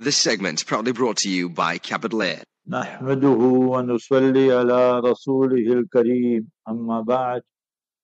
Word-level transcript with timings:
This 0.00 0.16
segment 0.18 0.66
proudly 0.66 0.92
brought 0.92 1.16
to 1.18 1.30
you 1.30 1.48
by 1.48 1.78
Capital 1.78 2.22
Air. 2.22 2.42
نحمده 2.68 3.40
ونصلي 3.72 4.52
على 4.52 5.00
رسوله 5.00 5.72
الكريم 5.72 6.48
أما 6.68 7.00
بعد 7.00 7.42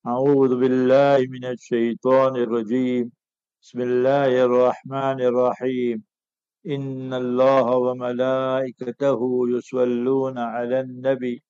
أعوذ 0.07 0.57
بالله 0.61 1.27
من 1.29 1.45
الشيطان 1.45 2.37
الرجيم 2.37 3.11
بسم 3.63 3.81
الله 3.81 4.45
الرحمن 4.45 5.21
الرحيم 5.21 6.03
إن 6.67 7.15
الله 7.15 7.67
وملائكته 7.77 9.21
يصلون 9.49 10.39
على 10.39 10.81
النبي 10.81 11.43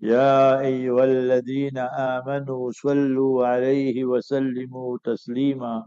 يا 0.00 0.60
أيها 0.60 1.04
الذين 1.04 1.78
آمنوا 1.78 2.70
صلوا 2.70 3.46
عليه 3.46 4.04
وسلموا 4.04 4.98
تسليما 5.04 5.86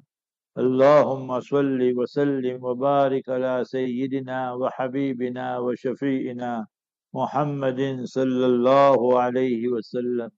اللهم 0.57 1.39
صل 1.39 1.81
وسلم 1.97 2.63
وبارك 2.63 3.29
على 3.29 3.63
سيدنا 3.65 4.53
وحبيبنا 4.53 5.59
وشفيئنا 5.59 6.65
محمد 7.13 7.81
صلى 8.05 8.45
الله 8.45 9.19
عليه 9.19 9.67
وسلم 9.67 10.29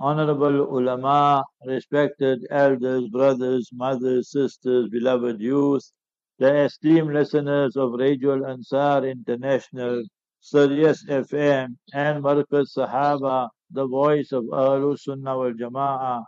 Honorable 0.00 0.60
ulama, 0.78 1.42
respected 1.66 2.46
elders, 2.50 3.08
brothers, 3.08 3.68
mothers, 3.72 4.30
sisters, 4.30 4.88
beloved 4.90 5.40
youth, 5.40 5.90
the 6.38 6.54
esteemed 6.66 7.12
listeners 7.12 7.76
of 7.76 7.94
Radio 7.94 8.46
Ansar 8.48 9.04
International, 9.04 10.04
Sirius 10.40 11.04
FM, 11.06 11.76
and 11.92 12.22
Markaz 12.22 12.76
Sahaba, 12.78 13.48
the 13.72 13.88
voice 13.88 14.30
of 14.30 14.44
Ahlul 14.44 14.96
Sunnah 14.96 15.36
wal 15.36 15.52
Jama'ah. 15.52 16.22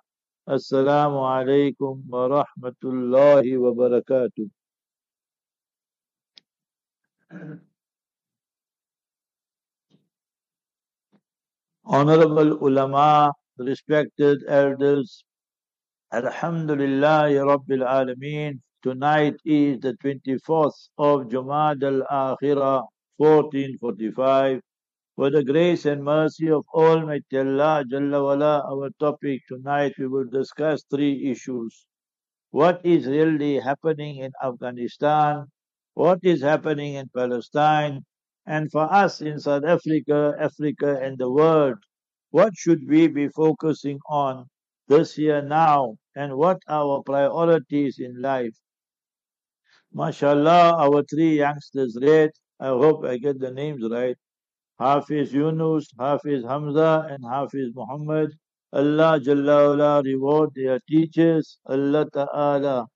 Alaikum 0.47 2.03
wa 2.07 2.43
rahmatullahi 2.43 3.57
wa 3.57 3.71
barakatuh. 3.73 4.49
Honorable 11.83 12.57
ulama, 12.61 13.33
respected 13.57 14.43
elders, 14.47 15.23
Alhamdulillah 16.13 17.29
Rabbil 17.29 17.83
Alameen. 17.83 18.59
Tonight 18.83 19.37
is 19.45 19.79
the 19.79 19.93
24th 20.03 20.89
of 20.99 21.21
Jumad 21.27 21.81
al-Akhirah, 21.81 22.85
1445. 23.17 24.61
For 25.15 25.29
the 25.29 25.45
grace 25.45 25.85
and 25.85 26.03
mercy 26.03 26.49
of 26.49 26.65
Almighty 26.73 27.37
Allah 27.37 27.85
Jalla 27.89 28.21
wala, 28.21 28.63
our 28.69 28.89
topic 28.99 29.43
tonight 29.47 29.93
we 29.97 30.07
will 30.07 30.25
discuss 30.25 30.83
three 30.83 31.31
issues. 31.31 31.85
What 32.51 32.81
is 32.85 33.07
really 33.07 33.59
happening 33.59 34.17
in 34.17 34.31
Afghanistan? 34.43 35.45
What 35.93 36.19
is 36.23 36.41
happening 36.41 36.95
in 36.95 37.09
Palestine? 37.15 38.03
And 38.45 38.69
for 38.71 38.91
us 38.93 39.21
in 39.21 39.39
South 39.39 39.63
Africa, 39.63 40.35
Africa 40.37 40.99
and 41.01 41.17
the 41.17 41.31
world, 41.31 41.77
what 42.31 42.51
should 42.57 42.81
we 42.87 43.07
be 43.07 43.29
focusing 43.29 43.99
on 44.09 44.47
this 44.89 45.17
year 45.17 45.41
now? 45.41 45.95
And 46.17 46.35
what 46.35 46.59
are 46.67 46.83
our 46.85 47.03
priorities 47.03 47.99
in 47.99 48.21
life? 48.21 48.55
MashaAllah, 49.95 50.73
our 50.73 51.03
three 51.03 51.37
youngsters 51.37 51.97
read. 52.01 52.31
I 52.59 52.67
hope 52.67 53.05
I 53.05 53.17
get 53.17 53.39
the 53.39 53.51
names 53.51 53.83
right. 53.89 54.17
Hafiz 54.79 55.33
Yunus, 55.33 55.89
Hafiz 55.97 56.43
Hamza, 56.43 57.07
and 57.09 57.23
Hafiz 57.23 57.71
Muhammad. 57.73 58.31
Allah 58.73 59.19
Jalla 59.19 60.03
reward 60.03 60.49
their 60.53 60.79
teachers. 60.89 61.59
Allah 61.65 62.05
Ta'ala. 62.13 62.87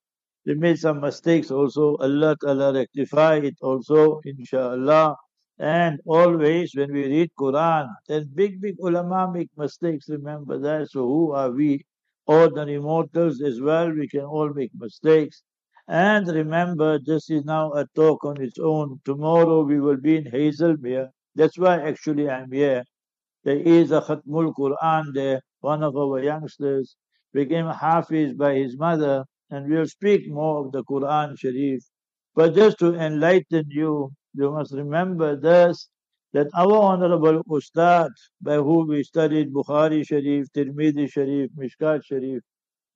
They 0.45 0.55
made 0.55 0.79
some 0.79 0.99
mistakes 0.99 1.51
also. 1.51 1.95
Allah 1.97 2.35
Ta'ala 2.41 2.73
rectify 2.73 3.35
it 3.37 3.55
also, 3.61 4.19
inshallah. 4.25 5.15
And 5.57 5.99
always 6.05 6.73
when 6.75 6.91
we 6.91 7.05
read 7.05 7.31
Quran, 7.39 7.87
then 8.07 8.29
big, 8.33 8.61
big 8.61 8.75
ulama 8.79 9.31
make 9.31 9.49
mistakes. 9.57 10.09
Remember 10.09 10.57
that. 10.59 10.89
So 10.89 11.01
who 11.05 11.31
are 11.33 11.51
we? 11.51 11.85
Ordinary 12.25 12.79
mortals 12.79 13.41
as 13.41 13.59
well. 13.61 13.91
We 13.91 14.07
can 14.07 14.21
all 14.21 14.49
make 14.53 14.71
mistakes. 14.75 15.43
And 15.87 16.27
remember, 16.27 16.99
this 16.99 17.29
is 17.29 17.43
now 17.45 17.71
a 17.73 17.85
talk 17.95 18.23
on 18.23 18.41
its 18.41 18.59
own. 18.59 18.99
Tomorrow 19.05 19.63
we 19.63 19.79
will 19.79 19.97
be 19.97 20.17
in 20.17 20.25
Hazelmere. 20.25 21.09
That's 21.39 21.57
why 21.57 21.79
actually 21.79 22.29
I'm 22.29 22.51
here. 22.51 22.83
There 23.45 23.61
is 23.77 23.91
a 23.91 24.01
Khatmul 24.01 24.53
Quran 24.59 25.13
there. 25.13 25.39
One 25.61 25.83
of 25.83 25.95
our 25.95 26.21
youngsters 26.21 26.97
became 27.33 27.65
Hafiz 27.67 28.33
by 28.33 28.55
his 28.55 28.77
mother, 28.77 29.23
and 29.49 29.69
we'll 29.69 29.87
speak 29.87 30.29
more 30.29 30.65
of 30.65 30.73
the 30.73 30.83
Quran 30.83 31.39
Sharif. 31.39 31.81
But 32.35 32.55
just 32.55 32.77
to 32.79 32.93
enlighten 32.93 33.63
you, 33.69 34.11
you 34.33 34.51
must 34.51 34.73
remember 34.73 35.37
this 35.37 35.87
that 36.33 36.47
our 36.55 36.75
Honorable 36.75 37.41
Ustad, 37.49 38.09
by 38.41 38.55
whom 38.55 38.89
we 38.89 39.03
studied 39.03 39.53
Bukhari 39.53 40.05
Sharif, 40.05 40.47
Tirmidhi 40.53 41.09
Sharif, 41.09 41.51
Mishkat 41.57 42.03
Sharif, 42.03 42.43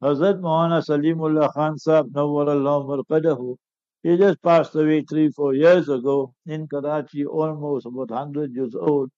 Hazrat 0.04 0.42
Maulana 0.42 0.86
Salimullah 0.86 1.54
Khan 1.54 1.78
Sahib, 1.78 2.12
Nawwarallah 2.12 2.80
Marqadahu, 2.92 3.56
he 4.04 4.18
just 4.18 4.42
passed 4.44 4.76
away 4.76 5.02
three, 5.04 5.32
four 5.32 5.56
years 5.56 5.90
ago 5.90 6.36
in 6.46 6.68
Karachi, 6.68 7.26
almost 7.26 7.88
about 7.88 8.12
100 8.12 8.54
years 8.54 8.76
old. 8.76 9.10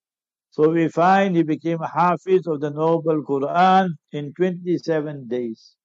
So 0.50 0.70
we 0.70 0.88
find 0.88 1.36
he 1.36 1.42
became 1.44 1.78
Hafiz 1.80 2.46
of 2.46 2.60
the 2.60 2.70
Noble 2.70 3.22
Quran 3.24 3.90
in 4.12 4.32
27 4.34 5.28
days. 5.28 5.76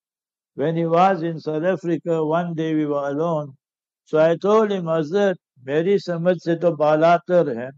When 0.56 0.78
he 0.78 0.86
was 0.86 1.24
in 1.24 1.40
South 1.40 1.64
Africa, 1.64 2.26
one 2.26 2.54
day 2.56 2.76
we 2.76 2.86
were 2.86 3.10
alone. 3.10 3.58
So 4.06 4.20
I 4.20 4.38
told 4.38 4.72
him, 4.72 4.86
Hazrat, 4.86 5.38
Mary 5.64 5.96
Samad 5.96 6.40
se 6.42 6.58
to 6.58 6.72
balatar 6.74 7.56
hai. 7.56 7.72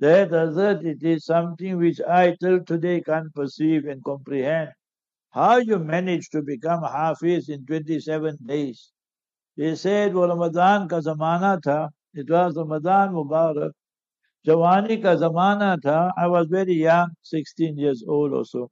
That 0.00 0.30
Hazrat, 0.30 0.84
it 0.84 1.02
is 1.02 1.24
something 1.26 1.78
which 1.78 2.00
I 2.02 2.36
till 2.40 2.64
today 2.64 3.00
can't 3.02 3.34
perceive 3.34 3.86
and 3.86 4.04
comprehend. 4.04 4.70
How 5.30 5.58
you 5.58 5.78
managed 5.78 6.32
to 6.32 6.42
become 6.42 6.82
Hafiz 6.82 7.48
in 7.48 7.66
27 7.66 8.38
days? 8.44 8.92
He 9.55 9.75
said, 9.75 10.13
वो 10.13 10.25
रमजान 10.27 10.89
का 10.89 10.99
जमाना 11.01 11.61
था. 11.61 11.89
It 12.13 12.29
was 12.29 12.55
Ramadan 12.55 13.13
Mubarak. 13.13 13.71
Jawani 14.45 15.01
ka 15.01 15.15
zamana 15.15 15.81
tha. 15.81 16.11
I 16.17 16.27
was 16.27 16.47
very 16.47 16.73
young, 16.73 17.09
16 17.23 17.77
years 17.77 18.03
old 18.07 18.33
or 18.33 18.45
so. 18.45 18.69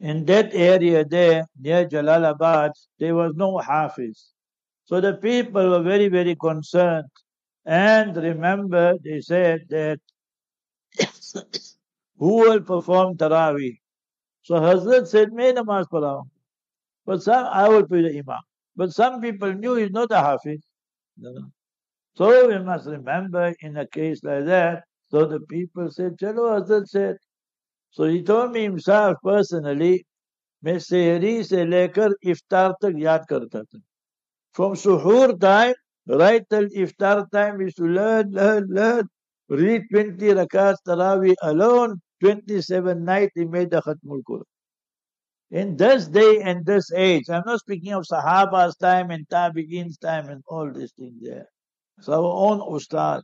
In 0.00 0.24
that 0.26 0.54
area 0.54 1.04
there, 1.04 1.46
near 1.58 1.86
Jalalabad, 1.86 2.72
there 2.98 3.14
was 3.14 3.32
no 3.36 3.58
Hafiz. 3.58 4.32
So 4.84 5.00
the 5.00 5.14
people 5.14 5.70
were 5.70 5.82
very, 5.82 6.08
very 6.08 6.34
concerned. 6.34 7.06
And 7.64 8.16
remember, 8.16 8.98
they 9.02 9.20
said 9.20 9.60
that 9.70 9.98
who 12.18 12.34
will 12.36 12.60
perform 12.60 13.16
Taraweeh? 13.16 13.78
So 14.42 14.56
Hazrat 14.56 15.06
said, 15.06 15.32
May 15.32 15.52
namaz 15.52 15.86
padao. 15.90 16.24
But 17.06 17.22
some, 17.22 17.46
I 17.46 17.68
will 17.68 17.86
be 17.86 18.02
the 18.02 18.10
Imam. 18.10 18.40
But 18.78 18.92
some 18.92 19.20
people 19.20 19.52
knew 19.52 19.74
he's 19.76 19.90
not 19.90 20.10
a 20.10 20.20
Hafiz. 20.20 20.60
So 22.16 22.48
we 22.48 22.58
must 22.58 22.86
remember 22.86 23.54
in 23.60 23.76
a 23.76 23.86
case 23.86 24.22
like 24.22 24.46
that, 24.46 24.84
so 25.10 25.26
the 25.26 25.40
people 25.40 25.90
said, 25.90 26.16
Chalo 26.18 26.60
Hazrat 26.60 26.86
said. 26.88 27.16
So 27.90 28.04
he 28.04 28.22
told 28.22 28.52
me 28.52 28.62
himself 28.62 29.16
personally, 29.22 30.04
मैं 30.64 30.78
सेहरी 30.80 31.42
से 31.44 31.64
लेकर 31.64 32.14
इफ्तार 32.30 32.72
तक 32.82 32.94
याद 32.98 33.26
करता 33.30 33.62
था 33.62 33.80
from 34.54 34.74
suhoor 34.74 35.38
time 35.40 35.74
right 36.06 36.44
till 36.48 36.66
iftar 36.84 37.28
time 37.32 37.58
we 37.58 37.64
used 37.64 37.76
to 37.76 37.86
learn 37.98 38.30
learn 38.30 38.66
learn 38.78 39.08
read 39.48 39.82
20 39.92 40.34
rakats 40.40 40.82
tarawih 40.88 41.34
alone 41.42 41.96
27 42.20 43.04
night 43.04 43.30
he 43.34 43.44
made 43.44 43.70
the 43.70 43.80
khatmul 43.86 44.22
quran 44.30 44.50
in 45.51 45.75
this 45.77 46.07
day 46.07 46.41
and 46.41 46.65
this 46.65 46.91
age 46.93 47.29
i'm 47.29 47.43
not 47.45 47.59
speaking 47.59 47.93
of 47.93 48.05
sahaba's 48.05 48.75
time 48.77 49.11
and 49.11 49.27
tabi'in's 49.29 49.97
time 49.97 50.29
and 50.29 50.43
all 50.47 50.71
these 50.71 50.93
things 50.93 51.17
there 51.21 51.47
it's 51.97 52.09
our 52.09 52.31
own 52.47 52.61
ustad 52.75 53.21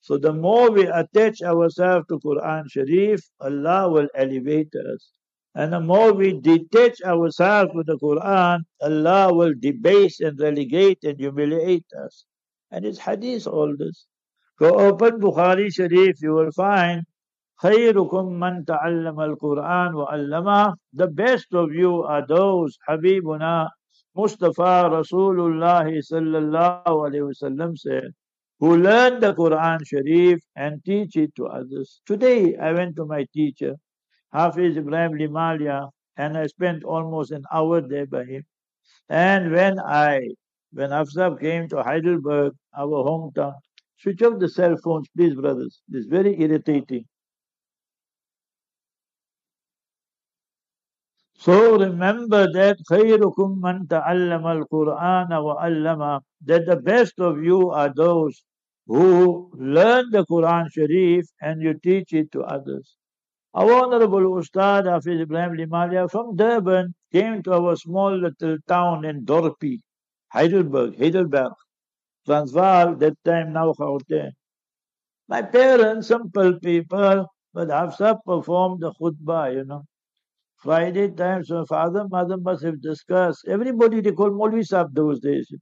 so 0.00 0.18
the 0.18 0.32
more 0.32 0.70
we 0.70 0.86
attach 0.86 1.42
ourselves 1.42 2.06
to 2.08 2.18
quran 2.20 2.64
sharif 2.68 3.20
allah 3.40 3.90
will 3.90 4.08
elevate 4.14 4.74
us 4.94 5.10
and 5.56 5.72
the 5.72 5.80
more 5.80 6.12
we 6.12 6.38
detach 6.38 7.00
ourselves 7.02 7.72
from 7.72 7.84
the 7.86 7.96
Quran, 7.96 8.60
Allah 8.82 9.34
will 9.34 9.54
debase 9.58 10.20
and 10.20 10.38
relegate 10.38 11.02
and 11.02 11.18
humiliate 11.18 11.86
us. 12.04 12.26
And 12.70 12.84
it's 12.84 12.98
hadith 12.98 13.46
all 13.46 13.74
this. 13.74 14.04
Go 14.58 14.78
open 14.78 15.18
Bukhari 15.18 15.72
Sharif, 15.72 16.20
you 16.20 16.34
will 16.34 16.52
find 16.52 17.04
خيركم 17.63 18.25
من 18.39 18.65
تعلم 18.65 19.19
القرآن 19.21 19.95
وعلمه 19.95 20.73
The 20.93 21.07
best 21.07 21.53
of 21.53 21.73
you 21.73 22.03
are 22.03 22.25
those 22.25 22.77
Habibuna 22.89 23.69
Mustafa 24.15 24.89
Rasulullah 24.89 25.85
sallallahu 25.85 26.85
alayhi 26.85 27.29
wasallam 27.31 27.77
said 27.77 28.11
who 28.59 28.77
learn 28.77 29.19
the 29.19 29.33
Quran 29.33 29.79
Sharif 29.85 30.39
and 30.55 30.83
teach 30.85 31.15
it 31.15 31.35
to 31.35 31.47
others. 31.47 32.01
Today 32.05 32.55
I 32.57 32.73
went 32.73 32.95
to 32.97 33.05
my 33.05 33.25
teacher 33.33 33.75
Hafiz 34.33 34.77
Ibrahim 34.77 35.13
Limalia, 35.13 35.89
and 36.15 36.37
I 36.37 36.47
spent 36.47 36.83
almost 36.83 37.31
an 37.31 37.43
hour 37.51 37.81
there 37.81 38.05
by 38.05 38.23
him. 38.25 38.43
And 39.09 39.51
when 39.51 39.79
I 39.79 40.29
when 40.73 40.91
Afzab 40.91 41.39
came 41.41 41.67
to 41.69 41.83
Heidelberg, 41.83 42.53
our 42.77 43.03
hometown, 43.09 43.55
switch 43.97 44.21
off 44.21 44.39
the 44.39 44.47
cell 44.47 44.77
phones, 44.77 45.07
please, 45.15 45.35
brothers. 45.35 45.81
It's 45.91 46.07
very 46.07 46.39
irritating. 46.41 47.05
So 51.35 51.77
remember 51.79 52.51
that 52.53 52.77
خيركم 52.89 53.61
من 53.61 53.87
تعلم 53.87 54.47
القرآن 54.47 55.33
وعلم 55.33 56.21
that 56.45 56.65
the 56.65 56.75
best 56.75 57.19
of 57.19 57.43
you 57.43 57.71
are 57.71 57.93
those 57.93 58.43
who 58.85 59.51
learn 59.55 60.09
the 60.11 60.25
Quran 60.25 60.71
Sharif 60.71 61.25
and 61.41 61.61
you 61.61 61.73
teach 61.73 62.13
it 62.13 62.31
to 62.33 62.41
others. 62.41 62.95
Our 63.53 63.73
Honorable 63.73 64.37
Ustad 64.37 64.85
Hafiz 64.85 65.21
Ibrahim 65.21 65.57
Limalia 65.57 66.09
from 66.09 66.35
Durban 66.35 66.93
came 67.11 67.43
to 67.43 67.53
our 67.53 67.75
small 67.75 68.15
little 68.17 68.57
town 68.67 69.03
in 69.03 69.25
Dorpi, 69.25 69.79
Heidelberg, 70.31 70.97
Heidelberg, 70.97 71.53
Transvaal, 72.25 72.95
that 72.95 73.15
time 73.25 73.51
now 73.51 73.73
Gauteng. 73.73 74.31
My 75.27 75.41
parents, 75.41 76.07
simple 76.07 76.59
people, 76.59 77.25
but 77.53 77.69
Hafsa 77.69 78.19
performed 78.25 78.81
the 78.81 78.93
khutbah, 78.93 79.53
you 79.53 79.65
know. 79.65 79.83
Friday 80.58 81.10
times, 81.10 81.48
so 81.48 81.64
father, 81.66 82.06
mother 82.08 82.36
must 82.36 82.64
have 82.64 82.80
discussed. 82.80 83.46
Everybody 83.46 84.00
they 84.00 84.12
call 84.12 84.30
Molvi 84.30 84.66
Sahib 84.66 84.94
those 84.94 85.20
days. 85.20 85.52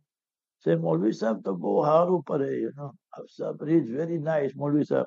Say 0.60 0.76
Molvi 0.76 1.14
Sahib 1.14 1.44
to 1.44 1.82
haru 1.82 2.22
pare, 2.26 2.54
you 2.54 2.72
know. 2.76 2.92
Hafsa, 3.12 3.54
he's 3.66 3.90
very 3.90 4.18
nice, 4.18 4.52
Molvi 4.54 4.86
Sahib. 4.86 5.06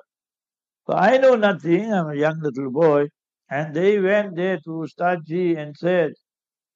So 0.86 0.94
I 0.94 1.16
know 1.18 1.34
nothing, 1.36 1.92
I'm 1.92 2.10
a 2.10 2.14
young 2.14 2.40
little 2.40 2.70
boy. 2.70 3.06
And 3.50 3.74
they 3.74 3.98
went 3.98 4.36
there 4.36 4.58
to 4.58 4.70
Ustadji 4.86 5.56
and 5.58 5.76
said, 5.76 6.12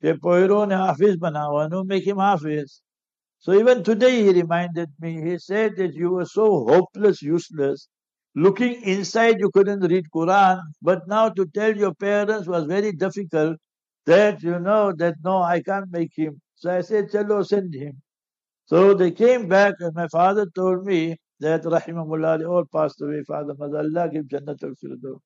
ne 0.02 0.12
Hafiz 0.12 1.16
banawa, 1.16 1.70
no 1.70 1.84
make 1.84 2.06
him 2.06 2.18
Hafiz. 2.18 2.80
So 3.40 3.52
even 3.52 3.84
today 3.84 4.22
he 4.22 4.32
reminded 4.32 4.90
me, 5.00 5.22
he 5.22 5.38
said 5.38 5.76
that 5.76 5.94
you 5.94 6.10
were 6.10 6.24
so 6.24 6.64
hopeless, 6.66 7.22
useless. 7.22 7.88
Looking 8.34 8.82
inside 8.82 9.40
you 9.40 9.50
couldn't 9.50 9.80
read 9.80 10.06
Quran, 10.14 10.60
but 10.80 11.06
now 11.06 11.28
to 11.30 11.46
tell 11.46 11.76
your 11.76 11.94
parents 11.94 12.48
was 12.48 12.64
very 12.64 12.92
difficult 12.92 13.58
that 14.06 14.42
you 14.42 14.58
know 14.58 14.92
that 14.96 15.16
no, 15.24 15.42
I 15.42 15.60
can't 15.62 15.90
make 15.90 16.12
him. 16.16 16.40
So 16.56 16.70
I 16.70 16.80
said, 16.80 17.10
Chalo, 17.10 17.44
send 17.46 17.74
him. 17.74 18.00
So 18.66 18.94
they 18.94 19.10
came 19.10 19.48
back 19.48 19.74
and 19.80 19.94
my 19.94 20.08
father 20.08 20.46
told 20.54 20.86
me 20.86 21.16
that 21.40 21.62
Rahimahullah 21.64 22.38
they 22.38 22.44
all 22.46 22.64
passed 22.72 23.02
away, 23.02 23.22
Father 23.26 23.54
Allah 23.60 24.08
give 24.12 24.26
Jannat 24.26 24.62
al 24.62 25.20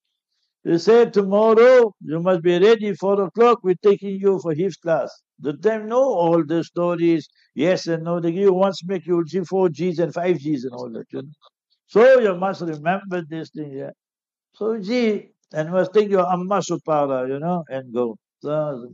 He 0.65 0.79
said, 0.79 1.13
tomorrow 1.15 1.95
you 2.01 2.21
must 2.21 2.43
be 2.43 2.59
ready, 2.59 2.95
four 2.95 3.23
o'clock, 3.23 3.61
we're 3.63 3.77
taking 3.83 4.19
you 4.21 4.41
for 4.41 4.55
his 4.55 4.77
class. 4.77 5.11
The 5.41 5.53
them 5.53 5.89
know 5.89 6.03
all 6.03 6.45
the 6.45 6.65
stories, 6.65 7.29
yes 7.55 7.87
and 7.87 8.05
no. 8.05 8.21
They 8.21 8.33
give 8.33 8.43
you 8.43 8.55
one 8.55 8.73
make 8.87 9.07
you 9.07 9.25
see 9.29 9.41
four 9.45 9.69
G's 9.69 9.99
and 10.01 10.13
five 10.15 10.39
G's 10.39 10.65
and 10.65 10.75
all 10.75 10.91
that. 10.91 11.07
You 11.13 11.23
know? 11.23 11.56
So 11.87 12.21
you 12.21 12.35
must 12.35 12.63
remember 12.63 13.23
this 13.29 13.51
thing 13.51 13.71
here. 13.71 13.93
So 14.55 14.79
G 14.79 15.31
and 15.53 15.71
must 15.71 15.93
take 15.93 16.11
your 16.11 16.27
Amma 16.31 16.61
Supara, 16.61 17.29
you 17.29 17.39
know, 17.39 17.65
and 17.69 17.93
go. 17.95 18.17
So, 18.41 18.93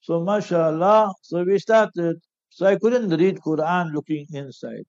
so 0.00 0.22
mashallah, 0.22 1.12
so 1.22 1.42
we 1.44 1.58
started. 1.58 2.16
So 2.50 2.66
I 2.66 2.76
couldn't 2.76 3.08
read 3.10 3.38
Quran 3.40 3.92
looking 3.92 4.26
inside. 4.32 4.84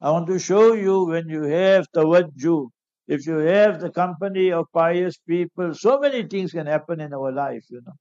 I 0.00 0.10
want 0.10 0.26
to 0.28 0.38
show 0.38 0.72
you 0.74 1.04
when 1.06 1.28
you 1.28 1.42
have 1.42 1.86
tawajjuh, 1.94 2.68
if 3.08 3.26
you 3.26 3.36
have 3.38 3.80
the 3.80 3.90
company 3.90 4.52
of 4.52 4.66
pious 4.72 5.18
people, 5.28 5.74
so 5.74 5.98
many 5.98 6.22
things 6.22 6.52
can 6.52 6.66
happen 6.66 7.00
in 7.00 7.12
our 7.12 7.32
life, 7.32 7.64
you 7.68 7.82
know. 7.84 7.92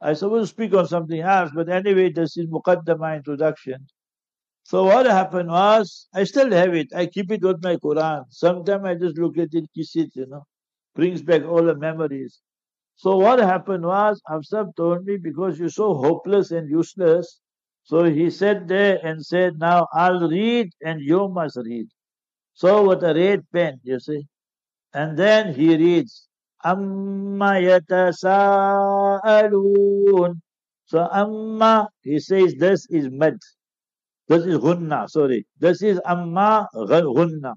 I 0.00 0.14
suppose 0.14 0.48
speak 0.50 0.72
on 0.74 0.86
something 0.86 1.20
else, 1.20 1.50
but 1.54 1.68
anyway, 1.68 2.10
this 2.10 2.38
is 2.38 2.46
Muqaddama 2.46 3.16
introduction. 3.16 3.86
So 4.64 4.84
what 4.84 5.06
happened 5.06 5.48
was, 5.48 6.06
I 6.14 6.24
still 6.24 6.50
have 6.52 6.74
it. 6.74 6.88
I 6.94 7.06
keep 7.06 7.30
it 7.32 7.42
with 7.42 7.62
my 7.62 7.76
Quran. 7.76 8.24
Sometimes 8.30 8.84
I 8.84 8.94
just 8.94 9.18
look 9.18 9.36
at 9.38 9.48
it, 9.52 9.64
kiss 9.76 9.96
it, 9.96 10.10
you 10.14 10.26
know. 10.26 10.44
Brings 10.94 11.22
back 11.22 11.42
all 11.44 11.64
the 11.64 11.74
memories. 11.74 12.40
So 12.96 13.16
what 13.16 13.38
happened 13.40 13.84
was, 13.84 14.20
Afsab 14.28 14.76
told 14.76 15.04
me, 15.04 15.16
because 15.16 15.58
you're 15.58 15.68
so 15.70 15.94
hopeless 15.94 16.50
and 16.50 16.68
useless, 16.70 17.40
so 17.82 18.04
he 18.04 18.30
sat 18.30 18.68
there 18.68 18.98
and 19.04 19.24
said, 19.24 19.58
now 19.58 19.88
I'll 19.92 20.28
read 20.28 20.70
and 20.82 21.00
you 21.00 21.28
must 21.28 21.56
read. 21.56 21.88
So 22.54 22.86
with 22.88 23.02
a 23.02 23.14
red 23.14 23.44
pen, 23.52 23.80
you 23.82 23.98
see. 23.98 24.26
And 24.92 25.16
then 25.16 25.54
he 25.54 25.76
reads, 25.76 26.28
Amma 26.64 27.52
yatasa'alun. 27.54 30.40
So 30.86 31.08
Amma, 31.10 31.88
he 32.02 32.18
says 32.20 32.54
this 32.58 32.86
is 32.90 33.08
mad. 33.10 33.38
This 34.30 34.46
is 34.46 34.58
gunna, 34.58 35.08
sorry. 35.08 35.44
This 35.58 35.82
is 35.82 36.00
amma 36.06 36.68
gunna. 36.72 37.54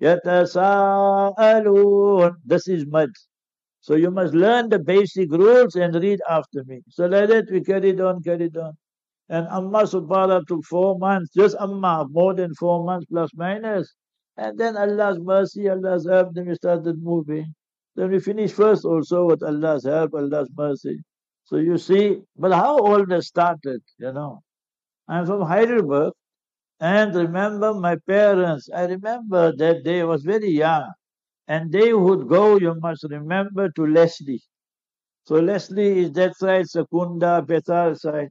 Yatasa'alun. 0.00 1.34
This 2.44 2.68
is 2.68 2.86
mad. 2.86 3.08
So 3.80 3.96
you 3.96 4.12
must 4.12 4.32
learn 4.32 4.68
the 4.68 4.78
basic 4.78 5.32
rules 5.32 5.74
and 5.74 5.92
read 5.96 6.20
after 6.30 6.62
me. 6.64 6.82
So 6.90 7.06
like 7.06 7.28
that 7.30 7.50
we 7.50 7.60
carried 7.62 8.00
on, 8.00 8.22
carried 8.22 8.56
on. 8.56 8.74
And 9.30 9.48
Amma 9.48 9.82
Subhara 9.82 10.46
took 10.46 10.64
four 10.64 10.96
months, 10.96 11.32
just 11.34 11.56
Amma, 11.58 12.06
more 12.08 12.34
than 12.34 12.54
four 12.54 12.84
months 12.84 13.06
plus 13.10 13.30
minus. 13.34 13.92
And 14.36 14.56
then 14.56 14.76
Allah's 14.76 15.18
mercy, 15.18 15.68
Allah's 15.68 16.06
help, 16.08 16.34
then 16.34 16.46
we 16.46 16.54
started 16.54 17.02
moving. 17.02 17.52
Then 17.96 18.12
we 18.12 18.20
finished 18.20 18.54
first 18.54 18.84
also 18.84 19.24
with 19.26 19.42
Allah's 19.42 19.84
help, 19.84 20.14
Allah's 20.14 20.50
mercy. 20.56 21.02
So 21.46 21.56
you 21.56 21.78
see, 21.78 22.18
but 22.36 22.52
how 22.52 22.78
all 22.78 23.04
this 23.04 23.26
started, 23.26 23.82
you 23.98 24.12
know. 24.12 24.40
I'm 25.08 25.26
from 25.26 25.42
Heidelberg. 25.42 26.12
And 26.80 27.14
remember 27.14 27.74
my 27.74 27.96
parents. 28.08 28.68
I 28.74 28.84
remember 28.86 29.52
that 29.56 29.84
they 29.84 30.04
was 30.04 30.22
very 30.24 30.50
young. 30.50 30.90
And 31.48 31.72
they 31.72 31.92
would 31.94 32.28
go, 32.28 32.58
you 32.58 32.74
must 32.80 33.04
remember, 33.10 33.70
to 33.76 33.86
Leslie. 33.86 34.42
So 35.24 35.36
Leslie 35.36 36.00
is 36.04 36.12
that 36.12 36.36
side, 36.36 36.68
Secunda, 36.68 37.42
Bethal 37.42 37.94
side. 37.96 38.30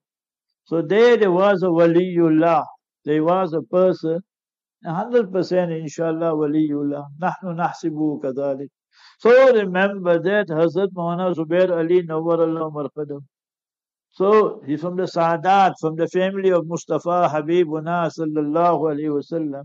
So 0.66 0.82
there 0.82 1.18
there 1.18 1.32
was 1.32 1.64
a 1.64 1.68
Waliullah. 1.68 2.66
There 3.06 3.24
was 3.24 3.54
a 3.54 3.62
person, 3.64 4.22
100% 4.86 5.82
inshallah 5.82 6.34
Waliullah. 6.34 7.06
Nahnu 7.22 7.56
nahsibu 7.58 8.22
kadalik. 8.22 8.70
So 9.20 9.54
remember 9.54 10.20
that 10.22 10.48
Hazrat 10.50 10.90
Muhammad 10.94 11.38
Zubair 11.38 11.72
Ali 11.72 12.04
Nawar 12.04 12.42
Allah 12.42 12.72
so 14.14 14.62
he's 14.66 14.82
from 14.82 14.98
the 14.98 15.04
Saadat, 15.04 15.76
from 15.80 15.96
the 15.96 16.08
family 16.08 16.52
of 16.52 16.68
Mustafa 16.68 17.30
Habibuna 17.34 18.12
sallallahu 18.12 18.92
alayhi 18.92 19.22
wasallam. 19.24 19.64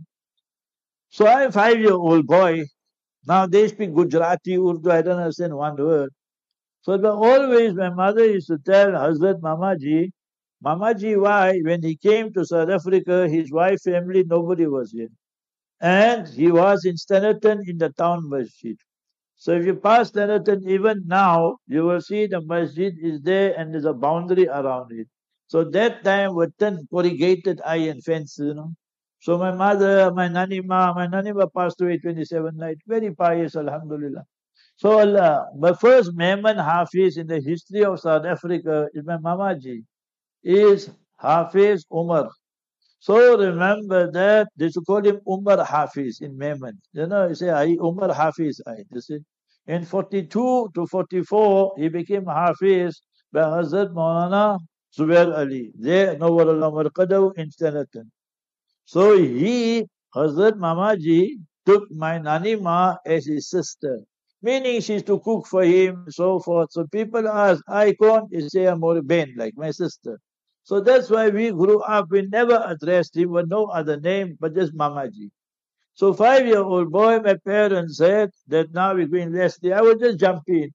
So 1.10 1.26
I'm 1.26 1.48
a 1.48 1.52
five-year-old 1.52 2.26
boy. 2.26 2.64
Now 3.26 3.47
they 3.47 3.66
speak 3.68 3.92
Gujarati, 3.92 4.56
Urdu, 4.56 4.90
I 4.90 5.02
don't 5.02 5.18
understand 5.18 5.54
one 5.54 5.76
word. 5.76 6.11
So 6.82 6.92
always 7.04 7.75
my 7.75 7.90
mother 7.90 8.25
used 8.25 8.47
to 8.47 8.59
tell 8.59 8.92
Hazrat 8.92 9.40
Mamaji, 9.40 10.11
Mamaji, 10.64 11.20
why? 11.20 11.59
When 11.64 11.82
he 11.82 11.97
came 11.97 12.32
to 12.35 12.44
South 12.44 12.70
Africa, 12.70 13.28
his 13.28 13.50
wife, 13.50 13.80
family, 13.82 14.23
nobody 14.25 14.66
was 14.66 14.92
here. 14.92 15.09
And 15.80 16.28
he 16.28 16.52
was 16.52 16.85
in 16.85 16.94
Standerton 16.94 17.68
in 17.68 17.78
the 17.78 17.90
town 17.90 18.28
masjid. 18.28 18.76
So 19.37 19.52
if 19.52 19.66
you 19.66 19.75
pass 19.76 20.11
Standerton 20.11 20.69
even 20.69 21.05
now, 21.07 21.59
you 21.66 21.85
will 21.85 22.00
see 22.00 22.26
the 22.26 22.40
masjid 22.40 22.95
is 23.00 23.21
there 23.23 23.55
and 23.59 23.73
there's 23.73 23.85
a 23.85 23.93
boundary 23.93 24.49
around 24.49 24.93
it. 24.93 25.09
So 25.47 25.64
that 25.71 26.05
time 26.05 26.35
with 26.35 26.57
ten 26.59 26.87
corrugated 26.90 27.61
iron 27.64 28.00
fence, 28.00 28.38
you 28.38 28.55
know. 28.55 28.73
So 29.21 29.38
my 29.38 29.52
mother, 29.52 30.12
my 30.12 30.28
nanima, 30.28 30.95
my 30.95 31.07
nanima 31.07 31.52
passed 31.55 31.81
away 31.81 31.99
27 31.99 32.57
night, 32.57 32.78
very 32.87 33.14
pious, 33.14 33.57
alhamdulillah. 33.57 34.25
So 34.76 34.99
Allah, 34.99 35.47
my 35.57 35.73
first 35.73 36.12
Memon 36.14 36.59
Hafiz 36.59 37.16
in 37.16 37.26
the 37.26 37.40
history 37.40 37.85
of 37.85 38.00
South 38.00 38.26
Africa 38.26 38.88
is 38.95 39.05
my 39.05 39.16
Mamaji, 39.16 39.85
is 40.45 40.90
Hafiz 41.19 41.87
Umar. 41.93 42.31
So 42.98 43.38
remember 43.38 44.10
that 44.10 44.48
they 44.56 44.70
should 44.70 44.86
call 44.86 45.04
him 45.04 45.20
Umar 45.28 45.64
Hafiz 45.64 46.20
in 46.20 46.36
Memon. 46.36 46.80
You 46.92 47.06
know, 47.06 47.28
you 47.28 47.34
say, 47.34 47.50
I 47.50 47.76
Umar 47.80 48.12
Hafiz, 48.12 48.60
I. 48.66 48.84
You 48.92 49.00
see? 49.00 49.18
In 49.66 49.84
42 49.84 50.70
to 50.74 50.86
44, 50.86 51.74
he 51.78 51.88
became 51.88 52.24
Hafiz 52.26 53.00
by 53.32 53.40
Hazrat 53.42 53.92
Maulana 53.92 54.58
Zubair 54.96 55.36
Ali. 55.36 55.72
There, 55.78 56.16
Nawwarallah 56.16 56.72
Marqadaw 56.72 57.36
in 57.36 57.50
Standerton. 57.50 58.10
So 58.84 59.16
he, 59.18 59.86
Hazrat 60.14 60.52
Mamaji, 60.54 61.30
took 61.66 61.90
my 61.90 62.18
Nanima 62.18 62.96
as 63.04 63.26
his 63.26 63.50
sister. 63.50 64.00
Meaning 64.42 64.80
she's 64.80 65.02
to 65.04 65.18
cook 65.20 65.46
for 65.46 65.64
him, 65.64 66.04
so 66.08 66.38
forth. 66.38 66.70
So 66.72 66.86
people 66.86 67.28
ask, 67.28 67.62
I 67.68 67.94
can't, 68.00 68.26
you 68.30 68.48
say 68.48 68.66
I'm 68.66 68.80
more 68.80 69.02
Ben, 69.02 69.34
like 69.36 69.54
my 69.56 69.70
sister. 69.72 70.20
So 70.66 70.80
that's 70.80 71.08
why 71.08 71.28
we 71.28 71.52
grew 71.52 71.80
up, 71.82 72.08
we 72.11 72.23
never 72.23 72.61
addressed 72.66 73.16
him 73.16 73.30
with 73.30 73.49
no 73.49 73.66
other 73.66 74.00
name 74.00 74.37
but 74.40 74.52
just 74.52 74.75
Mamaji. 74.75 75.30
So 75.94 76.12
five-year-old 76.12 76.90
boy, 76.90 77.20
my 77.20 77.37
parents 77.44 77.99
said 77.99 78.30
that 78.49 78.75
now 78.75 78.92
we're 78.92 79.06
going 79.06 79.32
Leslie. 79.32 79.73
I 79.73 79.80
would 79.80 80.00
just 80.00 80.18
jump 80.18 80.42
in. 80.49 80.70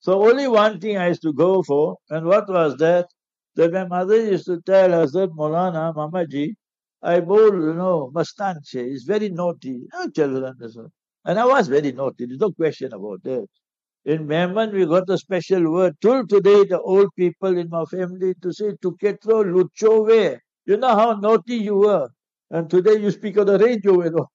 So 0.00 0.26
only 0.26 0.48
one 0.48 0.80
thing 0.80 0.96
I 0.96 1.08
used 1.08 1.20
to 1.22 1.34
go 1.34 1.62
for, 1.62 1.98
and 2.08 2.24
what 2.24 2.48
was 2.48 2.76
that? 2.78 3.08
That 3.56 3.74
my 3.74 3.84
mother 3.84 4.16
used 4.16 4.46
to 4.46 4.62
tell 4.62 4.94
us 4.94 5.12
that 5.12 5.28
Molana, 5.32 5.94
Mamaji, 5.94 6.54
I 7.02 7.20
bowl, 7.20 7.52
you 7.52 7.74
know, 7.74 8.10
Mastanche. 8.14 8.88
He's 8.88 9.04
very 9.04 9.28
naughty. 9.28 9.82
No 9.92 10.08
children. 10.08 10.54
And 11.26 11.38
I 11.38 11.44
was 11.44 11.68
very 11.68 11.92
naughty. 11.92 12.24
There's 12.24 12.40
no 12.40 12.52
question 12.52 12.94
about 12.94 13.22
that. 13.24 13.46
In 14.08 14.26
Memon, 14.26 14.72
we 14.72 14.86
got 14.86 15.10
a 15.10 15.18
special 15.18 15.70
word. 15.70 15.94
Till 16.00 16.26
today, 16.26 16.64
the 16.64 16.80
old 16.80 17.08
people 17.14 17.58
in 17.58 17.68
my 17.68 17.84
family 17.84 18.32
to 18.40 18.54
say, 18.54 18.70
Tuketro 18.82 19.44
Luchove. 19.44 20.38
You 20.64 20.78
know 20.78 20.96
how 20.96 21.12
naughty 21.12 21.56
you 21.56 21.74
were. 21.76 22.08
And 22.50 22.70
today 22.70 22.94
you 22.94 23.10
speak 23.10 23.36
on 23.36 23.44
the 23.48 23.58
radio, 23.58 24.02
you 24.02 24.10
know. 24.10 24.26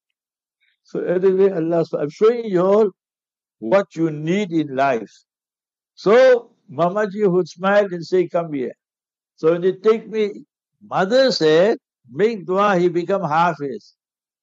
So 0.83 0.99
anyway, 0.99 1.49
Allah, 1.49 1.85
I'm 1.97 2.11
showing 2.11 2.45
you 2.45 2.61
all 2.61 2.91
what 3.57 3.87
you 3.95 4.11
need 4.11 4.51
in 4.51 4.75
life. 4.75 5.09
So 5.95 6.51
Mamaji 6.71 7.27
would 7.31 7.49
smile 7.49 7.85
and 7.85 8.05
say, 8.05 8.27
come 8.27 8.53
here. 8.53 8.73
So 9.37 9.53
when 9.53 9.61
they 9.61 9.71
take 9.71 10.07
me, 10.07 10.45
mother 10.87 11.31
said, 11.31 11.79
make 12.11 12.45
dua, 12.45 12.77
he 12.77 12.89
become 12.89 13.23
Hafiz. 13.23 13.95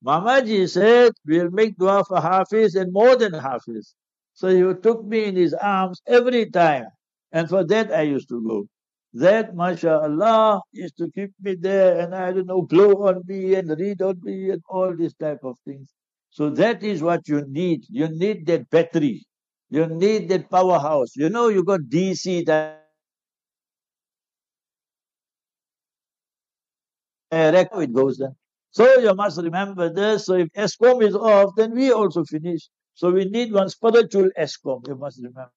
Mamaji 0.04 0.68
said, 0.68 1.12
we'll 1.24 1.50
make 1.52 1.76
dua 1.78 2.02
for 2.02 2.20
Hafiz 2.20 2.74
and 2.74 2.92
more 2.92 3.14
than 3.14 3.32
Hafiz. 3.34 3.94
So 4.40 4.48
he 4.48 4.80
took 4.80 5.04
me 5.04 5.24
in 5.24 5.36
his 5.36 5.52
arms 5.52 6.00
every 6.06 6.48
time. 6.50 6.86
And 7.30 7.46
for 7.46 7.62
that 7.66 7.92
I 7.92 8.02
used 8.02 8.30
to 8.30 8.42
go. 8.42 8.66
That, 9.12 9.54
mashallah, 9.54 10.62
used 10.72 10.96
to 10.96 11.10
keep 11.14 11.32
me 11.42 11.56
there 11.56 11.98
and 12.00 12.14
I 12.14 12.32
don't 12.32 12.46
know, 12.46 12.62
blow 12.62 13.06
on 13.08 13.20
me 13.26 13.54
and 13.56 13.68
read 13.78 14.00
on 14.00 14.18
me 14.22 14.48
and 14.48 14.62
all 14.66 14.96
these 14.96 15.12
type 15.12 15.40
of 15.44 15.58
things. 15.66 15.92
So 16.30 16.48
that 16.48 16.82
is 16.82 17.02
what 17.02 17.28
you 17.28 17.44
need. 17.48 17.84
You 17.90 18.08
need 18.08 18.46
that 18.46 18.70
battery. 18.70 19.26
You 19.68 19.86
need 19.86 20.30
that 20.30 20.48
powerhouse. 20.48 21.14
You 21.16 21.28
know, 21.28 21.48
you 21.48 21.62
got 21.62 21.80
DC 21.80 22.46
that 22.46 22.80
it 27.30 27.92
goes 27.92 28.16
there. 28.16 28.32
So 28.70 29.00
you 29.00 29.14
must 29.14 29.38
remember 29.42 29.92
this. 29.92 30.24
So 30.24 30.34
if 30.36 30.48
Eskom 30.54 31.02
is 31.02 31.14
off, 31.14 31.50
then 31.56 31.74
we 31.74 31.92
also 31.92 32.24
finish. 32.24 32.70
So 33.00 33.10
we 33.10 33.24
need 33.24 33.50
one 33.50 33.70
spiritual 33.70 34.28
Eskom, 34.38 34.86
you 34.86 34.94
must 34.94 35.16
remember. 35.22 35.50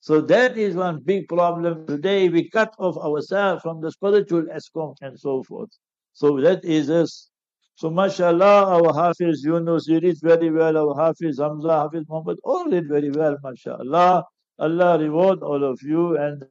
So 0.00 0.22
that 0.22 0.56
is 0.56 0.74
one 0.74 1.02
big 1.04 1.28
problem 1.28 1.86
today. 1.86 2.30
We 2.30 2.48
cut 2.48 2.74
off 2.78 2.96
ourselves 2.96 3.60
from 3.60 3.82
the 3.82 3.92
spiritual 3.92 4.44
Eskom 4.44 4.94
and 5.02 5.20
so 5.20 5.42
forth. 5.42 5.68
So 6.14 6.40
that 6.40 6.64
is 6.64 6.88
us. 6.88 7.28
So 7.74 7.90
mashallah, 7.90 8.72
our 8.74 8.94
Hafiz 8.94 9.44
Yunus, 9.44 9.84
he 9.86 9.98
read 9.98 10.16
very 10.22 10.50
well. 10.50 10.78
Our 10.78 10.94
Hafiz 10.96 11.38
Hamza, 11.38 11.68
Hafiz 11.68 12.04
Muhammad, 12.08 12.38
all 12.42 12.70
read 12.70 12.88
very 12.88 13.10
well, 13.10 13.36
mashallah. 13.42 14.24
Allah 14.58 14.98
reward 14.98 15.42
all 15.42 15.62
of 15.62 15.78
you 15.82 16.16
and 16.16 16.42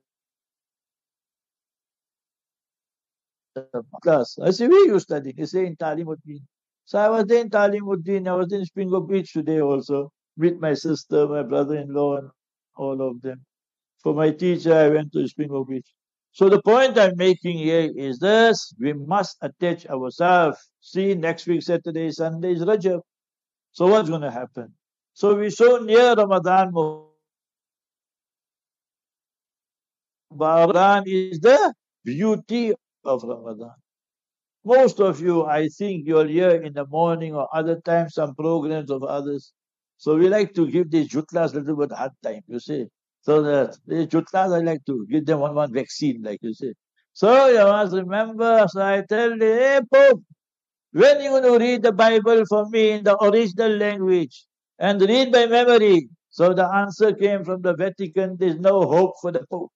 class. 4.03 4.37
I 4.37 4.51
say, 4.51 4.67
where 4.67 4.85
you 4.85 4.99
studying? 4.99 5.35
He 5.35 5.47
say 5.47 5.65
in 5.65 5.77
Talimuddin. 5.77 6.43
So 6.85 6.99
I 6.99 7.09
was 7.09 7.25
there 7.25 7.41
in 7.41 7.49
Talimuddin. 7.49 8.27
I 8.27 8.35
was 8.35 8.51
in 8.51 8.61
Isipingo 8.61 9.07
Beach 9.07 9.33
today 9.33 9.61
also. 9.61 10.11
With 10.35 10.59
my 10.59 10.73
sister, 10.73 11.27
my 11.27 11.43
brother-in-law, 11.43 12.17
and 12.17 12.29
all 12.75 13.01
of 13.07 13.21
them. 13.21 13.45
For 14.01 14.13
my 14.13 14.31
teacher, 14.31 14.73
I 14.73 14.89
went 14.89 15.11
to 15.13 15.19
Isipingo 15.19 15.67
Beach. 15.67 15.87
So 16.31 16.49
the 16.49 16.61
point 16.63 16.97
I'm 16.97 17.15
making 17.15 17.59
here 17.59 17.91
is 17.95 18.17
this, 18.17 18.73
we 18.79 18.93
must 18.93 19.37
attach 19.41 19.85
ourselves. 19.85 20.57
See, 20.81 21.13
next 21.13 21.45
week, 21.45 21.61
Saturday, 21.61 22.09
Sunday 22.11 22.53
is 22.53 22.61
Rajab. 22.61 23.01
So 23.71 23.87
what's 23.87 24.09
going 24.09 24.21
to 24.21 24.31
happen? 24.31 24.73
So 25.13 25.35
we're 25.35 25.51
so 25.51 25.77
near 25.77 26.15
Ramadan. 26.15 26.73
Ramadan 30.31 31.03
is 31.05 31.39
the 31.39 31.73
beauty 32.03 32.73
of 33.05 33.23
Ramadan. 33.23 33.75
Most 34.65 34.99
of 34.99 35.19
you, 35.21 35.43
I 35.45 35.67
think 35.67 36.07
you'll 36.07 36.27
hear 36.27 36.51
in 36.51 36.73
the 36.73 36.85
morning 36.87 37.35
or 37.35 37.47
other 37.55 37.79
times 37.81 38.13
some 38.15 38.33
programs 38.35 38.89
of 38.91 39.03
others. 39.03 39.53
So 39.97 40.15
we 40.17 40.29
like 40.29 40.53
to 40.55 40.67
give 40.69 40.89
these 40.91 41.09
jutlas 41.09 41.53
a 41.53 41.59
little 41.59 41.75
bit 41.77 41.91
hard 41.91 42.11
time, 42.23 42.41
you 42.47 42.59
see. 42.59 42.87
So 43.21 43.41
that 43.43 43.77
the 43.85 44.07
jutlas, 44.07 44.53
I 44.55 44.59
like 44.59 44.85
to 44.85 45.05
give 45.09 45.25
them 45.25 45.39
one 45.39 45.55
one 45.55 45.73
vaccine, 45.73 46.21
like 46.23 46.39
you 46.41 46.53
see. 46.53 46.73
So 47.13 47.47
you 47.47 47.59
must 47.59 47.93
remember, 47.93 48.65
so 48.69 48.81
I 48.81 49.03
tell 49.07 49.37
the 49.37 49.45
hey 49.45 49.81
Pope, 49.93 50.21
when 50.91 51.21
you 51.21 51.29
going 51.29 51.43
to 51.43 51.57
read 51.59 51.83
the 51.83 51.91
Bible 51.91 52.43
for 52.47 52.67
me 52.69 52.91
in 52.91 53.03
the 53.03 53.21
original 53.23 53.71
language 53.77 54.45
and 54.79 55.01
read 55.01 55.31
by 55.31 55.45
memory? 55.47 56.09
So 56.29 56.53
the 56.53 56.65
answer 56.65 57.13
came 57.13 57.43
from 57.43 57.61
the 57.61 57.75
Vatican, 57.75 58.37
there's 58.37 58.59
no 58.59 58.81
hope 58.83 59.13
for 59.21 59.31
the 59.31 59.45
Pope. 59.49 59.71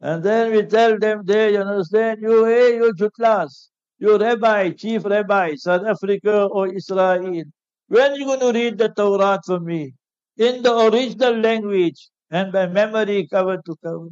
And 0.00 0.22
then 0.22 0.52
we 0.52 0.62
tell 0.66 0.98
them 0.98 1.22
there, 1.24 1.50
you 1.50 1.58
understand, 1.60 2.20
you, 2.22 2.44
hey, 2.44 2.76
you 2.76 2.92
Jutlas, 2.94 3.68
you 3.98 4.18
rabbi, 4.18 4.70
chief 4.70 5.04
rabbi, 5.04 5.54
South 5.56 5.86
Africa 5.86 6.44
or 6.44 6.68
Israel, 6.74 7.42
when 7.88 8.14
you 8.16 8.26
going 8.26 8.40
to 8.40 8.52
read 8.52 8.78
the 8.78 8.88
Torah 8.90 9.40
for 9.46 9.60
me? 9.60 9.94
in 10.38 10.62
the 10.62 10.74
original 10.88 11.34
language 11.38 12.08
and 12.30 12.52
by 12.52 12.66
memory 12.66 13.28
cover 13.30 13.58
to 13.66 13.76
cover. 13.84 14.08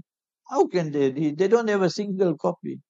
How 0.50 0.66
can 0.66 0.92
they 0.92 1.10
read? 1.10 1.38
They 1.38 1.48
don't 1.48 1.68
have 1.68 1.82
a 1.82 1.90
single 1.90 2.36
copy. 2.36 2.80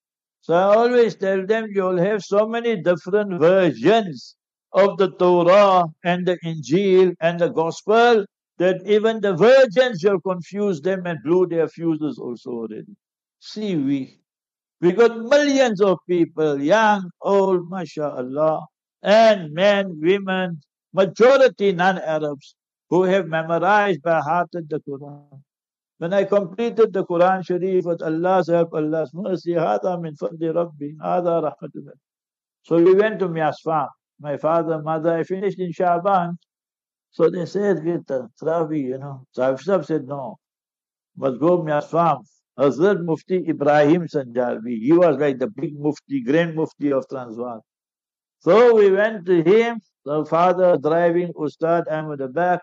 So 0.40 0.54
I 0.54 0.62
always 0.76 1.16
tell 1.16 1.46
them 1.46 1.68
you'll 1.72 1.98
have 1.98 2.24
so 2.24 2.46
many 2.48 2.82
different 2.82 3.38
versions 3.40 4.36
of 4.72 4.98
the 4.98 5.10
Torah 5.12 5.84
and 6.04 6.26
the 6.26 6.38
Injil 6.44 7.14
and 7.20 7.38
the 7.40 7.48
Gospel 7.48 8.24
that 8.58 8.82
even 8.86 9.20
the 9.20 9.34
virgins 9.34 10.04
will 10.04 10.20
confuse 10.20 10.80
them 10.80 11.06
and 11.06 11.18
blow 11.24 11.46
their 11.46 11.68
fuses 11.68 12.18
also 12.18 12.50
already. 12.50 12.94
See 13.40 13.76
we. 13.76 14.20
We 14.80 14.92
got 14.92 15.18
millions 15.18 15.80
of 15.80 15.98
people, 16.08 16.60
young, 16.60 17.10
old, 17.20 17.68
mashallah, 17.70 18.66
and 19.02 19.52
men, 19.52 19.98
women, 20.00 20.60
majority 20.92 21.72
non-Arabs, 21.72 22.54
who 22.90 23.02
have 23.04 23.26
memorized 23.26 24.02
by 24.02 24.20
heart 24.20 24.48
the 24.52 24.80
Quran. 24.88 25.40
When 25.98 26.12
I 26.12 26.24
completed 26.24 26.92
the 26.92 27.04
Quran 27.04 27.44
Sharif 27.44 27.84
with 27.84 28.02
Allah's 28.02 28.48
help, 28.48 28.72
Allah's 28.72 29.10
mercy, 29.12 29.54
Hada 29.54 30.00
min 30.00 30.14
fadli 30.14 30.54
Rabbi, 30.54 30.92
Hada 31.02 31.42
rahmatullah. 31.42 31.98
So 32.62 32.76
we 32.76 32.94
went 32.94 33.18
to 33.18 33.28
Miasfam. 33.28 33.88
My 34.20 34.36
father, 34.36 34.80
mother, 34.80 35.16
I 35.16 35.24
finished 35.24 35.58
in 35.58 35.72
Shaban. 35.72 36.38
So 37.10 37.30
they 37.30 37.46
said, 37.46 37.84
get 37.84 38.06
the 38.06 38.28
Travi, 38.40 38.82
you 38.82 38.98
know. 38.98 39.24
So 39.32 39.42
I've 39.42 39.86
said, 39.86 40.06
no. 40.06 40.36
Must 41.16 41.40
go 41.40 41.62
Miasfam. 41.62 42.22
Hazrat 42.58 43.04
Mufti 43.04 43.44
Ibrahim 43.48 44.06
Sanjalvi. 44.06 44.78
He 44.80 44.92
was 44.92 45.16
like 45.18 45.38
the 45.38 45.48
big 45.48 45.78
Mufti, 45.78 46.22
grand 46.22 46.54
Mufti 46.56 46.92
of 46.92 47.04
Transvaal. 47.08 47.64
So 48.40 48.74
we 48.74 48.90
went 48.90 49.26
to 49.26 49.42
him. 49.42 49.80
The 50.04 50.24
father 50.24 50.76
driving 50.76 51.32
Ustad, 51.34 51.84
I'm 51.90 52.16
the 52.16 52.28
back. 52.28 52.60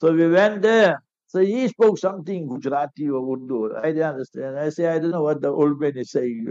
So 0.00 0.12
we 0.12 0.28
went 0.28 0.62
there. 0.62 1.02
So 1.26 1.40
he 1.40 1.68
spoke 1.68 1.98
something 1.98 2.48
Gujarati 2.48 3.10
or 3.10 3.36
Urdu. 3.36 3.76
I 3.76 3.88
didn't 3.92 4.02
understand. 4.02 4.58
I 4.58 4.70
say, 4.70 4.86
I 4.86 4.98
don't 4.98 5.10
know 5.10 5.22
what 5.22 5.42
the 5.42 5.48
old 5.48 5.80
man 5.80 5.96
is 5.96 6.10
saying. 6.12 6.46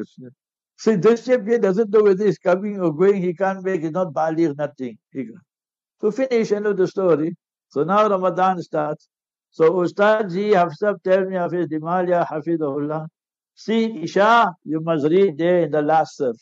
See, 0.78 0.96
this 0.96 1.26
chap 1.26 1.48
here 1.48 1.58
doesn't 1.58 1.90
know 1.90 2.04
whether 2.04 2.26
he's 2.26 2.38
coming 2.38 2.80
or 2.80 2.94
going. 2.94 3.22
He 3.24 3.34
can't 3.34 3.64
make. 3.64 3.82
He's 3.82 3.92
not 3.92 4.14
Bali 4.14 4.46
or 4.46 4.54
nothing. 4.54 4.98
So 6.02 6.12
finish, 6.12 6.52
end 6.52 6.68
of 6.68 6.78
the 6.78 6.88
story. 6.88 7.36
So 7.70 7.84
now 7.84 8.08
Ramadan 8.08 8.62
starts. 8.62 9.08
So 9.52 9.72
Ustad 9.74 10.32
ji, 10.32 10.52
Hafsab, 10.52 11.02
tell 11.04 11.26
me, 11.26 11.36
Hafiz 11.36 11.68
Limalia, 11.68 12.28
Hafidullah. 12.28 13.08
See, 13.56 14.04
Isha, 14.04 14.52
you 14.64 14.82
must 14.82 15.06
read 15.08 15.38
there 15.38 15.64
in 15.64 15.72
the 15.72 15.82
last 15.82 16.18
surf. 16.18 16.36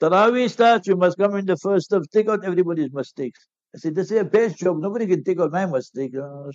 Taraweeh 0.00 0.48
starts, 0.48 0.86
you 0.88 0.96
must 0.96 1.18
come 1.18 1.36
in 1.36 1.46
the 1.46 1.56
first 1.56 1.90
surf. 1.90 2.04
Take 2.12 2.28
out 2.28 2.44
everybody's 2.44 2.92
mistakes. 2.92 3.46
I 3.74 3.78
said, 3.78 3.94
this 3.94 4.10
is 4.10 4.20
a 4.20 4.24
best 4.24 4.58
job. 4.58 4.78
Nobody 4.78 5.06
can 5.06 5.22
take 5.22 5.38
out 5.38 5.52
my 5.52 5.66
mistake. 5.66 6.12
Oh, 6.16 6.50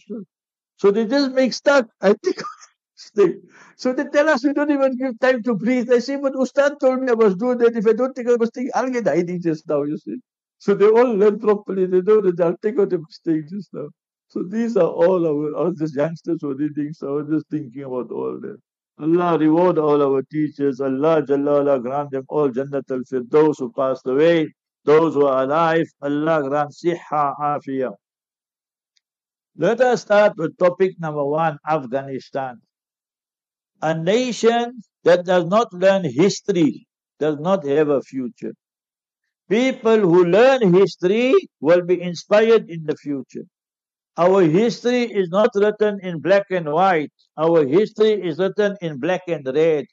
so 0.78 0.90
they 0.90 1.06
just 1.06 1.32
make 1.32 1.54
stuck. 1.54 1.88
I 2.02 2.16
take. 2.24 2.42
So 3.78 3.94
they 3.94 4.06
tell 4.06 4.30
us 4.30 4.46
we 4.46 4.54
don't 4.54 4.70
even 4.70 4.96
give 4.96 5.20
time 5.20 5.42
to 5.44 5.56
breathe. 5.56 5.92
I 5.92 5.98
say, 5.98 6.18
but 6.18 6.34
Ustad 6.34 6.80
told 6.80 7.02
me 7.02 7.12
I 7.12 7.16
must 7.16 7.40
do 7.40 7.56
that. 7.56 7.76
If 7.76 7.88
I 7.88 7.94
don't 7.94 8.16
take 8.16 8.28
out 8.28 8.40
mistake, 8.40 8.70
I'll 8.76 8.92
get 8.92 9.08
ID 9.08 9.40
just 9.40 9.68
now, 9.68 9.82
you 9.84 9.98
see. 9.98 10.18
So 10.62 10.76
they 10.76 10.86
all 10.86 11.14
learn 11.16 11.40
properly. 11.40 11.88
They 11.88 12.02
know 12.02 12.22
that 12.22 12.40
I'll 12.40 12.56
take 12.62 12.78
out 12.78 12.92
the 12.92 13.00
mistakes 13.00 13.50
just 13.52 13.74
now. 13.74 13.88
So 14.28 14.44
these 14.44 14.78
are 14.78 14.88
all 14.88 15.26
our, 15.26 15.56
all 15.56 15.74
these 15.76 15.96
youngsters 15.96 16.38
were 16.44 16.54
reading. 16.54 16.94
So 16.94 17.08
I 17.08 17.12
was 17.22 17.30
just 17.32 17.50
thinking 17.50 17.82
about 17.82 18.12
all 18.12 18.40
that. 18.42 18.58
Allah 19.00 19.40
reward 19.40 19.80
all 19.80 20.04
our 20.04 20.22
teachers. 20.22 20.80
Allah 20.80 21.24
Jalla 21.24 21.62
Allah 21.62 21.80
grant 21.80 22.12
them 22.12 22.26
all 22.30 22.50
Jannat 22.50 22.92
al-Firdaus 22.92 23.56
who 23.58 23.72
passed 23.72 24.06
away. 24.06 24.54
Those 24.86 25.16
who 25.16 25.26
are 25.26 25.46
alive, 25.46 25.88
Allah 26.00 26.44
grant 26.48 26.72
siha 26.72 27.34
afiyah. 27.42 27.96
Let 29.58 29.82
us 29.82 30.02
start 30.04 30.34
with 30.38 30.56
topic 30.60 30.94
number 31.00 31.26
one, 31.26 31.58
Afghanistan. 31.68 32.62
A 33.82 33.96
nation 33.96 34.80
that 35.06 35.26
does 35.26 35.46
not 35.46 35.74
learn 35.74 36.04
history 36.04 36.86
does 37.20 37.40
not 37.40 37.66
have 37.66 37.90
a 37.90 38.02
future. 38.04 38.54
People 39.52 40.00
who 40.02 40.26
learn 40.26 40.74
history 40.74 41.36
will 41.62 41.84
be 41.84 42.02
inspired 42.02 42.72
in 42.72 42.86
the 42.86 42.98
future. 42.98 43.46
Our 44.18 44.44
history 44.44 45.04
is 45.04 45.30
not 45.30 45.52
written 45.56 46.00
in 46.04 46.22
black 46.22 46.46
and 46.52 46.72
white. 46.74 47.12
Our 47.38 47.66
history 47.68 48.14
is 48.14 48.40
written 48.40 48.78
in 48.82 49.00
black 49.00 49.24
and 49.28 49.46
red. 49.48 49.86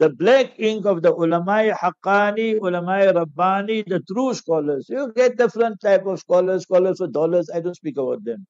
the 0.00 0.10
black 0.10 0.60
ink 0.60 0.86
of 0.86 1.02
the 1.02 1.12
ulama 1.14 1.72
haqqani, 1.82 2.60
ulama 2.62 3.12
rabbani, 3.14 3.82
the 3.86 4.00
true 4.12 4.34
scholars. 4.34 4.86
You 4.90 5.12
get 5.16 5.38
different 5.38 5.80
type 5.82 6.06
of 6.06 6.20
scholars, 6.20 6.64
scholars 6.64 6.98
for 6.98 7.08
dollars. 7.08 7.50
I 7.54 7.60
don't 7.60 7.76
speak 7.76 7.98
about 7.98 8.24
them. 8.24 8.46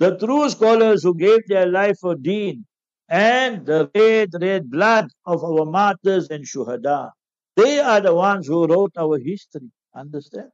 The 0.00 0.16
true 0.18 0.50
scholars 0.50 1.04
who 1.04 1.14
gave 1.16 1.40
their 1.48 1.66
life 1.66 1.98
for 2.00 2.16
deen 2.16 2.66
and 3.10 3.66
the 3.66 3.90
red, 3.96 4.30
red 4.40 4.70
blood 4.70 5.08
of 5.26 5.44
our 5.44 5.66
martyrs 5.66 6.28
and 6.30 6.44
shuhada. 6.46 7.10
They 7.56 7.80
are 7.80 8.00
the 8.02 8.14
ones 8.14 8.48
who 8.48 8.66
wrote 8.66 8.92
our 8.98 9.18
history. 9.18 9.70
Understand? 9.94 10.50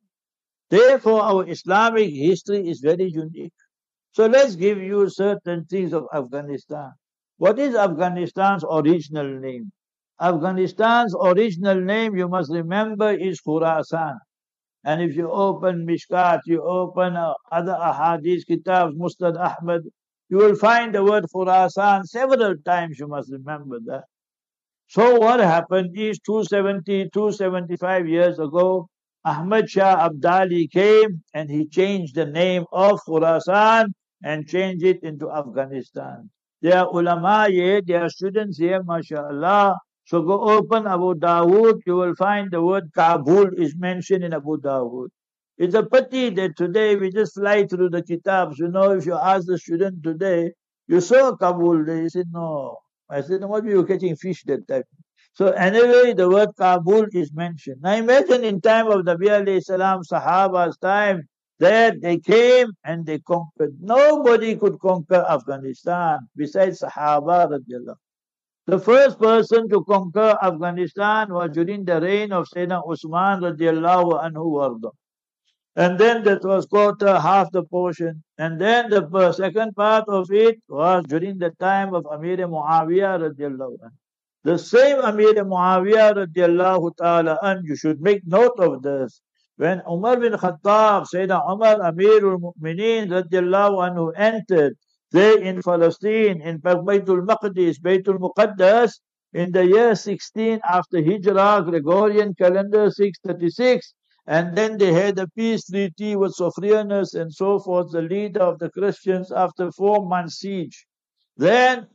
Therefore, 0.70 1.22
our 1.22 1.48
Islamic 1.48 2.10
history 2.12 2.68
is 2.68 2.80
very 2.80 3.10
unique. 3.10 3.52
So 4.12 4.26
let's 4.26 4.54
give 4.56 4.78
you 4.78 5.08
certain 5.08 5.64
things 5.66 5.92
of 5.92 6.06
Afghanistan. 6.14 6.92
What 7.36 7.58
is 7.58 7.74
Afghanistan's 7.74 8.64
original 8.70 9.40
name? 9.40 9.72
Afghanistan's 10.20 11.14
original 11.20 11.80
name, 11.80 12.16
you 12.16 12.28
must 12.28 12.52
remember, 12.52 13.10
is 13.12 13.40
Khurasan. 13.46 14.18
And 14.84 15.02
if 15.02 15.16
you 15.16 15.30
open 15.30 15.86
Mishkat, 15.86 16.40
you 16.46 16.62
open 16.62 17.16
uh, 17.16 17.34
other 17.50 17.72
ahadith 17.72 18.46
kitabs, 18.48 18.94
Musnad 18.96 19.36
Ahmad, 19.36 19.82
you 20.28 20.36
will 20.36 20.54
find 20.54 20.94
the 20.94 21.02
word 21.02 21.24
Khurasan 21.34 22.04
several 22.04 22.54
times, 22.64 22.98
you 22.98 23.08
must 23.08 23.32
remember 23.32 23.78
that. 23.86 24.04
So 24.88 25.18
what 25.18 25.40
happened 25.40 25.98
is 25.98 26.20
270, 26.20 27.10
275 27.12 28.08
years 28.08 28.38
ago, 28.38 28.88
Ahmad 29.24 29.70
Shah 29.70 30.08
Abdali 30.08 30.70
came 30.70 31.22
and 31.32 31.50
he 31.50 31.66
changed 31.66 32.14
the 32.14 32.26
name 32.26 32.64
of 32.72 33.00
Khurasan 33.08 33.86
and 34.22 34.46
changed 34.46 34.84
it 34.84 35.02
into 35.02 35.30
Afghanistan. 35.30 36.30
There 36.60 36.76
are 36.76 36.86
ulama 36.88 37.48
here, 37.48 37.80
there 37.84 38.02
are 38.04 38.08
students 38.10 38.58
here, 38.58 38.82
mashallah. 38.82 39.76
So 40.06 40.22
go 40.22 40.40
open 40.42 40.86
Abu 40.86 41.14
Dawood, 41.14 41.80
you 41.86 41.96
will 41.96 42.14
find 42.14 42.50
the 42.50 42.62
word 42.62 42.90
Kabul 42.94 43.48
is 43.56 43.74
mentioned 43.76 44.24
in 44.24 44.34
Abu 44.34 44.58
Dawood. 44.60 45.08
It's 45.56 45.74
a 45.74 45.84
pity 45.84 46.30
that 46.30 46.56
today 46.56 46.96
we 46.96 47.10
just 47.10 47.34
fly 47.34 47.66
through 47.66 47.90
the 47.90 48.02
kitabs. 48.02 48.58
You 48.58 48.68
know, 48.68 48.90
if 48.90 49.06
you 49.06 49.14
ask 49.14 49.46
the 49.46 49.58
student 49.58 50.02
today, 50.02 50.52
you 50.86 51.00
saw 51.00 51.34
Kabul, 51.36 51.84
they 51.86 52.08
said 52.08 52.26
no. 52.30 52.76
I 53.08 53.22
said, 53.22 53.42
what 53.44 53.64
were 53.64 53.70
you 53.70 53.84
catching 53.86 54.16
fish 54.16 54.42
that 54.44 54.66
time? 54.68 54.82
So 55.34 55.48
anyway, 55.48 56.14
the 56.14 56.28
word 56.28 56.50
Kabul 56.56 57.06
is 57.12 57.32
mentioned. 57.32 57.82
Now 57.82 57.94
imagine 57.94 58.44
in 58.44 58.60
time 58.60 58.86
of 58.88 59.04
Nabi 59.04 59.62
salam 59.62 60.02
Sahaba's 60.02 60.78
time, 60.78 61.28
that 61.60 62.00
they 62.00 62.18
came 62.18 62.68
and 62.84 63.06
they 63.06 63.18
conquered. 63.20 63.74
Nobody 63.80 64.56
could 64.56 64.78
conquer 64.80 65.24
Afghanistan 65.28 66.18
besides 66.36 66.80
Sahaba 66.80 67.48
radiallahu. 67.48 67.96
The 68.66 68.78
first 68.78 69.18
person 69.20 69.68
to 69.68 69.84
conquer 69.84 70.36
Afghanistan 70.42 71.32
was 71.32 71.50
during 71.50 71.84
the 71.84 72.00
reign 72.00 72.32
of 72.32 72.48
Sayyidina 72.54 72.82
Usman 72.90 73.40
radiallahu 73.40 74.22
anhu 74.24 74.46
warda. 74.56 74.90
And 75.76 75.98
then 75.98 76.22
that 76.24 76.44
was 76.44 76.66
quarter, 76.66 77.18
half 77.18 77.50
the 77.50 77.64
portion. 77.64 78.22
And 78.38 78.60
then 78.60 78.90
the 78.90 79.32
second 79.32 79.74
part 79.74 80.04
of 80.08 80.30
it 80.30 80.58
was 80.68 81.04
during 81.08 81.38
the 81.38 81.50
time 81.58 81.94
of 81.94 82.06
Amir 82.06 82.38
Muawiyah 82.38 83.20
radiallahu 83.20 83.78
anhu. 83.78 84.03
The 84.44 84.58
same 84.58 85.00
Amir 85.00 85.34
Muawiyah 85.42 86.14
radiallahu 86.14 86.96
ta'ala 86.98 87.38
and 87.40 87.66
you 87.66 87.76
should 87.76 88.02
make 88.02 88.26
note 88.26 88.58
of 88.58 88.82
this. 88.82 89.22
When 89.56 89.80
Umar 89.88 90.18
bin 90.18 90.34
Khattab, 90.34 91.06
Sayyidina 91.08 91.50
Umar 91.50 91.76
Amirul 91.80 92.38
Mu'mineen 92.38 93.08
radiallahu 93.08 93.80
anhu 93.88 94.12
entered 94.14 94.76
there 95.12 95.38
in 95.38 95.62
Palestine, 95.62 96.42
in 96.42 96.60
Baytul 96.60 97.24
Maqdis, 97.24 97.80
Baytul 97.80 98.18
Muqaddas, 98.18 99.00
in 99.32 99.50
the 99.50 99.64
year 99.64 99.94
16 99.94 100.60
after 100.68 100.98
Hijrah, 100.98 101.64
Gregorian 101.64 102.34
calendar 102.34 102.90
636, 102.90 103.94
and 104.26 104.54
then 104.54 104.76
they 104.76 104.92
had 104.92 105.18
a 105.18 105.26
peace 105.28 105.64
treaty 105.70 106.16
with 106.16 106.34
Sophronius 106.34 107.14
and 107.14 107.32
so 107.32 107.58
forth, 107.58 107.92
the 107.92 108.02
leader 108.02 108.42
of 108.42 108.58
the 108.58 108.68
Christians 108.68 109.32
after 109.32 109.72
four 109.72 110.06
months 110.06 110.36
siege. 110.40 110.86
Then 111.38 111.86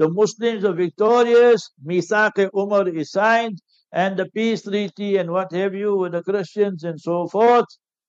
the 0.00 0.08
Muslims 0.08 0.64
are 0.64 0.72
victorious, 0.72 1.72
Misake 1.86 2.48
Umar 2.56 2.88
is 2.88 3.10
signed, 3.12 3.60
and 3.92 4.16
the 4.16 4.24
peace 4.30 4.62
treaty 4.62 5.18
and 5.18 5.30
what 5.30 5.52
have 5.52 5.74
you 5.74 5.94
with 5.94 6.12
the 6.12 6.22
Christians 6.22 6.84
and 6.84 6.98
so 6.98 7.28
forth. 7.28 7.66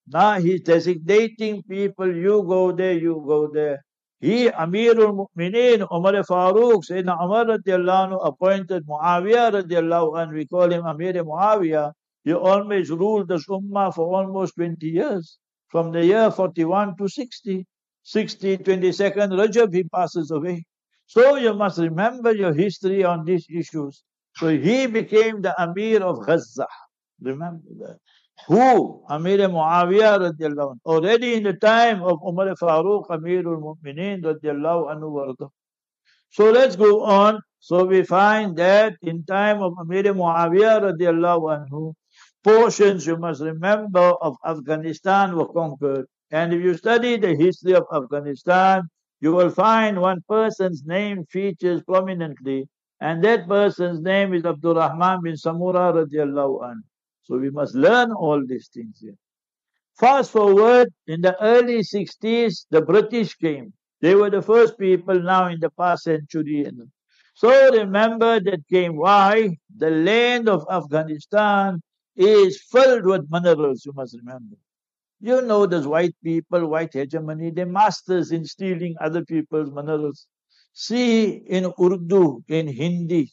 Now 0.08 0.40
he's 0.40 0.62
designating 0.62 1.64
people, 1.64 2.16
you 2.16 2.44
go 2.48 2.72
there, 2.72 2.94
you 2.94 3.22
go 3.28 3.50
there. 3.54 3.84
He, 4.22 4.48
Amirul 4.48 5.12
Mu'mineen, 5.20 5.86
Umar 5.92 6.14
Farooq, 6.24 6.86
Sayyidina 6.90 7.26
Umar 7.26 7.46
radiallahu 7.58 8.26
appointed 8.26 8.88
Muawiyah 8.88 9.52
radiallahu 9.60 10.14
anhu, 10.14 10.36
we 10.36 10.46
call 10.46 10.72
him 10.72 10.86
Amir 10.86 11.16
Muawiyah. 11.16 11.92
He 12.24 12.34
always 12.34 12.90
ruled 12.90 13.28
the 13.28 13.44
Ummah 13.50 13.94
for 13.94 14.16
almost 14.16 14.56
20 14.56 14.88
years, 14.88 15.38
from 15.68 15.92
the 15.92 16.06
year 16.06 16.32
41 16.32 16.96
to 16.96 17.10
60. 17.10 17.66
60, 18.04 18.58
22nd 18.60 19.30
Rajab, 19.42 19.74
he 19.74 19.84
passes 19.84 20.32
away. 20.32 20.64
So 21.12 21.36
you 21.36 21.54
must 21.54 21.78
remember 21.78 22.32
your 22.34 22.54
history 22.54 23.04
on 23.04 23.26
these 23.26 23.46
issues. 23.50 24.02
So 24.38 24.48
he 24.48 24.88
became 24.88 25.42
the 25.42 25.54
Amir 25.62 26.02
of 26.02 26.26
Gaza. 26.26 26.68
Remember 27.22 27.68
that. 27.80 27.98
Who? 28.48 29.04
Amir 29.10 29.40
Muawiyah 29.40 30.32
anhu. 30.32 30.78
Already 30.86 31.34
in 31.34 31.44
the 31.44 31.52
time 31.52 32.02
of 32.02 32.20
Umar 32.26 32.56
Farooq, 32.56 33.10
Amir 33.10 33.44
Amirul 33.44 33.60
Mu'mineen 33.60 34.24
radiallahu 34.24 34.88
anhu. 34.94 35.50
So 36.30 36.50
let's 36.50 36.78
go 36.78 37.04
on. 37.04 37.42
So 37.60 37.84
we 37.84 38.04
find 38.04 38.56
that 38.56 38.94
in 39.02 39.26
time 39.26 39.62
of 39.62 39.74
Amir 39.82 40.04
Muawiyah 40.04 40.94
radiallahu 40.94 41.44
anhu, 41.58 41.94
portions 42.42 43.06
you 43.06 43.18
must 43.18 43.42
remember 43.42 44.14
of 44.22 44.38
Afghanistan 44.46 45.36
were 45.36 45.52
conquered. 45.52 46.06
And 46.32 46.54
if 46.54 46.62
you 46.64 46.78
study 46.78 47.18
the 47.18 47.36
history 47.36 47.76
of 47.76 47.84
Afghanistan, 47.94 48.84
you 49.22 49.32
will 49.32 49.52
find 49.52 50.02
one 50.02 50.22
person's 50.28 50.84
name 50.86 51.26
features 51.26 51.82
prominently, 51.84 52.68
and 53.00 53.24
that 53.24 53.48
person's 53.48 54.02
name 54.02 54.34
is 54.34 54.46
Abdul 54.46 54.76
Rahman 54.76 55.22
bin 55.24 55.36
Samura 55.36 55.94
radiallahu 55.94 56.62
anhu. 56.62 56.84
So 57.24 57.38
we 57.38 57.52
must 57.52 57.76
learn 57.76 58.12
all 58.12 58.44
these 58.46 58.68
things 58.74 58.98
here. 59.00 59.16
Fast 60.00 60.32
forward, 60.32 60.90
in 61.06 61.22
the 61.22 61.40
early 61.42 61.80
60s, 61.80 62.66
the 62.72 62.82
British 62.82 63.36
came. 63.36 63.74
They 64.02 64.16
were 64.16 64.32
the 64.32 64.42
first 64.42 64.80
people 64.80 65.22
now 65.22 65.48
in 65.48 65.60
the 65.60 65.70
past 65.70 66.04
century. 66.04 66.66
So 67.36 67.72
remember 67.72 68.40
that 68.40 68.62
came. 68.70 68.98
Why? 68.98 69.56
The 69.78 69.92
land 69.92 70.50
of 70.50 70.66
Afghanistan 70.70 71.80
is 72.16 72.62
filled 72.72 73.06
with 73.06 73.28
minerals, 73.30 73.86
you 73.86 73.94
must 73.94 74.18
remember. 74.18 74.56
You 75.22 75.44
know 75.44 75.68
those 75.68 75.88
white 75.88 76.16
people, 76.24 76.68
white 76.68 76.94
hegemony, 76.94 77.52
they're 77.52 77.68
masters 77.68 78.32
in 78.32 78.44
stealing 78.44 78.96
other 79.00 79.24
people's 79.24 79.72
minerals. 79.72 80.26
See 80.74 81.44
in 81.48 81.72
Urdu, 81.80 82.44
in 82.48 82.68
Hindi. 82.68 83.32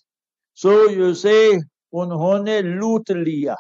So 0.53 0.91
you 0.91 1.15
say, 1.15 1.59
unhone 1.93 2.45
loot 2.81 3.07
liya. 3.09 3.57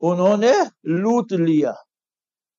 Unhone 0.00 0.70
loot 0.84 1.30
liya. 1.30 1.74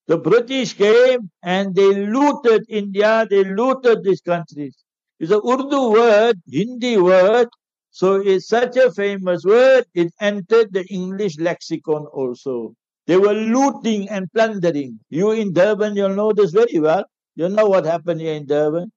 The 0.08 0.18
British 0.18 0.74
came 0.74 1.32
and 1.42 1.74
they 1.74 2.08
looted 2.08 2.66
India, 2.68 3.26
they 3.30 3.46
looted 3.46 4.04
these 4.04 4.22
countries. 4.22 4.76
It's 5.20 5.32
a 5.32 5.38
Urdu 5.38 5.92
word, 5.92 6.42
Hindi 6.52 6.98
word, 6.98 7.48
so 7.92 8.16
it's 8.16 8.50
such 8.50 8.76
a 8.76 8.92
famous 8.92 9.46
word, 9.46 9.86
it 9.94 10.14
entered 10.20 10.74
the 10.74 10.86
English 10.88 11.40
lexicon 11.40 12.08
also. 12.08 12.74
They 13.09 13.17
were 13.17 13.35
looting 13.35 14.09
and 14.09 14.33
plundering. 14.33 14.99
You 15.11 15.33
in 15.33 15.53
Durban, 15.53 15.97
you'll 15.97 16.17
know 16.17 16.33
this 16.33 16.53
very 16.53 16.79
well. 16.79 17.05
You 17.37 17.49
know 17.49 17.67
what 17.67 17.85
happened 17.85 18.21
here 18.21 18.35
in 18.35 18.47
Durban. 18.47 18.91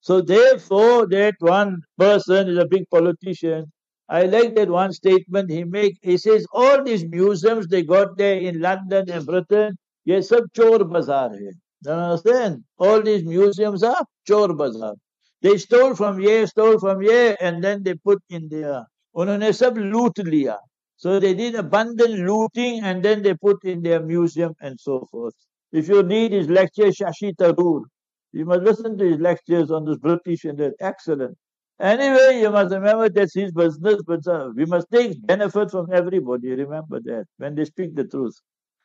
So 0.00 0.20
therefore, 0.22 1.06
that 1.08 1.34
one 1.40 1.78
person 1.98 2.48
is 2.48 2.58
a 2.58 2.66
big 2.66 2.84
politician. 2.90 3.66
I 4.08 4.22
like 4.22 4.56
that 4.56 4.68
one 4.68 4.92
statement 4.92 5.50
he 5.50 5.64
make. 5.64 5.98
He 6.02 6.16
says 6.16 6.46
all 6.52 6.82
these 6.82 7.04
museums 7.04 7.68
they 7.68 7.82
got 7.82 8.16
there 8.16 8.38
in 8.40 8.60
London 8.60 9.10
and 9.10 9.26
Britain, 9.26 9.76
yes, 10.04 10.30
sab 10.30 10.44
chor 10.56 10.84
bazaar 10.84 11.28
hai. 11.30 11.52
You 11.84 11.90
understand? 11.92 12.64
All 12.78 13.02
these 13.02 13.24
museums 13.24 13.82
are 13.82 14.04
chor 14.26 14.54
bazaar. 14.54 14.94
They 15.42 15.58
stole 15.58 15.94
from 15.94 16.18
here, 16.18 16.46
stole 16.46 16.78
from 16.78 17.00
here, 17.02 17.36
and 17.40 17.62
then 17.62 17.82
they 17.82 17.94
put 17.94 18.22
in 18.30 18.48
there. 18.48 18.84
उन्होंने 19.16 19.52
सब 19.52 19.78
लूट 19.92 20.18
लिया 20.26 20.56
so 20.97 21.19
they 21.19 21.33
did 21.33 21.55
abundant 21.55 22.19
looting 22.19 22.83
and 22.83 23.03
then 23.03 23.21
they 23.21 23.33
put 23.33 23.63
in 23.65 23.81
their 23.81 24.01
museum 24.01 24.53
and 24.61 24.79
so 24.79 25.05
forth. 25.11 25.33
If 25.71 25.87
you 25.89 26.03
read 26.03 26.31
his 26.31 26.49
lecture, 26.49 26.85
Shashi 26.85 27.35
Tharoor, 27.35 27.81
you 28.33 28.45
must 28.45 28.61
listen 28.63 28.97
to 28.97 29.05
his 29.05 29.19
lectures 29.19 29.71
on 29.71 29.85
this 29.85 29.97
British 29.97 30.45
and 30.45 30.57
they're 30.57 30.73
excellent. 30.79 31.37
Anyway, 31.79 32.39
you 32.41 32.49
must 32.49 32.73
remember 32.73 33.09
that's 33.09 33.33
his 33.33 33.51
business, 33.51 34.01
but 34.07 34.25
uh, 34.27 34.49
we 34.55 34.65
must 34.65 34.87
take 34.91 35.25
benefit 35.27 35.71
from 35.71 35.87
everybody. 35.93 36.49
Remember 36.51 37.01
that 37.01 37.25
when 37.37 37.55
they 37.55 37.65
speak 37.65 37.95
the 37.95 38.05
truth. 38.05 38.35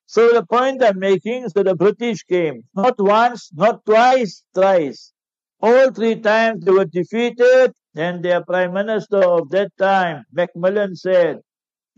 So 0.06 0.32
the 0.32 0.44
point 0.44 0.82
I'm 0.82 0.98
making, 0.98 1.48
so 1.50 1.62
the 1.62 1.76
British 1.76 2.24
came, 2.24 2.64
not 2.74 2.94
once, 2.98 3.50
not 3.54 3.84
twice, 3.86 4.42
thrice. 4.54 5.12
All 5.60 5.92
three 5.92 6.16
times 6.20 6.64
they 6.64 6.72
were 6.72 6.84
defeated 6.86 7.72
and 7.94 8.24
their 8.24 8.42
prime 8.44 8.72
minister 8.72 9.18
of 9.22 9.50
that 9.50 9.70
time, 9.78 10.24
Macmillan, 10.32 10.96
said 10.96 11.38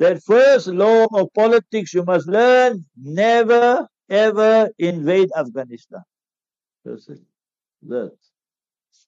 that 0.02 0.22
first 0.22 0.66
law 0.66 1.06
of 1.18 1.32
politics 1.32 1.94
you 1.94 2.04
must 2.04 2.26
learn 2.26 2.84
never 2.96 3.86
ever 4.08 4.68
invade 4.78 5.30
Afghanistan. 5.36 6.02
That's 6.84 7.08
it. 7.08 7.20
That. 7.82 8.12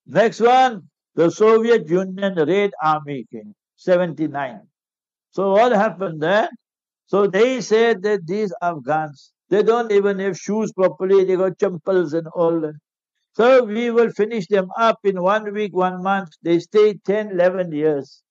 Next 0.07 0.41
one, 0.41 0.89
the 1.15 1.31
Soviet 1.31 1.89
Union 1.89 2.35
Red 2.37 2.73
Army 2.83 3.27
came, 3.33 3.55
79. 3.77 4.61
So 5.31 5.53
what 5.53 5.73
happened 5.73 6.23
there? 6.23 6.49
So 7.07 7.27
they 7.27 7.61
said 7.61 8.03
that 8.03 8.27
these 8.27 8.53
Afghans, 8.63 9.33
they 9.51 9.63
don't 9.63 9.91
even 9.91 10.19
have 10.21 10.39
shoes 10.39 10.73
properly, 10.73 11.25
they 11.25 11.37
got 11.37 11.59
champals 11.59 12.15
and 12.15 12.29
all 12.29 12.61
that. 12.61 12.75
So 13.37 13.65
we 13.65 13.91
will 13.91 14.11
finish 14.11 14.47
them 14.47 14.69
up 14.79 15.01
in 15.03 15.21
one 15.21 15.53
week, 15.53 15.75
one 15.75 16.03
month. 16.03 16.31
They 16.43 16.61
stayed 16.61 17.05
10, 17.05 17.33
11 17.33 17.73
years. 17.73 18.23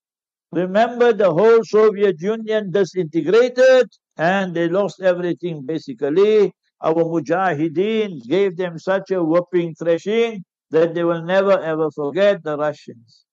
Remember, 0.54 1.12
the 1.12 1.32
whole 1.32 1.64
Soviet 1.64 2.20
Union 2.20 2.70
disintegrated 2.70 3.88
and 4.16 4.54
they 4.54 4.68
lost 4.68 5.00
everything 5.02 5.66
basically. 5.66 6.52
Our 6.80 6.94
mujahideen 6.94 8.22
gave 8.28 8.56
them 8.56 8.78
such 8.78 9.10
a 9.10 9.22
whooping 9.22 9.74
thrashing 9.74 10.44
that 10.70 10.94
they 10.94 11.02
will 11.02 11.24
never 11.24 11.58
ever 11.60 11.90
forget 11.90 12.44
the 12.44 12.56
Russians. 12.56 13.24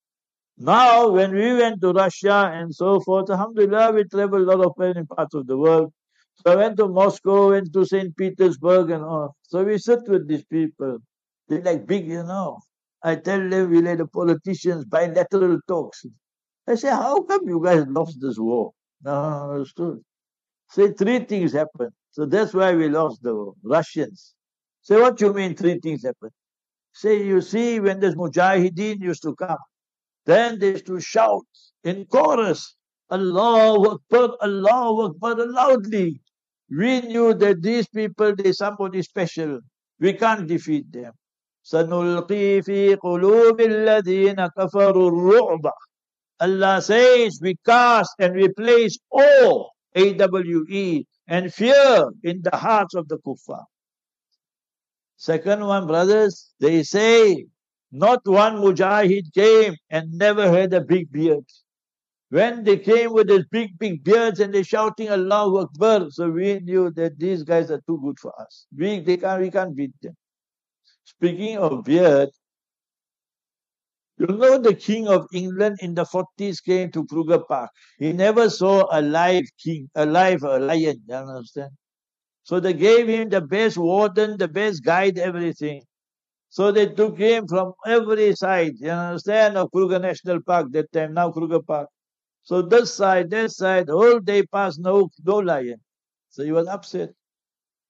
Now, 0.58 1.10
when 1.10 1.32
we 1.34 1.54
went 1.54 1.82
to 1.82 1.92
Russia 1.92 2.52
and 2.54 2.74
so 2.74 3.00
forth, 3.00 3.30
alhamdulillah, 3.30 3.94
we 3.94 4.04
traveled 4.06 4.48
a 4.48 4.56
lot 4.56 4.66
of 4.66 4.74
many 4.78 5.04
parts 5.06 5.36
of 5.36 5.46
the 5.48 5.58
world. 5.58 5.94
So 6.38 6.54
I 6.54 6.56
went 6.56 6.78
to 6.78 6.88
Moscow, 6.88 7.52
went 7.52 7.72
to 7.74 7.86
St. 7.86 8.16
Petersburg 8.18 8.90
and 8.90 9.04
all. 9.04 9.36
So 9.44 9.64
we 9.64 9.78
sit 9.78 10.00
with 10.08 10.28
these 10.28 10.46
people. 10.46 10.98
They're 11.48 11.62
like 11.62 11.86
big, 11.86 12.08
you 12.08 12.24
know. 12.24 12.60
I 13.04 13.16
tell 13.16 13.48
them 13.48 13.70
we 13.70 13.82
let 13.82 14.00
the 14.00 14.08
politicians 14.08 14.86
bilateral 14.86 15.60
talks. 15.68 16.06
I 16.69 16.75
say, 16.75 16.89
how 16.89 17.23
come 17.23 17.49
you 17.49 17.63
guys 17.63 17.85
lost 17.89 18.19
this 18.21 18.39
war? 18.39 18.73
No, 19.03 19.51
understood. 19.53 20.01
Say 20.71 20.93
three 20.93 21.21
things 21.21 21.53
happened. 21.53 21.93
So 22.11 22.27
that's 22.27 22.55
why 22.55 22.75
we 22.75 22.89
lost 22.89 23.23
the 23.23 23.35
war. 23.35 23.55
Russians. 23.63 24.35
Say, 24.83 25.01
what 25.01 25.21
you 25.21 25.33
mean 25.33 25.55
three 25.55 25.79
things 25.81 26.05
happened? 26.05 26.33
Say, 26.93 27.25
you 27.25 27.41
see, 27.41 27.79
when 27.81 28.01
this 28.01 28.15
mujahideen 28.15 29.01
used 29.01 29.23
to 29.23 29.35
come, 29.35 29.59
then 30.25 30.59
they 30.59 30.71
used 30.71 30.87
to 30.87 30.99
shout 31.01 31.47
in 31.85 32.07
chorus, 32.07 32.75
Allah 33.11 33.91
Akbar, 33.93 34.37
Allah 34.41 35.07
Akbar, 35.11 35.35
loudly. 35.47 36.21
We 36.71 37.01
knew 37.03 37.35
that 37.35 37.63
these 37.63 37.87
people, 37.89 38.35
they 38.35 38.53
somebody 38.53 39.03
special. 39.03 39.61
We 40.01 40.15
can't 40.15 40.47
defeat 40.49 40.91
them. 40.93 41.13
سنلقي 41.67 42.63
في 42.63 42.95
قلوب 42.95 43.61
الذين 43.61 44.47
كفروا 44.47 45.09
الرعب 45.11 45.73
Allah 46.42 46.82
says 46.82 47.40
we 47.42 47.56
cast 47.66 48.16
and 48.20 48.36
we 48.36 48.50
place 48.50 48.98
awe 49.12 49.70
A-W-E 49.96 51.06
and 51.28 51.54
fear 51.54 52.10
in 52.24 52.42
the 52.42 52.58
hearts 52.58 52.96
of 52.96 53.08
the 53.08 53.20
kuffar. 53.20 53.64
Second 55.18 55.64
one, 55.64 55.86
brothers, 55.86 56.52
they 56.60 56.82
say 56.82 57.46
not 57.92 58.22
one 58.26 58.56
mujahid 58.56 59.32
came 59.36 59.76
and 59.92 60.12
never 60.14 60.50
had 60.50 60.74
a 60.74 60.82
big 60.82 61.12
beard. 61.12 61.46
When 62.30 62.64
they 62.64 62.78
came 62.78 63.14
with 63.14 63.28
these 63.28 63.46
big, 63.52 63.78
big 63.78 64.04
beards 64.04 64.40
and 64.40 64.52
they 64.52 64.64
shouting 64.64 65.10
Allahu 65.10 65.60
Akbar, 65.60 66.10
so 66.10 66.32
we 66.32 66.60
knew 66.62 66.90
that 66.92 67.20
these 67.20 67.44
guys 67.44 67.70
are 67.70 67.82
too 67.86 68.00
good 68.02 68.18
for 68.18 68.34
us. 68.42 68.66
We, 68.76 69.02
they 69.02 69.18
can't, 69.18 69.42
we 69.42 69.52
can't 69.52 69.76
beat 69.76 69.92
them. 70.02 70.16
Speaking 71.04 71.58
of 71.58 71.84
beard, 71.84 72.30
you 74.22 74.28
know 74.38 74.58
the 74.60 74.76
King 74.76 75.08
of 75.08 75.28
England 75.34 75.78
in 75.82 75.96
the 75.96 76.06
40s 76.06 76.62
came 76.64 76.92
to 76.92 77.06
Kruger 77.06 77.40
Park. 77.40 77.72
He 78.00 78.14
never 78.14 78.50
saw 78.50 78.88
a 78.92 79.02
live 79.02 79.46
king, 79.64 79.90
a 79.96 80.06
live 80.06 80.44
a 80.44 80.60
lion, 80.60 81.02
you 81.08 81.16
understand? 81.16 81.72
So 82.44 82.60
they 82.60 82.74
gave 82.74 83.08
him 83.08 83.30
the 83.30 83.42
best 83.42 83.78
warden, 83.78 84.38
the 84.38 84.48
best 84.48 84.84
guide, 84.84 85.18
everything. 85.20 85.84
So 86.50 86.72
they 86.72 86.88
took 86.88 87.18
him 87.18 87.48
from 87.48 87.74
every 87.88 88.36
side, 88.36 88.74
you 88.80 88.90
understand, 88.92 89.58
of 89.58 89.72
Kruger 89.72 90.00
National 90.00 90.42
Park 90.42 90.68
that 90.74 90.92
time, 90.92 91.14
now 91.16 91.32
Kruger 91.32 91.62
Park. 91.62 91.90
So 92.44 92.62
this 92.62 92.94
side, 92.96 93.30
that 93.32 93.52
side, 93.52 93.90
whole 93.90 94.20
day 94.20 94.44
passed, 94.44 94.80
no, 94.82 95.10
no 95.26 95.38
lion. 95.40 95.82
So 96.30 96.44
he 96.44 96.52
was 96.54 96.68
upset. 96.68 97.12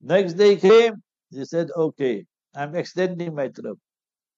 Next 0.02 0.34
day 0.34 0.58
came, 0.58 0.96
he 1.32 1.46
said, 1.46 1.70
okay, 1.76 2.26
I'm 2.56 2.76
extending 2.76 3.36
my 3.36 3.50
trip. 3.50 3.78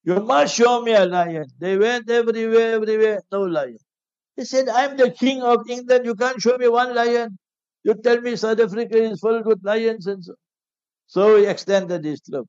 You 0.03 0.15
must 0.21 0.55
show 0.55 0.81
me 0.81 0.93
a 0.93 1.05
lion. 1.05 1.45
They 1.59 1.77
went 1.77 2.09
everywhere, 2.09 2.73
everywhere, 2.75 3.21
no 3.31 3.43
lion. 3.43 3.77
He 4.35 4.45
said, 4.45 4.69
I'm 4.69 4.97
the 4.97 5.11
king 5.11 5.41
of 5.43 5.69
England. 5.69 6.05
You 6.05 6.15
can't 6.15 6.41
show 6.41 6.57
me 6.57 6.67
one 6.69 6.95
lion. 6.95 7.37
You 7.83 7.95
tell 7.95 8.21
me 8.21 8.35
South 8.35 8.59
Africa 8.59 8.97
is 8.97 9.19
full 9.19 9.43
with 9.43 9.59
lions 9.63 10.07
and 10.07 10.23
so. 10.23 10.35
So 11.07 11.37
he 11.37 11.45
extended 11.45 12.05
his 12.05 12.21
trip. 12.21 12.45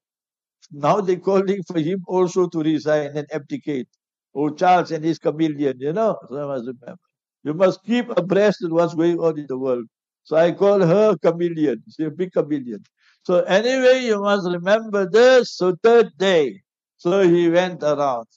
Now 0.73 1.01
they're 1.01 1.17
calling 1.19 1.63
for 1.65 1.79
him 1.81 2.03
also 2.09 2.49
to 2.49 2.61
resign 2.61 3.17
and 3.17 3.27
abdicate. 3.33 3.89
Oh, 4.35 4.51
Charles 4.51 4.91
and 4.93 5.05
his 5.05 5.19
chameleon, 5.19 5.77
you 5.81 5.93
know. 5.93 6.19
So 6.29 6.37
I 6.43 6.47
must 6.47 6.67
remember. 6.69 7.01
You 7.45 7.55
must 7.55 7.85
keep 7.85 8.11
abreast 8.17 8.65
of 8.65 8.73
what's 8.73 8.95
going 8.95 9.19
on 9.21 9.39
in 9.39 9.47
the 9.49 9.59
world. 9.59 9.87
So 10.25 10.37
I 10.37 10.53
call 10.53 10.81
her 10.81 11.17
chameleon. 11.19 11.83
She's 11.89 12.07
a 12.07 12.11
big 12.11 12.33
chameleon. 12.33 12.85
So 13.25 13.43
anyway, 13.43 14.05
you 14.05 14.21
must 14.21 14.49
remember 14.51 15.09
this. 15.11 15.57
So 15.57 15.77
third 15.83 16.11
day, 16.19 16.63
so 17.04 17.28
he 17.28 17.50
went 17.50 17.84
around. 17.84 18.28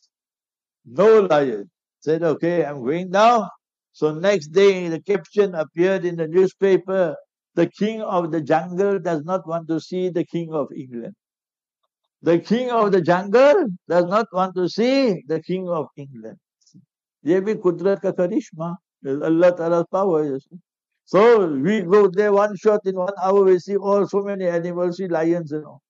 No 0.85 1.21
lion. 1.21 1.71
Said, 2.01 2.23
okay, 2.23 2.65
I'm 2.65 2.85
going 2.85 3.11
now. 3.11 3.49
So 3.93 4.13
next 4.13 4.49
day, 4.49 4.89
the 4.89 5.01
caption 5.01 5.55
appeared 5.55 6.05
in 6.05 6.17
the 6.17 6.27
newspaper. 6.27 7.17
The 7.55 7.67
king 7.67 8.01
of 8.03 8.33
the 8.33 8.41
jungle 8.41 8.99
does 8.99 9.23
not 9.25 9.47
want 9.47 9.69
to 9.69 9.81
see 9.81 10.09
the 10.09 10.25
king 10.25 10.53
of 10.53 10.69
England. 10.75 11.15
The 12.23 12.39
king 12.39 12.71
of 12.71 12.93
the 12.93 13.03
jungle 13.03 13.67
does 13.89 14.07
not 14.07 14.27
want 14.33 14.55
to 14.57 14.69
see 14.69 15.23
the 15.27 15.41
king 15.43 15.69
of 15.69 15.87
England. 15.97 16.39
ये 17.27 17.41
भी 17.41 17.55
कुदरत 17.63 18.01
का 18.03 18.11
करिश्मा 18.19 18.77
Allah 19.05 19.57
Ta'ala's 19.57 19.87
power. 19.91 20.39
So 21.05 21.47
we 21.49 21.83
go 21.83 22.09
there 22.09 22.33
one 22.33 22.57
shot 22.57 22.81
in 22.87 22.97
one 22.97 23.13
hour, 23.23 23.45
we 23.45 23.59
see 23.59 23.77
all 23.77 24.07
so 24.07 24.23
many 24.23 24.47
animals, 24.47 24.97
see 24.97 25.09
lions 25.09 25.53
and 25.53 25.67
all. 25.67 25.83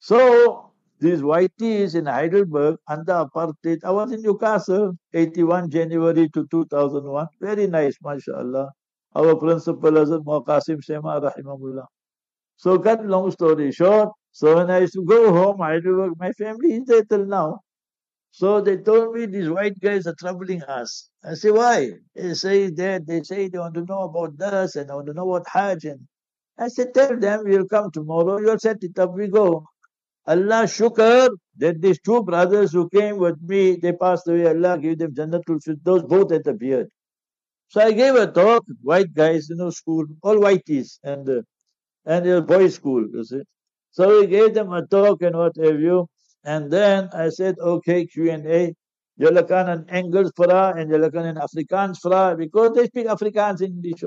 So 0.00 0.65
these 0.99 1.21
whiteys 1.21 1.95
in 1.95 2.05
Heidelberg 2.05 2.77
under 2.87 3.13
apartheid. 3.25 3.79
I 3.83 3.91
was 3.91 4.11
in 4.11 4.21
Newcastle, 4.21 4.93
81 5.13 5.69
January 5.69 6.29
to 6.33 6.47
2001. 6.49 7.27
Very 7.41 7.67
nice, 7.67 7.95
mashallah. 8.01 8.71
Our 9.15 9.35
principal 9.35 9.97
is 9.97 10.09
Qasim 10.09 10.83
Sema, 10.83 11.21
rahimahullah. 11.21 11.85
So 12.57 12.79
cut 12.79 13.05
long 13.05 13.31
story 13.31 13.71
short, 13.71 14.09
so 14.31 14.55
when 14.55 14.71
I 14.71 14.79
used 14.79 14.93
to 14.93 15.03
go 15.03 15.31
home, 15.33 15.59
Heidelberg, 15.59 16.13
my 16.19 16.31
family 16.33 16.73
is 16.73 16.85
there 16.85 17.03
till 17.03 17.25
now. 17.25 17.59
So 18.31 18.61
they 18.61 18.77
told 18.77 19.15
me 19.15 19.25
these 19.25 19.49
white 19.49 19.79
guys 19.79 20.05
are 20.07 20.15
troubling 20.19 20.61
us. 20.63 21.09
I 21.23 21.33
say, 21.33 21.51
why? 21.51 21.91
They 22.15 22.33
say 22.35 22.69
that 22.69 23.07
they 23.07 23.21
say 23.23 23.47
they 23.47 23.57
want 23.57 23.73
to 23.75 23.85
know 23.85 24.03
about 24.03 24.37
this 24.37 24.75
and 24.75 24.89
they 24.89 24.93
want 24.93 25.07
to 25.07 25.13
know 25.13 25.25
what 25.25 25.43
Hajj. 25.51 25.85
I 26.59 26.67
said, 26.67 26.93
tell 26.93 27.17
them 27.17 27.41
we'll 27.45 27.67
come 27.67 27.91
tomorrow. 27.91 28.39
You'll 28.39 28.59
set 28.59 28.77
it 28.81 28.97
up. 28.99 29.13
We 29.13 29.27
go. 29.27 29.65
Allah 30.27 30.63
shukr 30.65 31.29
that 31.57 31.81
these 31.81 31.99
two 32.01 32.23
brothers 32.23 32.73
who 32.73 32.89
came 32.89 33.17
with 33.17 33.41
me, 33.41 33.77
they 33.77 33.93
passed 33.93 34.27
away. 34.27 34.47
Allah 34.47 34.77
gave 34.77 34.99
them 34.99 35.13
Jannatul 35.13 35.59
Those 35.83 36.03
both 36.03 36.29
the 36.29 36.53
beard. 36.53 36.89
So 37.69 37.81
I 37.81 37.91
gave 37.91 38.15
a 38.15 38.27
talk, 38.27 38.65
white 38.81 39.13
guys, 39.13 39.49
you 39.49 39.55
know, 39.55 39.69
school, 39.71 40.05
all 40.23 40.37
whiteys, 40.37 40.99
and 41.03 41.29
uh, 41.29 41.41
and 42.05 42.27
a 42.27 42.41
boys' 42.41 42.75
school, 42.75 43.05
you 43.13 43.23
see. 43.23 43.41
So 43.91 44.19
we 44.19 44.27
gave 44.27 44.53
them 44.53 44.71
a 44.71 44.85
talk 44.85 45.21
and 45.21 45.35
what 45.35 45.55
have 45.57 45.79
you. 45.79 46.07
And 46.45 46.71
then 46.71 47.09
I 47.13 47.29
said, 47.29 47.55
okay, 47.59 48.05
Q&A. 48.05 48.73
Jullie 49.19 49.43
kan 49.43 49.67
in 49.69 49.85
Engels 49.89 50.31
vragen 50.37 50.81
and 50.81 50.91
jullie 50.91 51.11
kan 51.11 51.35
Afrikaans 51.35 51.97
vragen 52.05 52.37
because 52.37 52.75
they 52.75 52.85
speak 52.85 53.07
Afrikaans 53.07 53.61
in 53.61 53.73
English. 53.73 54.01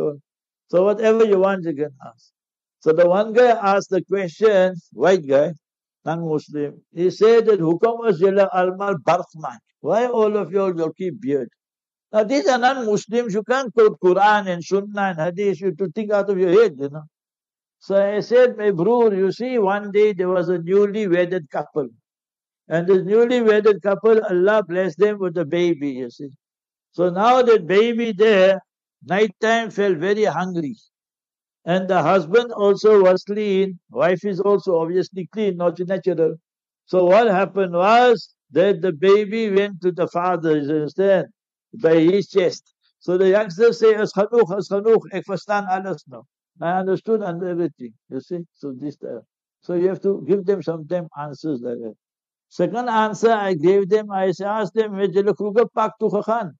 So 0.68 0.84
whatever 0.84 1.24
you 1.24 1.40
want, 1.40 1.64
you 1.64 1.74
can 1.74 1.90
ask. 2.06 2.30
So 2.78 2.92
the 2.92 3.08
one 3.08 3.32
guy 3.32 3.50
asked 3.50 3.90
the 3.90 4.02
question, 4.04 4.74
white 4.92 5.26
guy, 5.26 5.52
non-Muslim. 6.04 6.82
He 6.92 7.10
said 7.10 7.46
that 7.46 7.60
Hukam 7.60 8.18
jullie 8.18 8.46
almal 8.54 8.96
birthmark. 9.02 9.60
Why 9.80 10.06
all 10.06 10.36
of 10.36 10.52
you 10.52 10.60
all 10.60 10.92
keep 10.92 11.20
beard? 11.20 11.48
Now 12.12 12.24
these 12.24 12.48
are 12.48 12.58
non-Muslims. 12.58 13.34
You 13.34 13.42
can't 13.42 13.72
quote 13.72 13.98
Quran 14.00 14.48
and 14.48 14.64
Sunnah 14.64 15.14
and 15.14 15.20
Hadith. 15.20 15.60
You 15.60 15.74
to 15.74 15.88
think 15.94 16.10
out 16.10 16.30
of 16.30 16.38
your 16.38 16.50
head, 16.50 16.74
you 16.78 16.88
know. 16.90 17.02
So 17.78 17.96
I 17.96 18.20
said, 18.20 18.58
my 18.58 18.72
brother, 18.72 19.16
you 19.16 19.32
see, 19.32 19.58
one 19.58 19.90
day 19.90 20.12
there 20.12 20.28
was 20.28 20.48
a 20.50 20.58
newly 20.58 21.08
wedded 21.08 21.48
couple. 21.50 21.88
And 22.68 22.86
this 22.86 23.04
newly 23.04 23.40
wedded 23.40 23.82
couple, 23.82 24.22
Allah 24.22 24.62
blessed 24.62 24.98
them 24.98 25.18
with 25.18 25.36
a 25.38 25.44
baby, 25.44 25.92
you 25.92 26.10
see. 26.10 26.28
So 26.92 27.10
now 27.10 27.42
that 27.42 27.66
baby 27.66 28.12
there, 28.12 28.60
night 29.04 29.32
time 29.40 29.70
felt 29.70 29.96
very 29.96 30.24
hungry. 30.24 30.76
And 31.64 31.88
the 31.88 32.02
husband 32.02 32.52
also 32.52 33.02
was 33.02 33.22
clean. 33.24 33.78
Wife 33.90 34.24
is 34.24 34.40
also 34.40 34.78
obviously 34.78 35.28
clean, 35.32 35.56
not 35.56 35.78
natural. 35.80 36.36
So 36.86 37.04
what 37.04 37.28
happened 37.28 37.72
was, 37.74 38.34
that 38.52 38.82
the 38.82 38.92
baby 38.92 39.50
went 39.50 39.80
to 39.80 39.92
the 39.92 40.08
father, 40.08 40.58
you 40.58 40.68
understand, 40.70 41.28
by 41.80 41.94
his 42.00 42.28
chest. 42.28 42.74
So 42.98 43.16
the 43.16 43.28
youngsters 43.28 43.78
say, 43.78 43.94
as 43.94 44.12
Hanuch, 44.12 44.56
as 44.58 44.68
Hanuch, 44.68 45.02
ek 45.12 45.24
verstaan 45.28 45.68
alles 45.70 46.02
now. 46.08 46.24
I 46.60 46.80
understood 46.80 47.22
and 47.22 47.42
everything, 47.42 47.94
you 48.10 48.20
see. 48.20 48.40
So 48.54 48.72
this, 48.72 48.96
uh, 49.02 49.20
so 49.60 49.74
you 49.74 49.88
have 49.88 50.02
to 50.02 50.24
give 50.26 50.44
them 50.44 50.62
sometimes 50.62 51.08
answers 51.16 51.60
like 51.62 51.78
that. 51.78 51.94
Second 52.48 52.88
answer 52.88 53.30
I 53.30 53.54
gave 53.54 53.88
them, 53.88 54.10
I 54.10 54.32
asked 54.44 54.74
them, 54.74 54.94
Kruger 55.36 55.66
Park 55.72 55.92
to 56.00 56.10
Khan? 56.24 56.52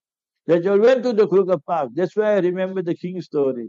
That 0.46 0.62
you 0.64 0.80
went 0.80 1.02
to 1.02 1.12
the 1.12 1.26
Kruger 1.26 1.58
Park. 1.58 1.90
That's 1.94 2.14
why 2.16 2.34
I 2.34 2.38
remember 2.38 2.82
the 2.82 2.94
king 2.94 3.20
story. 3.20 3.68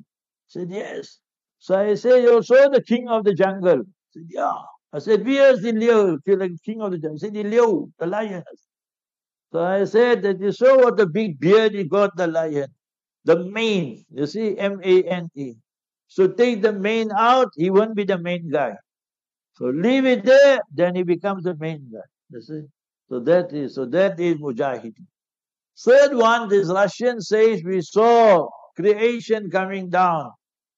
Said, 0.51 0.69
yes. 0.69 1.19
So 1.59 1.79
I 1.79 1.95
said, 1.95 2.23
you 2.23 2.43
saw 2.43 2.67
the 2.67 2.83
king 2.83 3.07
of 3.07 3.23
the 3.23 3.33
jungle. 3.33 3.79
I 3.79 4.11
said, 4.11 4.23
yeah. 4.27 4.59
I 4.91 4.99
said, 4.99 5.25
where's 5.25 5.61
the 5.61 5.71
Leo, 5.71 6.17
the 6.25 6.57
king 6.65 6.81
of 6.81 6.91
the 6.91 6.97
jungle? 6.97 7.17
Said, 7.17 7.33
the 7.33 7.43
Leo, 7.43 7.87
the 7.97 8.05
lion. 8.05 8.43
So 9.53 9.63
I 9.63 9.85
said 9.85 10.21
that 10.23 10.41
you 10.41 10.51
saw 10.51 10.75
what 10.77 10.97
the 10.97 11.07
big 11.07 11.39
beard 11.39 11.73
he 11.73 11.85
got, 11.85 12.17
the 12.17 12.27
lion. 12.27 12.67
The 13.23 13.45
mane, 13.45 14.03
you 14.13 14.27
see, 14.27 14.57
M-A-N-E. 14.57 15.53
So 16.07 16.27
take 16.27 16.61
the 16.61 16.73
mane 16.73 17.11
out, 17.17 17.47
he 17.55 17.69
won't 17.69 17.95
be 17.95 18.03
the 18.03 18.17
main 18.17 18.49
guy. 18.51 18.73
So 19.53 19.67
leave 19.67 20.05
it 20.05 20.25
there, 20.25 20.59
then 20.73 20.95
he 20.95 21.03
becomes 21.03 21.45
the 21.45 21.55
main 21.55 21.89
guy. 21.93 21.99
You 22.29 22.41
see? 22.41 22.61
So 23.07 23.21
that 23.21 23.53
is 23.53 23.75
so 23.75 23.85
that 23.85 24.19
is 24.19 24.35
Mujahid. 24.35 24.95
Third 25.79 26.13
one, 26.15 26.49
this 26.49 26.67
Russian 26.67 27.21
says 27.21 27.61
we 27.63 27.81
saw 27.81 28.49
creation 28.75 29.49
coming 29.49 29.89
down. 29.89 30.31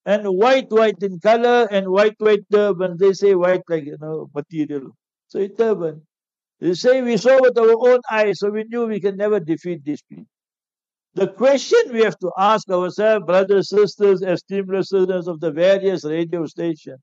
And 0.06 0.28
white, 0.28 0.70
white 0.70 1.02
in 1.02 1.20
color 1.20 1.68
and 1.72 1.88
white, 1.90 2.16
white 2.20 2.44
turban. 2.52 2.98
They 2.98 3.14
say 3.14 3.36
white 3.36 3.64
like 3.70 3.86
you 3.86 3.98
know 4.02 4.30
material. 4.36 4.92
So 5.28 5.40
a 5.40 5.48
turban. 5.48 6.06
They 6.60 6.74
say 6.74 7.02
we 7.02 7.18
saw 7.18 7.40
with 7.42 7.58
our 7.58 7.76
own 7.90 8.00
eyes, 8.12 8.40
so 8.40 8.50
we 8.50 8.64
knew 8.66 8.86
we 8.88 9.00
can 9.02 9.18
never 9.18 9.40
defeat 9.40 9.84
these 9.84 10.02
people. 10.02 10.26
The 11.16 11.28
question 11.28 11.80
we 11.92 12.02
have 12.04 12.18
to 12.20 12.32
ask 12.38 12.70
ourselves, 12.70 13.26
brothers, 13.26 13.70
sisters, 13.70 14.22
esteemed 14.24 14.70
listeners 14.70 15.28
of 15.28 15.40
the 15.40 15.52
various 15.52 16.04
radio 16.04 16.46
stations, 16.48 17.00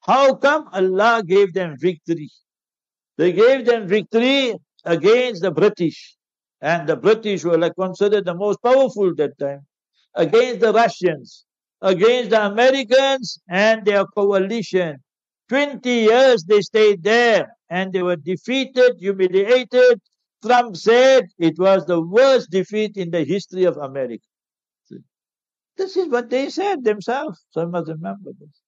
how 0.00 0.34
come 0.34 0.68
Allah 0.72 1.22
gave 1.26 1.52
them 1.52 1.76
victory? 1.78 2.30
They 3.18 3.32
gave 3.32 3.66
them 3.66 3.86
victory 3.86 4.54
against 4.84 5.42
the 5.42 5.50
British. 5.50 6.16
And 6.62 6.88
the 6.88 6.96
British 6.96 7.44
were 7.44 7.58
like 7.58 7.74
considered 7.78 8.24
the 8.24 8.34
most 8.34 8.62
powerful 8.62 9.10
at 9.10 9.16
that 9.18 9.38
time. 9.38 9.66
Against 10.14 10.60
the 10.60 10.72
Russians, 10.72 11.44
against 11.82 12.30
the 12.30 12.46
Americans 12.46 13.38
and 13.48 13.84
their 13.84 14.04
coalition. 14.06 14.98
20 15.48 15.90
years 15.90 16.44
they 16.44 16.60
stayed 16.60 17.02
there 17.02 17.48
and 17.68 17.92
they 17.92 18.02
were 18.02 18.16
defeated, 18.16 18.96
humiliated. 18.98 20.00
Trump 20.44 20.76
said 20.76 21.24
it 21.38 21.58
was 21.58 21.84
the 21.86 22.00
worst 22.00 22.50
defeat 22.50 22.96
in 22.96 23.10
the 23.10 23.24
history 23.24 23.64
of 23.64 23.76
America. 23.76 24.24
This 25.76 25.96
is 25.96 26.08
what 26.08 26.30
they 26.30 26.50
said 26.50 26.84
themselves. 26.84 27.44
So 27.50 27.66
must 27.66 27.88
remember 27.88 28.30
this. 28.38 28.60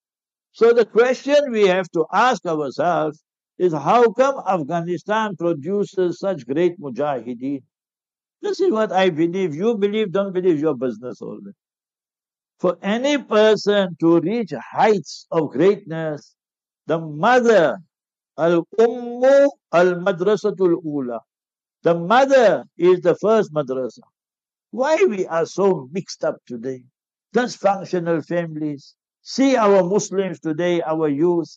So 0.51 0.73
the 0.73 0.85
question 0.85 1.51
we 1.51 1.67
have 1.67 1.89
to 1.91 2.05
ask 2.11 2.45
ourselves 2.45 3.23
is 3.57 3.73
how 3.73 4.11
come 4.11 4.41
Afghanistan 4.47 5.35
produces 5.35 6.19
such 6.19 6.45
great 6.45 6.79
mujahideen? 6.79 7.61
This 8.41 8.59
is 8.59 8.71
what 8.71 8.91
I 8.91 9.09
believe. 9.09 9.55
You 9.55 9.77
believe, 9.77 10.11
don't 10.11 10.33
believe 10.33 10.59
your 10.59 10.75
business 10.75 11.21
only. 11.21 11.53
For 12.59 12.77
any 12.81 13.17
person 13.17 13.95
to 13.99 14.19
reach 14.21 14.53
heights 14.71 15.27
of 15.31 15.51
greatness, 15.51 16.35
the 16.87 16.99
mother, 16.99 17.79
al-ummu 18.37 19.49
al-madrasatul 19.71 20.81
ula. 20.83 21.19
The 21.83 21.95
mother 21.95 22.63
is 22.77 23.01
the 23.01 23.15
first 23.15 23.53
madrasa. 23.53 24.01
Why 24.71 24.95
we 25.07 25.27
are 25.27 25.45
so 25.45 25.89
mixed 25.91 26.23
up 26.23 26.37
today? 26.47 26.83
Dysfunctional 27.35 28.25
families. 28.25 28.95
See 29.21 29.55
our 29.55 29.83
Muslims 29.83 30.39
today, 30.39 30.81
our 30.81 31.09
youth. 31.09 31.53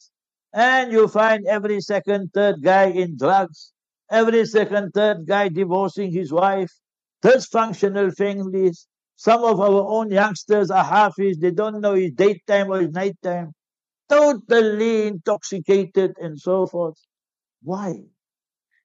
And 0.52 0.92
you 0.92 1.08
find 1.08 1.46
every 1.46 1.80
second, 1.80 2.32
third 2.34 2.62
guy 2.62 2.86
in 2.86 3.16
drugs. 3.16 3.72
Every 4.10 4.44
second, 4.46 4.92
third 4.92 5.26
guy 5.26 5.48
divorcing 5.48 6.12
his 6.12 6.32
wife. 6.32 6.72
Dysfunctional 7.24 8.14
families. 8.16 8.86
Some 9.16 9.44
of 9.44 9.60
our 9.60 9.82
own 9.88 10.10
youngsters 10.10 10.70
are 10.70 10.84
Hafiz. 10.84 11.38
They 11.38 11.50
don't 11.50 11.80
know 11.80 11.94
it's 11.94 12.14
daytime 12.14 12.70
or 12.70 12.82
it's 12.82 12.94
nighttime. 12.94 13.52
Totally 14.08 15.08
intoxicated 15.08 16.16
and 16.20 16.38
so 16.38 16.66
forth. 16.66 16.96
Why? 17.62 18.04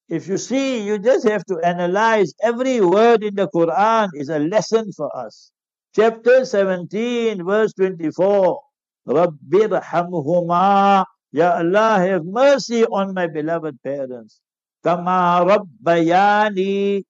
If 0.09 0.27
you 0.27 0.37
see, 0.37 0.83
you 0.83 0.99
just 0.99 1.27
have 1.27 1.45
to 1.45 1.59
analyze 1.59 2.33
every 2.41 2.81
word 2.81 3.23
in 3.23 3.35
the 3.35 3.47
Quran 3.47 4.09
is 4.13 4.29
a 4.29 4.39
lesson 4.39 4.91
for 4.91 5.15
us. 5.15 5.51
Chapter 5.95 6.45
17, 6.45 7.45
verse 7.45 7.73
24. 7.73 8.61
Rabbir 9.07 9.81
hamhuma 9.83 11.05
Ya 11.31 11.55
Allah, 11.63 11.99
have 11.99 12.25
mercy 12.25 12.83
on 12.85 13.13
my 13.13 13.27
beloved 13.27 13.79
parents. 13.83 14.41
Kama 14.83 15.47
Rabbayani, 15.47 17.03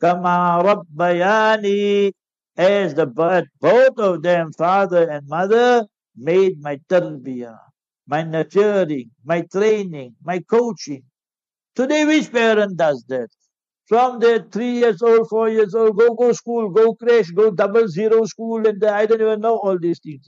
Kama 0.00 0.64
Rabbayani, 0.64 2.12
as 2.56 2.94
the 2.94 3.06
both 3.60 3.98
of 3.98 4.22
them, 4.22 4.52
father 4.52 5.08
and 5.10 5.26
mother, 5.28 5.86
made 6.16 6.60
my 6.60 6.76
tarbiyah, 6.88 7.58
my 8.06 8.22
nurturing, 8.22 9.10
my 9.24 9.42
training, 9.42 10.16
my 10.24 10.40
coaching. 10.40 11.02
Today, 11.76 12.04
which 12.06 12.32
parent 12.32 12.76
does 12.76 13.04
that? 13.08 13.28
From 13.86 14.20
their 14.20 14.40
three 14.40 14.72
years 14.80 15.02
old, 15.02 15.28
four 15.28 15.48
years 15.48 15.74
old, 15.74 15.98
go 15.98 16.14
go 16.14 16.32
school, 16.32 16.70
go 16.70 16.94
crash, 16.94 17.30
go 17.30 17.50
double 17.52 17.88
zero 17.88 18.24
school, 18.26 18.66
and 18.66 18.82
I 18.84 19.06
don't 19.06 19.20
even 19.22 19.40
know 19.40 19.58
all 19.58 19.78
these 19.78 20.00
things. 20.00 20.26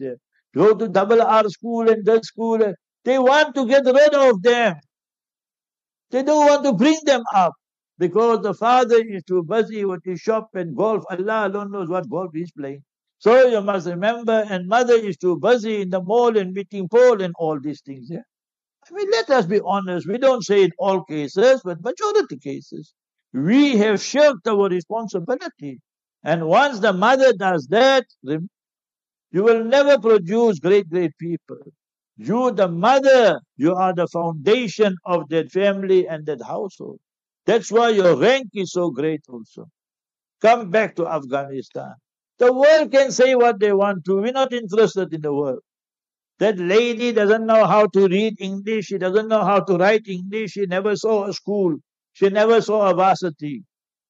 Go 0.55 0.75
to 0.75 0.89
double 0.89 1.23
R 1.23 1.49
school 1.51 1.89
and 1.91 2.05
that 2.07 2.25
school. 2.25 2.59
They 3.05 3.19
want 3.19 3.55
to 3.57 3.67
get 3.67 3.85
rid 3.87 4.15
of 4.15 4.43
them. 4.43 4.77
They 6.11 6.23
don't 6.23 6.47
want 6.47 6.65
to 6.65 6.73
bring 6.75 6.99
them 7.05 7.23
up 7.35 7.55
because 7.99 8.43
the 8.43 8.55
father 8.55 8.97
is 9.01 9.25
too 9.25 9.43
busy 9.43 9.85
with 9.85 10.05
his 10.05 10.21
shop 10.21 10.51
and 10.55 10.77
golf. 10.77 11.05
Allah 11.11 11.49
alone 11.49 11.73
knows 11.73 11.89
what 11.89 12.09
golf 12.09 12.31
he's 12.33 12.53
playing. 12.53 12.83
So 13.19 13.49
you 13.49 13.61
must 13.61 13.87
remember, 13.89 14.45
and 14.49 14.69
mother 14.69 14.95
is 14.95 15.17
too 15.17 15.39
busy 15.39 15.83
in 15.83 15.91
the 15.91 16.01
mall 16.01 16.37
and 16.39 16.53
meeting 16.53 16.89
Paul 16.89 17.21
and 17.21 17.35
all 17.39 17.59
these 17.61 17.81
things. 17.81 18.09
Yeah? 18.09 18.21
I 18.89 18.95
mean, 18.95 19.11
let 19.11 19.29
us 19.31 19.47
be 19.47 19.61
honest. 19.65 20.07
We 20.07 20.19
don't 20.19 20.45
say 20.45 20.65
in 20.65 20.71
all 20.79 21.05
cases, 21.05 21.61
but 21.65 21.83
majority 21.83 22.39
cases. 22.39 22.95
We 23.33 23.77
have 23.79 24.01
shirked 24.01 24.47
our 24.47 24.69
responsibility. 24.69 25.81
And 26.23 26.47
once 26.47 26.79
the 26.79 26.93
mother 26.93 27.33
does 27.33 27.67
that, 27.69 28.07
you 28.23 29.43
will 29.43 29.65
never 29.65 29.99
produce 29.99 30.59
great, 30.61 30.89
great 30.89 31.13
people. 31.19 31.59
You, 32.17 32.53
the 32.53 32.69
mother, 32.69 33.41
you 33.57 33.75
are 33.75 33.95
the 33.95 34.09
foundation 34.09 34.97
of 35.05 35.29
that 35.29 35.51
family 35.51 36.09
and 36.09 36.25
that 36.27 36.43
household. 36.43 37.01
That's 37.49 37.73
why 37.73 37.89
your 37.91 38.15
rank 38.17 38.49
is 38.55 38.73
so 38.73 38.91
great 38.91 39.23
also. 39.29 39.69
Come 40.43 40.71
back 40.71 40.95
to 40.97 41.09
Afghanistan. 41.09 41.95
The 42.39 42.53
world 42.53 42.93
can 42.93 43.11
say 43.11 43.35
what 43.37 43.59
they 43.59 43.73
want 43.73 44.05
to. 44.05 44.17
We're 44.19 44.33
not 44.33 44.53
interested 44.53 45.15
in 45.15 45.23
the 45.23 45.33
world. 45.33 45.61
That 46.41 46.59
lady 46.59 47.11
doesn't 47.13 47.47
know 47.47 47.65
how 47.67 47.87
to 47.87 48.07
read 48.07 48.35
English. 48.41 48.87
She 48.87 48.99
doesn't 48.99 49.29
know 49.29 49.45
how 49.45 49.61
to 49.61 49.79
write 49.79 50.07
English. 50.07 50.53
She 50.53 50.67
never 50.67 50.95
saw 50.95 51.27
a 51.27 51.33
school. 51.33 51.77
She 52.13 52.29
never 52.29 52.61
saw 52.61 52.91
a 52.91 52.95
varsity. 52.95 53.65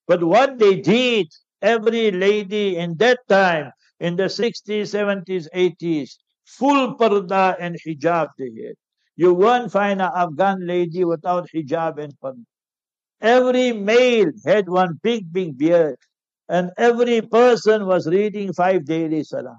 But 0.08 0.24
what 0.24 0.58
they 0.58 0.80
did, 0.80 1.28
every 1.62 2.10
lady 2.10 2.76
in 2.76 2.96
that 2.96 3.20
time, 3.28 3.70
in 4.00 4.16
the 4.16 4.24
60s, 4.24 4.90
70s, 4.98 5.46
80s, 5.54 6.10
full 6.44 6.96
parda 6.96 7.56
and 7.60 7.76
hijab 7.86 8.28
they 8.38 8.50
had. 8.66 8.74
You 9.16 9.32
won't 9.34 9.70
find 9.70 10.02
an 10.02 10.10
Afghan 10.14 10.66
lady 10.66 11.04
without 11.04 11.48
hijab 11.54 11.98
and 12.02 12.12
parda. 12.22 12.44
Every 13.20 13.72
male 13.72 14.30
had 14.46 14.68
one 14.68 15.00
big, 15.02 15.32
big 15.32 15.58
beard, 15.58 15.96
and 16.48 16.70
every 16.78 17.20
person 17.20 17.86
was 17.86 18.06
reading 18.06 18.52
five 18.52 18.84
daily 18.84 19.24
salah. 19.24 19.58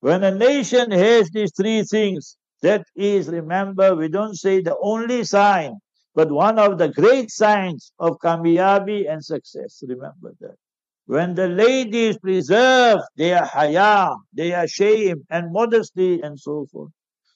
When 0.00 0.24
a 0.24 0.32
nation 0.32 0.90
has 0.90 1.30
these 1.30 1.52
three 1.56 1.82
things, 1.84 2.36
that 2.62 2.84
is, 2.96 3.28
remember, 3.28 3.94
we 3.94 4.08
don't 4.08 4.34
say 4.36 4.60
the 4.60 4.76
only 4.82 5.24
sign, 5.24 5.78
but 6.14 6.30
one 6.30 6.58
of 6.58 6.78
the 6.78 6.88
great 6.88 7.30
signs 7.30 7.92
of 8.00 8.18
kamiyabi 8.18 9.10
and 9.10 9.24
success. 9.24 9.82
Remember 9.86 10.34
that. 10.40 10.56
When 11.06 11.34
the 11.34 11.48
ladies 11.48 12.18
preserve 12.18 13.00
their 13.16 13.44
haya, 13.44 14.16
their 14.32 14.66
shame 14.68 15.24
and 15.30 15.52
modesty 15.52 16.20
and 16.20 16.38
so 16.38 16.66
forth. 16.70 16.90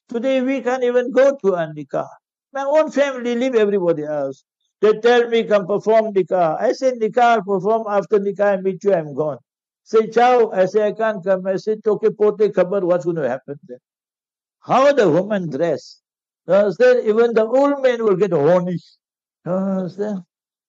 Today 0.08 0.42
we 0.42 0.60
can't 0.60 0.84
even 0.84 1.12
go 1.12 1.36
to 1.44 1.54
a 1.54 1.72
nikah. 1.72 2.08
My 2.52 2.64
own 2.64 2.90
family 2.90 3.34
leave 3.34 3.54
everybody 3.54 4.04
else. 4.04 4.44
They 4.82 4.94
tell 5.00 5.28
me 5.28 5.44
come 5.44 5.66
perform 5.66 6.12
nikah. 6.14 6.60
I 6.60 6.72
say 6.72 6.92
nikah, 6.92 7.18
I'll 7.22 7.42
perform 7.44 7.84
after 7.88 8.18
nikah, 8.20 8.58
I 8.58 8.62
meet 8.62 8.84
you, 8.84 8.94
I'm 8.94 9.14
gone. 9.14 9.38
Say 9.84 10.08
ciao, 10.08 10.50
I 10.50 10.66
say 10.66 10.88
I 10.88 10.92
can't 10.92 11.24
come. 11.24 11.46
I 11.46 11.56
say 11.56 11.76
okay, 11.86 12.10
pote 12.10 12.40
khabar, 12.40 12.82
what's 12.84 13.04
going 13.06 13.16
to 13.16 13.28
happen 13.28 13.58
then? 13.68 13.78
How 14.60 14.92
the 14.92 15.10
woman 15.10 15.50
dress? 15.50 16.00
Understand? 16.48 17.06
Even 17.06 17.34
the 17.34 17.46
old 17.46 17.82
man 17.82 18.04
will 18.04 18.16
get 18.16 18.32
horny. 18.32 18.78
Understand? 19.46 20.22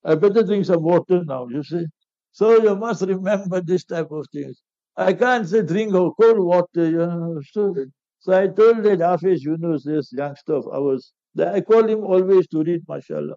I 0.05 0.15
better 0.15 0.43
drink 0.43 0.65
some 0.65 0.83
water 0.83 1.23
now, 1.25 1.47
you 1.49 1.63
see. 1.63 1.85
So 2.33 2.61
you 2.63 2.75
must 2.75 3.03
remember 3.03 3.61
this 3.61 3.85
type 3.85 4.11
of 4.11 4.27
things. 4.33 4.61
I 4.97 5.13
can't 5.13 5.47
say 5.47 5.63
drink 5.63 5.93
cold 5.93 6.39
water, 6.39 6.89
you 6.89 6.97
know. 6.97 7.41
So, 7.53 8.33
I 8.33 8.47
told 8.47 8.83
that 8.83 9.01
Hafiz 9.01 9.43
Yunus, 9.43 9.85
this 9.85 10.13
youngster 10.13 10.53
of 10.53 10.67
ours, 10.67 11.13
that 11.35 11.55
I 11.55 11.61
call 11.61 11.87
him 11.87 12.03
always 12.05 12.47
to 12.49 12.63
read, 12.63 12.81
mashallah. 12.87 13.35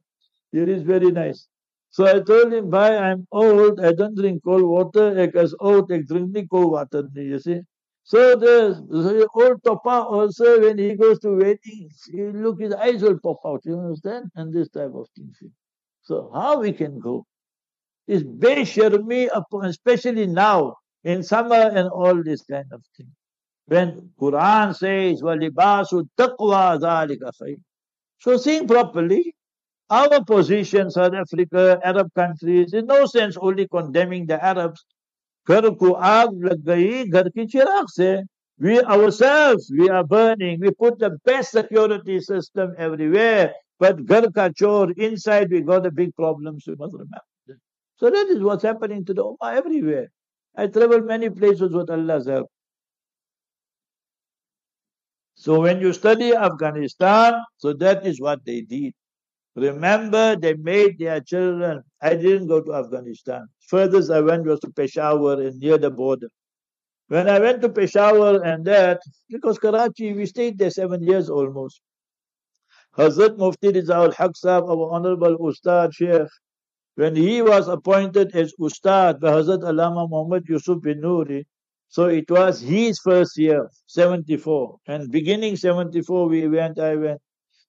He 0.56 0.60
is 0.60 0.84
very 0.84 1.12
nice. 1.12 1.48
So 1.90 2.06
I 2.06 2.22
told 2.22 2.54
him, 2.54 2.70
bhai, 2.70 2.98
I'm 2.98 3.28
old, 3.32 3.80
I 3.82 3.92
don't 3.92 4.16
drink 4.16 4.44
cold 4.44 4.64
water, 4.64 5.14
because 5.14 5.56
old, 5.60 5.92
I 5.92 6.02
drink 6.02 6.50
cold 6.50 6.72
water, 6.72 7.08
you 7.16 7.40
see. 7.40 7.62
So 8.04 8.36
the, 8.36 8.84
the 8.90 9.28
old 9.36 9.62
Topa 9.62 10.06
also, 10.06 10.62
when 10.62 10.78
he 10.78 10.96
goes 10.96 11.20
to 11.20 11.36
weddings, 11.36 12.04
he 12.12 12.24
look, 12.24 12.60
his 12.60 12.74
eyes 12.74 13.02
will 13.02 13.20
pop 13.20 13.40
out, 13.46 13.62
you 13.66 13.78
understand? 13.80 14.32
And 14.36 14.54
this 14.54 14.70
type 14.70 14.92
of 14.94 15.08
things. 15.16 15.38
So 16.02 16.32
how 16.34 16.62
we 16.62 16.72
can 16.72 17.00
go? 17.00 17.26
Is 18.08 18.24
Besharmi, 18.24 19.30
especially 19.64 20.28
now, 20.28 20.76
in 21.04 21.24
summer 21.24 21.56
and 21.56 21.90
all 21.90 22.24
this 22.24 22.42
kind 22.44 22.66
of 22.72 22.84
thing. 22.98 23.12
When 23.68 24.12
Quran 24.20 24.76
says, 24.76 25.22
وَلِبَاسُ 25.22 25.94
التَّقْوَى 25.94 26.82
ذَلِكَ 26.82 27.32
خَيْرٌ 27.42 27.58
So 28.20 28.38
seeing 28.38 28.68
properly, 28.68 29.36
our 29.90 30.24
position, 30.24 30.90
South 30.90 31.14
Africa, 31.14 31.80
Arab 31.84 32.14
countries, 32.16 32.74
in 32.74 32.86
no 32.86 33.06
sense 33.06 33.38
only 33.40 33.68
condemning 33.68 34.26
the 34.26 34.44
Arabs, 34.44 34.86
घर 35.50 35.70
को 35.80 35.92
आग 35.92 36.44
लग 36.44 36.64
गई 36.66 37.04
घर 37.10 37.30
की 37.30 37.46
चिराग 37.48 37.88
से 37.98 38.24
we 38.62 38.80
ourselves 38.96 39.72
we 39.78 39.90
are 39.90 40.04
burning 40.04 40.60
we 40.60 40.72
put 40.72 41.00
the 41.00 41.10
best 41.26 41.52
security 41.52 42.20
system 42.20 42.76
everywhere 42.78 43.52
but 43.80 43.98
घर 44.06 44.28
का 44.36 44.50
chor 44.60 44.92
inside 45.08 45.50
we 45.50 45.62
got 45.62 45.86
a 45.86 45.92
big 45.92 46.16
problems 46.16 46.68
we 46.68 46.76
must 46.76 46.94
remember 46.94 47.58
so 47.96 48.12
that 48.12 48.28
is 48.28 48.44
what's 48.44 48.64
happening 48.64 49.04
to 49.04 49.16
the 49.16 49.24
ummah 49.24 49.56
everywhere 49.64 50.08
I 50.56 50.68
travel 50.68 51.02
many 51.02 51.30
places 51.32 51.74
with 51.80 51.90
Allah's 51.90 52.28
help 52.28 52.52
so 55.36 55.60
when 55.62 55.82
you 55.82 55.92
study 55.92 56.36
Afghanistan 56.36 57.42
so 57.58 57.74
that 57.74 58.06
is 58.06 58.22
what 58.22 58.46
they 58.46 58.62
did 58.62 58.94
Remember, 59.57 60.37
they 60.37 60.55
made 60.55 60.99
their 60.99 61.21
children. 61.21 61.83
I 62.03 62.15
didn't 62.15 62.47
go 62.47 62.61
to 62.61 62.75
Afghanistan. 62.75 63.49
Furthest 63.69 64.11
I 64.11 64.21
went 64.21 64.45
was 64.45 64.61
to 64.61 64.71
Peshawar 64.71 65.41
and 65.41 65.59
near 65.59 65.79
the 65.79 65.91
border. 65.91 66.29
When 67.09 67.29
I 67.29 67.39
went 67.39 67.63
to 67.63 67.71
Peshawar 67.71 68.45
and 68.45 68.65
that, 68.67 69.01
because 69.31 69.59
Karachi, 69.59 70.13
we 70.13 70.27
stayed 70.27 70.59
there 70.59 70.71
seven 70.71 71.03
years 71.03 71.31
almost. 71.31 71.81
Hazrat 72.99 73.39
Mufti 73.39 73.73
Rizaul 73.73 74.15
Haq 74.15 74.37
Sahib, 74.37 74.65
our 74.65 74.91
Honorable 74.91 75.37
Ustad 75.39 75.95
Sheikh, 75.95 76.29
when 76.97 77.17
he 77.17 77.41
was 77.43 77.69
appointed 77.69 78.35
as 78.37 78.53
Ustad 78.61 79.21
by 79.21 79.31
Hazrat 79.31 79.61
Allama 79.61 80.09
Muhammad 80.09 80.45
Yusuf 80.49 80.79
Banuri, 80.83 81.45
so 81.89 82.07
it 82.07 82.31
was 82.31 82.61
his 82.61 82.99
first 82.99 83.39
year, 83.39 83.71
74. 83.87 84.77
And 84.87 85.11
beginning 85.11 85.57
74, 85.57 86.29
we 86.29 86.49
went, 86.49 86.79
I 86.79 86.97
went. 86.97 87.21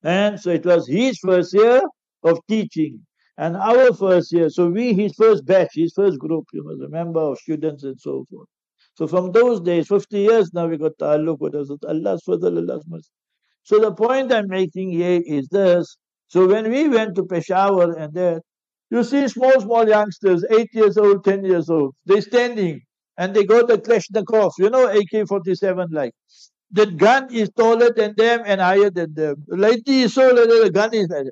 And 0.04 0.40
so 0.40 0.52
it 0.52 0.66
was 0.66 0.88
his 0.88 1.20
first 1.20 1.54
year 1.54 1.82
of 2.24 2.40
teaching 2.48 3.06
and 3.38 3.56
our 3.56 3.94
first 3.94 4.32
year. 4.32 4.50
So 4.50 4.70
we, 4.70 4.94
his 4.94 5.14
first 5.16 5.46
batch, 5.46 5.72
his 5.74 5.94
first 5.96 6.20
group, 6.20 6.46
you 6.54 6.64
must 6.64 6.82
remember, 6.82 7.20
of 7.20 7.38
students 7.40 7.84
and 7.84 8.00
so 8.00 8.26
forth. 8.30 8.48
So 8.96 9.08
from 9.08 9.32
those 9.32 9.62
days, 9.62 9.88
50 9.88 10.20
years 10.20 10.54
now, 10.54 10.68
we 10.68 10.78
got 10.78 10.98
ta'alluq 11.00 11.40
with 11.40 11.56
Allah's 11.56 12.24
fadl, 12.28 12.58
Allah's 12.58 12.84
mercy. 12.88 13.10
So 13.64 13.80
the 13.80 13.92
point 13.94 14.32
I'm 14.32 14.48
making 14.48 14.92
here 14.92 15.22
is 15.26 15.48
this. 15.50 15.98
So 16.30 16.48
when 16.48 16.72
we 16.72 16.90
went 16.90 17.16
to 17.16 17.26
Peshawar 17.26 17.98
and 17.98 18.14
there, 18.14 18.42
you 18.90 19.04
see 19.04 19.28
small, 19.28 19.60
small 19.60 19.88
youngsters, 19.88 20.46
8 20.50 20.68
years 20.74 20.98
old, 20.98 21.24
10 21.24 21.46
years 21.46 21.70
old, 21.70 21.94
they're 22.06 22.22
standing 22.22 22.82
and 23.18 23.36
they 23.36 23.44
got 23.44 23.68
the 23.68 23.78
Kalashnikov, 23.78 24.52
you 24.60 24.70
know, 24.70 24.88
AK-47 24.88 25.88
like. 25.92 26.14
That 26.72 26.98
gun 26.98 27.34
is 27.34 27.50
taller 27.50 27.92
than 27.94 28.14
them 28.18 28.42
and 28.46 28.60
higher 28.60 28.90
than 28.90 29.14
them. 29.14 29.44
Lighty 29.50 30.04
is 30.04 30.14
so 30.14 30.32
little, 30.32 30.64
the 30.64 30.72
gun 30.72 30.94
is 30.94 31.08
that. 31.08 31.32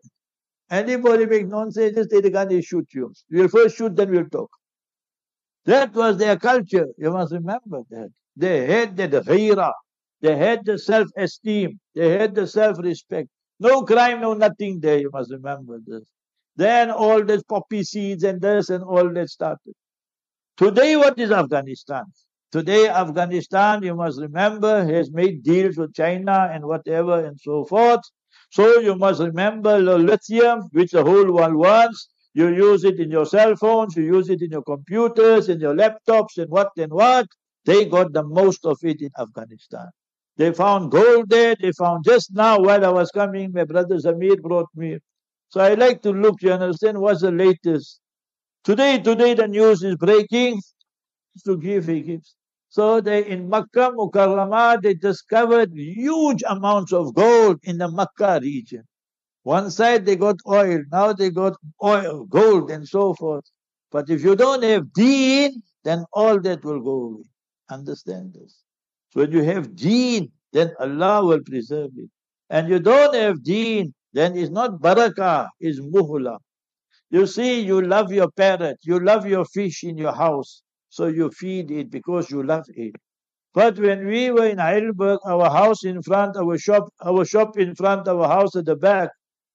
Anybody 0.72 1.26
make 1.26 1.48
nonsense, 1.48 1.96
just 1.96 2.10
take 2.10 2.24
the 2.24 2.32
gun 2.32 2.52
and 2.52 2.64
shoot 2.64 2.88
you. 2.94 3.14
We'll 3.30 3.48
first 3.50 3.78
shoot, 3.78 3.96
then 3.96 4.12
we'll 4.12 4.30
talk. 4.30 4.50
That 5.66 5.94
was 5.94 6.18
their 6.18 6.38
culture. 6.38 6.88
You 6.98 7.12
must 7.12 7.34
remember 7.34 7.82
that. 7.90 8.10
They 8.36 8.66
had 8.66 8.96
the 8.98 9.08
ghira. 9.08 9.72
They 10.22 10.36
had 10.36 10.66
the 10.66 10.80
self-esteem. 10.80 11.80
They 11.94 12.10
had 12.18 12.34
the 12.34 12.48
self-respect. 12.48 13.28
No 13.60 13.84
crime, 13.84 14.22
no 14.22 14.34
nothing 14.34 14.80
there. 14.80 15.00
You 15.00 15.10
must 15.12 15.32
remember 15.32 15.80
this. 15.86 16.04
Then 16.56 16.92
all 16.92 17.24
this 17.24 17.44
poppy 17.44 17.84
seeds 17.84 18.24
and 18.24 18.42
this 18.42 18.70
and 18.70 18.84
all 18.84 19.10
that 19.14 19.30
started. 19.30 19.74
Today, 20.58 20.96
what 20.96 21.20
is 21.20 21.32
Afghanistan? 21.32 22.06
Today, 22.56 22.88
Afghanistan, 22.88 23.84
you 23.84 23.96
must 23.96 24.18
remember, 24.18 24.86
has 24.86 25.12
made 25.12 25.44
deals 25.44 25.76
with 25.76 25.94
China 25.94 26.50
and 26.54 26.64
whatever 26.64 27.26
and 27.26 27.38
so 27.38 27.66
forth. 27.66 28.00
So 28.50 28.80
you 28.80 28.96
must 28.96 29.20
remember 29.20 29.84
the 29.84 29.98
lithium, 29.98 30.70
which 30.72 30.92
the 30.92 31.04
whole 31.04 31.30
world 31.34 31.56
wants. 31.56 32.08
You 32.34 32.48
use 32.56 32.86
it 32.86 32.98
in 32.98 33.12
your 33.12 33.26
cell 33.26 33.58
phones, 33.58 33.98
you 33.98 34.04
use 34.04 34.30
it 34.30 34.42
in 34.42 34.52
your 34.52 34.64
computers, 34.64 35.50
in 35.50 35.60
your 35.60 35.76
laptops, 35.76 36.38
and 36.38 36.50
what 36.50 36.70
and 36.78 36.94
what. 36.94 37.28
They 37.66 37.84
got 37.84 38.14
the 38.14 38.24
most 38.24 38.66
of 38.66 38.78
it 38.84 39.02
in 39.02 39.10
Afghanistan. 39.20 39.88
They 40.38 40.54
found 40.54 40.92
gold 40.92 41.30
there. 41.30 41.58
They 41.62 41.74
found 41.74 42.06
just 42.06 42.34
now 42.34 42.62
while 42.62 42.86
I 42.86 42.90
was 42.90 43.12
coming, 43.12 43.52
my 43.52 43.66
brother 43.66 43.98
Zamir 43.98 44.42
brought 44.42 44.70
me. 44.78 45.00
So 45.50 45.60
I 45.60 45.74
like 45.74 46.02
to 46.04 46.12
look, 46.12 46.42
you 46.42 46.54
understand, 46.54 47.00
what's 47.00 47.20
the 47.20 47.32
latest. 47.32 48.00
Today, 48.64 49.00
today 49.00 49.34
the 49.34 49.50
news 49.50 49.84
is 49.84 49.98
breaking. 49.98 50.62
To 51.44 51.58
give, 51.58 51.88
he. 51.88 52.22
So 52.76 53.00
they 53.00 53.26
in 53.26 53.48
Makkah 53.48 53.94
Mukarramah, 53.96 54.82
they 54.82 54.96
discovered 54.96 55.72
huge 55.74 56.44
amounts 56.46 56.92
of 56.92 57.14
gold 57.14 57.60
in 57.64 57.78
the 57.78 57.90
Makkah 57.90 58.42
region. 58.42 58.84
One 59.44 59.72
side 59.72 60.06
they 60.06 60.18
got 60.18 60.36
oil, 60.46 60.84
now 60.92 61.14
they 61.14 61.30
got 61.30 61.54
oil, 61.82 62.26
gold 62.26 62.70
and 62.70 62.86
so 62.86 63.14
forth. 63.14 63.46
But 63.94 64.10
if 64.10 64.26
you 64.26 64.36
don't 64.36 64.62
have 64.64 64.92
deen, 64.92 65.64
then 65.86 66.04
all 66.12 66.42
that 66.42 66.66
will 66.66 66.82
go 66.82 66.98
away. 67.12 67.24
Understand 67.70 68.34
this. 68.34 68.62
So 69.12 69.22
when 69.22 69.32
you 69.32 69.44
have 69.44 69.74
deen, 69.78 70.34
then 70.52 70.74
Allah 70.78 71.26
will 71.26 71.44
preserve 71.46 71.92
it. 71.96 72.10
And 72.50 72.68
you 72.68 72.80
don't 72.82 73.16
have 73.16 73.42
deen, 73.42 73.94
then 74.12 74.36
it's 74.38 74.52
not 74.52 74.82
barakah, 74.82 75.48
it's 75.62 75.80
muhla. 75.80 76.40
You 77.10 77.26
see, 77.26 77.62
you 77.62 77.82
love 77.82 78.12
your 78.12 78.32
parrot, 78.32 78.80
you 78.82 79.00
love 79.00 79.26
your 79.26 79.46
fish 79.46 79.86
in 79.86 79.98
your 79.98 80.12
house. 80.14 80.62
So 80.98 81.08
you 81.08 81.30
feed 81.32 81.72
it 81.72 81.92
because 81.92 82.32
you 82.32 82.42
love 82.44 82.66
it. 82.70 82.96
But 83.54 83.78
when 83.80 84.06
we 84.08 84.32
were 84.32 84.48
in 84.48 84.60
Heidelberg, 84.60 85.20
our 85.26 85.50
house 85.50 85.84
in 85.84 86.02
front, 86.02 86.38
our 86.38 86.58
shop, 86.58 86.86
our 87.04 87.26
shop 87.26 87.58
in 87.58 87.76
front, 87.76 88.08
our 88.08 88.28
house 88.30 88.56
at 88.56 88.66
the 88.66 88.78
back. 88.78 89.10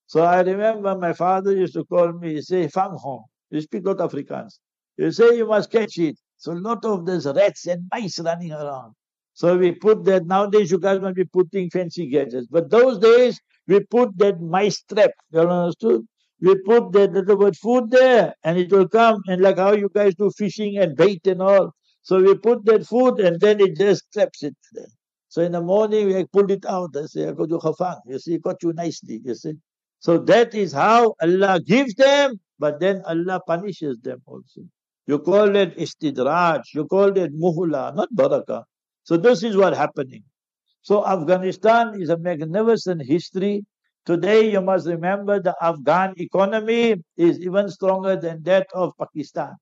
So 0.07 0.21
I 0.23 0.41
remember 0.41 0.95
my 0.97 1.13
father 1.13 1.53
used 1.55 1.73
to 1.73 1.85
call 1.85 2.13
me, 2.13 2.35
he 2.35 2.41
say, 2.43 2.67
Fang 2.67 2.95
Hong. 3.03 3.23
You 3.49 3.61
speak 3.61 3.83
not 3.85 3.97
Afrikaans. 3.97 4.59
You 4.97 5.11
say 5.11 5.35
you 5.37 5.47
must 5.47 5.71
catch 5.71 5.97
it. 5.97 6.15
So 6.37 6.51
a 6.53 6.61
lot 6.69 6.85
of 6.85 7.07
these 7.07 7.25
rats 7.25 7.65
and 7.67 7.87
mice 7.91 8.19
running 8.19 8.51
around. 8.51 8.93
So 9.33 9.57
we 9.57 9.71
put 9.73 10.03
that, 10.05 10.27
nowadays 10.27 10.69
you 10.71 10.79
guys 10.79 11.01
might 11.01 11.15
be 11.15 11.25
putting 11.25 11.71
fancy 11.71 12.07
gadgets. 12.07 12.47
But 12.51 12.69
those 12.69 12.99
days, 12.99 13.39
we 13.67 13.79
put 13.79 14.17
that 14.19 14.39
mice 14.41 14.83
trap. 14.83 15.11
You 15.31 15.41
understood? 15.41 16.01
We 16.41 16.55
put 16.65 16.91
that 16.93 17.11
little 17.11 17.37
bit 17.37 17.55
food 17.55 17.91
there 17.91 18.33
and 18.43 18.57
it 18.57 18.71
will 18.71 18.87
come 18.87 19.21
and 19.27 19.41
like 19.41 19.57
how 19.57 19.73
you 19.73 19.89
guys 19.93 20.15
do 20.15 20.31
fishing 20.31 20.77
and 20.77 20.95
bait 20.95 21.25
and 21.27 21.41
all. 21.41 21.71
So 22.01 22.21
we 22.21 22.35
put 22.35 22.65
that 22.65 22.85
food 22.87 23.19
and 23.19 23.39
then 23.39 23.59
it 23.59 23.77
just 23.77 24.11
traps 24.11 24.41
it 24.43 24.55
there. 24.73 24.87
So 25.29 25.41
in 25.43 25.51
the 25.51 25.61
morning 25.61 26.07
we 26.07 26.25
pulled 26.25 26.51
it 26.51 26.65
out. 26.65 26.95
I 26.97 27.05
say, 27.05 27.27
I 27.27 27.31
go 27.31 27.45
to 27.45 27.59
khafang. 27.59 27.99
You 28.07 28.19
see, 28.19 28.37
got 28.39 28.61
you 28.63 28.73
nicely. 28.73 29.21
You 29.23 29.35
see. 29.35 29.53
So 29.99 30.17
that 30.17 30.55
is 30.55 30.73
how 30.73 31.13
Allah 31.21 31.61
gives 31.61 31.93
them, 31.93 32.39
but 32.57 32.79
then 32.79 33.03
Allah 33.05 33.39
punishes 33.45 33.99
them 33.99 34.21
also. 34.25 34.61
You 35.05 35.19
call 35.19 35.55
it 35.55 35.77
istidraj, 35.77 36.63
you 36.73 36.85
call 36.85 37.15
it 37.17 37.37
muhla, 37.39 37.95
not 37.95 38.09
barakah. 38.15 38.63
So 39.03 39.17
this 39.17 39.43
is 39.43 39.55
what 39.55 39.75
happening. 39.75 40.23
So 40.81 41.05
Afghanistan 41.05 42.01
is 42.01 42.09
a 42.09 42.17
magnificent 42.17 43.03
history 43.05 43.63
Today, 44.05 44.51
you 44.51 44.61
must 44.61 44.87
remember 44.87 45.39
the 45.39 45.55
Afghan 45.61 46.15
economy 46.17 46.95
is 47.17 47.39
even 47.39 47.69
stronger 47.69 48.15
than 48.15 48.41
that 48.43 48.67
of 48.73 48.93
Pakistan. 48.97 49.53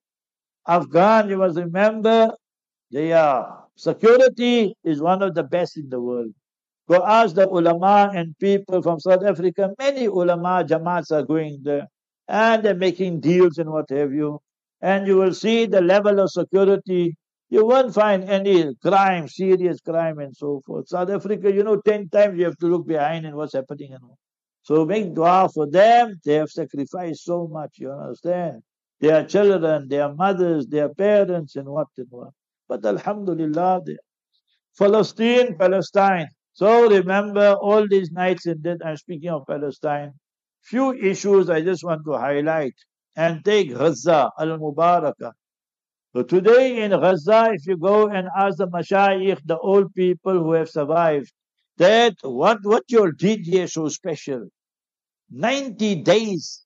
Afghan, 0.67 1.29
you 1.29 1.37
must 1.37 1.57
remember, 1.57 2.31
their 2.91 3.45
security 3.75 4.75
is 4.83 5.01
one 5.01 5.21
of 5.21 5.35
the 5.35 5.43
best 5.43 5.77
in 5.77 5.89
the 5.89 5.99
world. 6.01 6.31
Go 6.89 7.03
ask 7.05 7.35
the 7.35 7.47
ulama 7.49 8.11
and 8.15 8.37
people 8.39 8.81
from 8.81 8.99
South 8.99 9.23
Africa. 9.23 9.71
Many 9.77 10.05
ulama 10.05 10.63
jamaats 10.67 11.11
are 11.11 11.23
going 11.23 11.59
there 11.63 11.87
and 12.27 12.63
they're 12.63 12.75
making 12.75 13.19
deals 13.19 13.57
and 13.57 13.69
what 13.69 13.89
have 13.89 14.13
you. 14.13 14.39
And 14.81 15.05
you 15.07 15.17
will 15.17 15.33
see 15.33 15.65
the 15.65 15.81
level 15.81 16.19
of 16.19 16.31
security. 16.31 17.15
You 17.49 17.65
won't 17.65 17.93
find 17.93 18.23
any 18.29 18.73
crime, 18.83 19.27
serious 19.27 19.81
crime, 19.81 20.19
and 20.19 20.35
so 20.35 20.61
forth. 20.65 20.87
South 20.89 21.09
Africa, 21.09 21.51
you 21.53 21.63
know, 21.63 21.81
10 21.81 22.09
times 22.09 22.39
you 22.39 22.45
have 22.45 22.57
to 22.57 22.67
look 22.67 22.87
behind 22.87 23.25
and 23.25 23.35
what's 23.35 23.53
happening 23.53 23.93
and 23.93 24.03
all. 24.03 24.17
So 24.69 24.85
make 24.85 25.15
dua 25.15 25.49
for 25.51 25.65
them. 25.65 26.19
They 26.23 26.35
have 26.35 26.51
sacrificed 26.51 27.23
so 27.23 27.47
much, 27.47 27.79
you 27.79 27.91
understand? 27.91 28.61
Their 28.99 29.25
children, 29.25 29.87
their 29.87 30.13
mothers, 30.13 30.67
their 30.67 30.89
parents, 30.89 31.55
and 31.55 31.67
what 31.67 31.87
and 31.97 32.05
what. 32.11 32.33
But 32.67 32.85
Alhamdulillah, 32.85 33.81
they, 33.83 33.97
Palestine, 34.77 35.57
Palestine. 35.57 36.27
So 36.53 36.87
remember 36.87 37.53
all 37.53 37.87
these 37.87 38.11
nights 38.11 38.45
in 38.45 38.61
that 38.61 38.85
I'm 38.85 38.97
speaking 38.97 39.31
of 39.31 39.47
Palestine. 39.47 40.11
Few 40.61 40.93
issues 40.93 41.49
I 41.49 41.61
just 41.61 41.83
want 41.83 42.05
to 42.05 42.11
highlight 42.11 42.75
and 43.15 43.43
take 43.43 43.73
Gaza 43.73 44.29
al-Mubarakah. 44.39 45.31
So 46.13 46.21
today 46.21 46.83
in 46.83 46.91
Gaza, 46.91 47.49
if 47.53 47.65
you 47.65 47.75
go 47.75 48.07
and 48.07 48.27
ask 48.37 48.57
the 48.59 48.67
mashayikh, 48.67 49.39
the 49.45 49.57
old 49.57 49.95
people 49.95 50.33
who 50.33 50.51
have 50.51 50.69
survived, 50.69 51.33
that 51.77 52.17
what, 52.21 52.59
what 52.61 52.83
you 52.87 53.11
did 53.13 53.47
here 53.47 53.65
so 53.65 53.87
special. 53.87 54.47
90 55.31 55.95
days, 56.03 56.63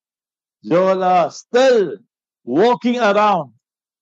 you 0.61 0.77
are 0.77 1.31
still 1.31 1.97
walking 2.43 2.99
around 2.99 3.53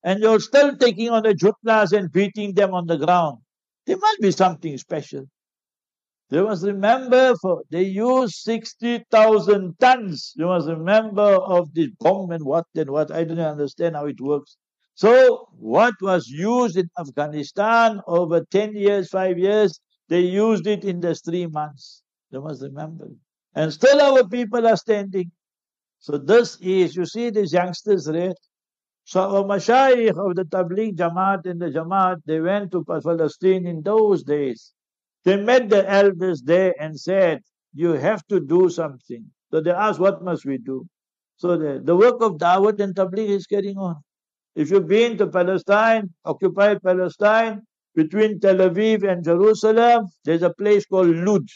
and 0.03 0.19
you're 0.19 0.39
still 0.39 0.75
taking 0.77 1.09
on 1.09 1.23
the 1.23 1.33
jutlas 1.33 1.91
and 1.97 2.11
beating 2.11 2.53
them 2.53 2.73
on 2.73 2.87
the 2.87 2.97
ground. 2.97 3.39
There 3.85 3.97
must 3.97 4.21
be 4.21 4.31
something 4.31 4.77
special. 4.77 5.25
You 6.29 6.45
must 6.45 6.63
remember, 6.63 7.35
for 7.41 7.63
they 7.71 7.83
used 7.83 8.35
60,000 8.35 9.75
tons. 9.79 10.33
You 10.37 10.45
must 10.45 10.67
remember 10.67 11.21
of 11.21 11.73
this 11.73 11.89
bomb 11.99 12.31
and 12.31 12.45
what 12.45 12.65
and 12.75 12.89
what. 12.89 13.11
I 13.11 13.25
don't 13.25 13.39
understand 13.39 13.95
how 13.95 14.05
it 14.05 14.21
works. 14.21 14.55
So, 14.95 15.47
what 15.57 15.95
was 16.01 16.27
used 16.27 16.77
in 16.77 16.89
Afghanistan 16.97 17.99
over 18.07 18.45
10 18.49 18.75
years, 18.75 19.09
5 19.09 19.37
years, 19.37 19.79
they 20.07 20.21
used 20.21 20.67
it 20.67 20.85
in 20.85 21.01
the 21.01 21.15
three 21.15 21.47
months. 21.47 22.01
You 22.29 22.41
must 22.41 22.61
remember. 22.61 23.07
And 23.53 23.71
still 23.73 24.01
our 24.01 24.27
people 24.27 24.65
are 24.67 24.77
standing. 24.77 25.31
So 25.99 26.17
this 26.17 26.57
is, 26.61 26.95
you 26.95 27.05
see 27.05 27.29
these 27.29 27.53
youngsters, 27.53 28.09
right? 28.09 28.33
So 29.03 29.21
our 29.21 29.43
mashayikh 29.43 30.29
of 30.29 30.35
the 30.35 30.45
Tabligh 30.45 30.95
Jamaat 30.95 31.45
and 31.45 31.61
the 31.61 31.67
Jamaat, 31.67 32.21
they 32.25 32.39
went 32.39 32.71
to 32.71 32.83
Palestine 32.83 33.65
in 33.65 33.81
those 33.83 34.23
days. 34.23 34.73
They 35.25 35.37
met 35.37 35.69
the 35.69 35.89
elders 35.89 36.41
there 36.41 36.73
and 36.79 36.99
said, 36.99 37.41
you 37.73 37.91
have 37.93 38.25
to 38.27 38.39
do 38.39 38.69
something. 38.69 39.25
So 39.51 39.61
they 39.61 39.71
asked, 39.71 39.99
what 39.99 40.23
must 40.23 40.45
we 40.45 40.57
do? 40.57 40.87
So 41.37 41.57
the, 41.57 41.81
the 41.83 41.95
work 41.95 42.21
of 42.21 42.33
Dawat 42.33 42.79
and 42.79 42.95
Tabligh 42.95 43.29
is 43.29 43.45
carrying 43.45 43.77
on. 43.77 43.97
If 44.55 44.71
you've 44.71 44.87
been 44.87 45.17
to 45.17 45.27
Palestine, 45.27 46.09
occupied 46.25 46.81
Palestine, 46.83 47.61
between 47.95 48.39
Tel 48.39 48.55
Aviv 48.55 49.09
and 49.09 49.23
Jerusalem, 49.23 50.07
there's 50.23 50.43
a 50.43 50.53
place 50.53 50.85
called 50.85 51.15
Lud. 51.15 51.47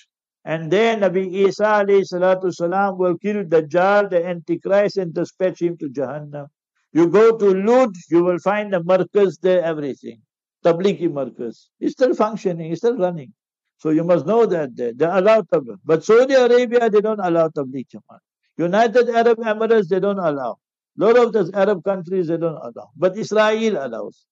And 0.45 0.71
then 0.71 1.01
Nabi 1.01 1.47
Isa 1.47 1.63
alayhi 1.63 2.05
salatu 2.05 2.53
salam 2.53 2.99
will 2.99 3.17
kill 3.17 3.43
Dajjal, 3.43 4.11
the 4.11 4.23
Antichrist, 4.27 4.97
and 4.97 5.11
dispatch 5.11 5.59
him 5.61 5.75
to 5.77 5.89
Jahannam. 5.89 6.47
You 6.93 7.09
go 7.09 7.35
to 7.35 7.53
Lud, 7.53 7.95
you 8.11 8.23
will 8.23 8.37
find 8.37 8.71
the 8.71 8.83
markers 8.83 9.39
there, 9.39 9.63
everything. 9.63 10.21
Tablighi 10.63 11.11
markers. 11.11 11.69
It's 11.79 11.93
still 11.93 12.13
functioning, 12.13 12.71
it's 12.71 12.81
still 12.81 12.95
running. 12.97 13.33
So 13.77 13.89
you 13.89 14.03
must 14.03 14.27
know 14.27 14.45
that 14.45 14.75
they, 14.75 14.91
they 14.93 15.05
allow 15.05 15.41
tabligh. 15.41 15.79
But 15.83 16.05
Saudi 16.05 16.35
Arabia, 16.35 16.89
they 16.91 17.01
don't 17.01 17.19
allow 17.19 17.49
tabligh 17.49 17.87
jamaat. 17.93 18.19
United 18.57 19.09
Arab 19.09 19.39
Emirates, 19.39 19.87
they 19.89 19.99
don't 19.99 20.19
allow. 20.19 20.57
A 20.99 21.05
lot 21.05 21.17
of 21.17 21.33
the 21.33 21.51
Arab 21.57 21.83
countries, 21.83 22.27
they 22.27 22.37
don't 22.37 22.55
allow. 22.55 22.89
But 22.95 23.17
Israel 23.17 23.77
allows. 23.83 24.25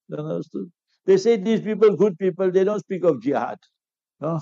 They 1.05 1.17
say 1.17 1.37
these 1.37 1.61
people, 1.61 1.95
good 1.97 2.17
people, 2.19 2.51
they 2.51 2.63
don't 2.63 2.79
speak 2.79 3.03
of 3.03 3.21
jihad. 3.21 3.57
No? 4.21 4.39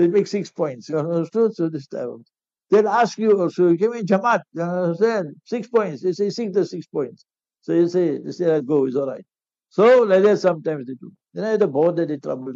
They 0.00 0.08
make 0.08 0.26
six 0.26 0.50
points. 0.50 0.88
You 0.88 0.98
understood? 0.98 1.54
So 1.54 1.68
this 1.68 1.86
time. 1.86 2.24
They'll 2.70 2.88
ask 2.88 3.18
you 3.18 3.40
also, 3.40 3.74
give 3.74 3.92
me 3.92 4.02
Jamaat. 4.02 4.40
You 4.54 4.62
understand? 4.62 5.34
Six 5.44 5.68
points. 5.68 6.02
They 6.02 6.12
say 6.12 6.30
six 6.30 6.54
the 6.54 6.64
six 6.64 6.86
points. 6.86 7.26
So 7.62 7.72
you 7.74 7.88
say, 7.88 8.18
they 8.18 8.30
say, 8.30 8.60
go, 8.62 8.86
it's 8.86 8.96
all 8.96 9.08
right. 9.08 9.24
So 9.68 10.02
like 10.04 10.22
that 10.22 10.38
sometimes 10.38 10.86
they 10.86 10.94
do. 10.94 11.12
Then 11.34 11.44
I 11.44 11.56
the 11.56 11.68
bother, 11.68 12.06
they 12.06 12.16
trouble. 12.16 12.54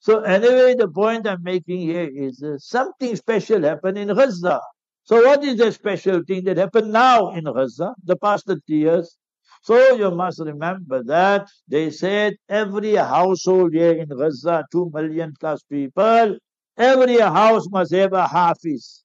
So 0.00 0.20
anyway, 0.20 0.74
the 0.74 0.88
point 0.88 1.26
I'm 1.26 1.42
making 1.42 1.80
here 1.80 2.10
is 2.12 2.42
uh, 2.42 2.58
something 2.58 3.16
special 3.16 3.62
happened 3.62 3.98
in 3.98 4.08
Gaza. 4.08 4.60
So 5.04 5.24
what 5.24 5.42
is 5.44 5.56
the 5.58 5.72
special 5.72 6.22
thing 6.26 6.44
that 6.44 6.56
happened 6.58 6.92
now 6.92 7.30
in 7.34 7.44
Gaza, 7.44 7.94
the 8.04 8.16
past 8.16 8.46
30 8.46 8.60
years? 8.68 9.16
So 9.62 9.94
you 9.96 10.10
must 10.10 10.40
remember 10.40 11.02
that 11.04 11.48
they 11.68 11.90
said 11.90 12.34
every 12.48 12.96
household 12.96 13.74
here 13.74 13.92
in 13.92 14.08
Gaza, 14.08 14.64
2 14.72 14.90
million 14.92 15.34
plus 15.40 15.62
people, 15.62 16.36
every 16.76 17.18
house 17.20 17.66
must 17.70 17.92
have 17.92 18.12
a 18.12 18.26
hafiz. 18.26 19.04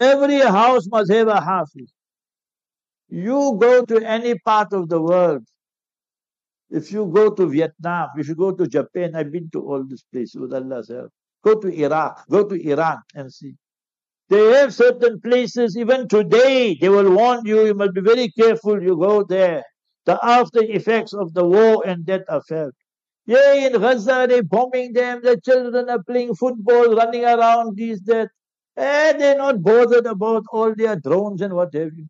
Every 0.00 0.40
house 0.40 0.86
must 0.88 1.12
have 1.12 1.28
a 1.28 1.40
hafiz. 1.40 1.92
You 3.08 3.56
go 3.60 3.84
to 3.84 3.98
any 4.04 4.38
part 4.38 4.72
of 4.72 4.88
the 4.88 5.00
world, 5.00 5.44
if 6.70 6.90
you 6.90 7.06
go 7.06 7.30
to 7.30 7.46
Vietnam, 7.46 8.08
if 8.16 8.28
you 8.28 8.34
go 8.34 8.52
to 8.52 8.66
Japan, 8.66 9.14
I've 9.14 9.30
been 9.30 9.48
to 9.50 9.60
all 9.60 9.84
these 9.84 10.04
places 10.12 10.40
with 10.40 10.52
Allah's 10.52 10.88
help. 10.88 11.10
Go 11.44 11.54
to 11.60 11.68
Iraq, 11.68 12.26
go 12.28 12.44
to 12.44 12.70
Iran 12.70 12.98
and 13.14 13.32
see. 13.32 13.54
They 14.28 14.52
have 14.54 14.74
certain 14.74 15.20
places, 15.20 15.76
even 15.76 16.08
today, 16.08 16.76
they 16.80 16.88
will 16.88 17.14
warn 17.14 17.46
you, 17.46 17.64
you 17.64 17.74
must 17.74 17.94
be 17.94 18.00
very 18.00 18.28
careful, 18.30 18.82
you 18.82 18.96
go 18.96 19.22
there. 19.22 19.62
The 20.06 20.18
after 20.22 20.62
effects 20.62 21.12
of 21.14 21.32
the 21.34 21.44
war 21.44 21.84
and 21.86 22.04
that 22.06 22.24
affair. 22.28 22.72
Yeah, 23.26 23.54
in 23.54 23.72
Gaza, 23.74 24.26
they're 24.28 24.42
bombing 24.42 24.92
them, 24.92 25.20
the 25.22 25.40
children 25.44 25.90
are 25.90 26.02
playing 26.02 26.34
football, 26.36 26.94
running 26.94 27.24
around, 27.24 27.76
this, 27.76 28.00
that. 28.02 28.28
And 28.76 29.20
they're 29.20 29.36
not 29.38 29.62
bothered 29.62 30.06
about 30.06 30.44
all 30.52 30.74
their 30.76 30.96
drones 30.96 31.40
and 31.42 31.54
what 31.54 31.74
have 31.74 31.90
you. 31.96 32.06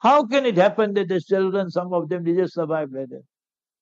How 0.00 0.26
can 0.26 0.46
it 0.46 0.56
happen 0.58 0.94
that 0.94 1.08
the 1.08 1.20
children, 1.20 1.70
some 1.70 1.92
of 1.94 2.08
them, 2.08 2.24
they 2.24 2.34
just 2.34 2.54
survive 2.54 2.90
like 2.92 3.08
that? 3.10 3.22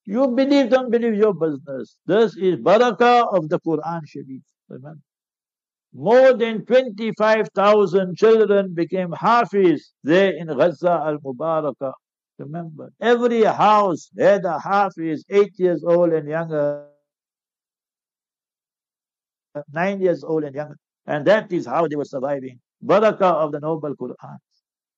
You 0.06 0.28
believe, 0.28 0.70
don't 0.70 0.90
believe 0.90 1.14
your 1.14 1.34
business. 1.34 1.96
This 2.06 2.36
is 2.36 2.56
barakah 2.56 3.34
of 3.36 3.48
the 3.48 3.60
Quran 3.60 4.00
Sharif. 4.06 4.42
Remember? 4.68 5.00
More 5.94 6.34
than 6.34 6.64
25,000 6.66 8.16
children 8.16 8.74
became 8.74 9.12
hafiz 9.12 9.92
there 10.04 10.32
in 10.36 10.48
Gaza 10.48 10.90
al-Mubarakah. 11.06 11.92
Remember, 12.38 12.92
every 13.00 13.44
house 13.44 14.10
had 14.18 14.44
a 14.44 14.58
hafiz, 14.58 15.24
eight 15.30 15.52
years 15.56 15.82
old 15.84 16.12
and 16.12 16.28
younger, 16.28 16.86
nine 19.72 20.00
years 20.00 20.22
old 20.22 20.44
and 20.44 20.54
younger. 20.54 20.76
And 21.06 21.26
that 21.26 21.50
is 21.52 21.66
how 21.66 21.86
they 21.88 21.96
were 21.96 22.04
surviving. 22.04 22.60
Barakah 22.84 23.34
of 23.44 23.52
the 23.52 23.60
noble 23.60 23.94
Quran. 23.96 24.36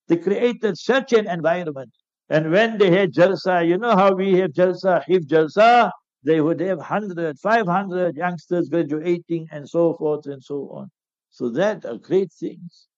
They 0.08 0.16
created 0.16 0.76
such 0.78 1.12
an 1.12 1.28
environment. 1.28 1.92
And 2.28 2.50
when 2.50 2.78
they 2.78 2.90
had 2.90 3.12
Jalsa, 3.12 3.66
you 3.66 3.78
know 3.78 3.94
how 3.96 4.14
we 4.14 4.34
have 4.38 4.52
Jalsa, 4.52 5.04
Hif 5.06 5.26
Jalsa, 5.26 5.90
they 6.24 6.40
would 6.40 6.60
have 6.60 6.78
100, 6.78 7.38
500 7.38 8.16
youngsters 8.16 8.68
graduating 8.68 9.46
and 9.52 9.68
so 9.68 9.94
forth 9.94 10.26
and 10.26 10.42
so 10.42 10.68
on. 10.70 10.90
So 11.30 11.50
that 11.50 11.84
are 11.84 11.96
great 11.96 12.32
things. 12.32 12.88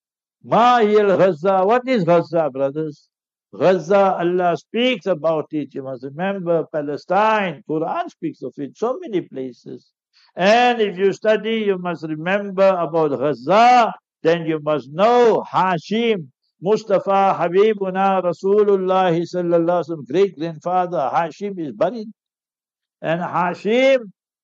Mahil 0.45 1.19
Gaza, 1.19 1.65
what 1.65 1.87
is 1.87 2.05
Gaza, 2.05 2.49
brothers? 2.51 3.09
Gaza, 3.57 4.17
Allah 4.19 4.57
speaks 4.57 5.07
about 5.07 5.47
it. 5.51 5.75
You 5.75 5.83
must 5.83 6.05
remember 6.05 6.67
Palestine, 6.73 7.63
Quran 7.69 8.09
speaks 8.09 8.43
of 8.43 8.55
it, 8.59 8.77
so 8.77 8.99
many 9.01 9.23
places. 9.23 9.91
And 10.37 10.81
if 10.81 10.97
you 10.97 11.13
study, 11.13 11.65
you 11.67 11.79
must 11.79 12.05
remember 12.05 12.69
about 12.69 13.19
Gaza, 13.19 13.93
then 14.23 14.47
you 14.47 14.61
must 14.63 14.91
know 14.93 15.45
Hashim, 15.53 16.29
Mustafa 16.63 17.37
Habibuna 17.39 18.23
Rasulullah 18.23 19.19
sallallahu 19.19 20.07
great 20.07 20.37
grandfather 20.39 21.11
Hashim 21.13 21.59
is 21.59 21.73
buried. 21.73 22.09
And 23.03 23.21
Hashim, 23.21 23.99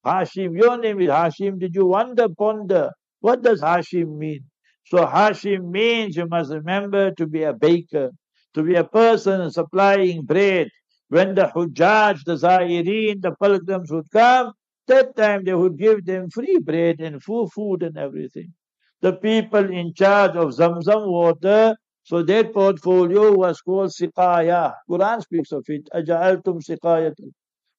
Hashim, 0.04 0.56
your 0.56 0.78
name 0.78 1.00
is 1.02 1.10
Hashim. 1.10 1.60
Did 1.60 1.74
you 1.74 1.86
wonder, 1.86 2.28
ponder, 2.28 2.90
what 3.20 3.42
does 3.42 3.60
Hashim 3.60 4.16
mean? 4.16 4.44
So 4.86 5.04
Hashim 5.04 5.70
means 5.70 6.16
you 6.16 6.26
must 6.26 6.50
remember 6.50 7.10
to 7.12 7.26
be 7.26 7.42
a 7.42 7.52
baker, 7.52 8.10
to 8.56 8.62
be 8.62 8.74
a 8.74 8.84
person 8.84 9.50
supplying 9.50 10.22
bread. 10.24 10.68
When 11.10 11.34
the 11.34 11.52
Hujjaj, 11.54 12.24
the 12.24 12.36
Zairin, 12.36 13.22
the 13.22 13.32
pilgrims 13.40 13.92
would 13.92 14.10
come, 14.10 14.52
that 14.88 15.14
time 15.14 15.44
they 15.44 15.54
would 15.54 15.78
give 15.78 16.04
them 16.06 16.30
free 16.30 16.58
bread 16.58 17.00
and 17.00 17.22
full 17.22 17.50
food 17.50 17.82
and 17.82 17.98
everything. 17.98 18.54
The 19.02 19.12
people 19.12 19.70
in 19.70 19.92
charge 19.94 20.36
of 20.36 20.48
Zamzam 20.50 21.06
water 21.06 21.76
so 22.04 22.22
that 22.22 22.54
portfolio 22.54 23.32
was 23.36 23.60
called 23.60 23.90
Siqaya. 23.90 24.72
Quran 24.90 25.22
speaks 25.22 25.52
of 25.52 25.64
it. 25.68 25.88
Aja'altum 25.94 26.62
Siqayatum. 26.66 27.30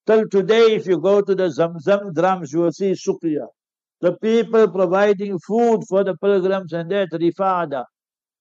Till 0.06 0.30
today, 0.30 0.76
if 0.76 0.86
you 0.86 1.00
go 1.00 1.22
to 1.22 1.34
the 1.34 1.50
Zamzam 1.50 2.14
drums, 2.14 2.54
you 2.54 2.60
will 2.60 2.72
see 2.72 2.92
Suqya. 2.92 3.48
The 4.02 4.14
people 4.18 4.70
providing 4.70 5.40
food 5.40 5.82
for 5.90 6.04
the 6.04 6.16
pilgrims 6.18 6.74
and 6.74 6.92
that 6.92 7.10
rifada. 7.14 7.86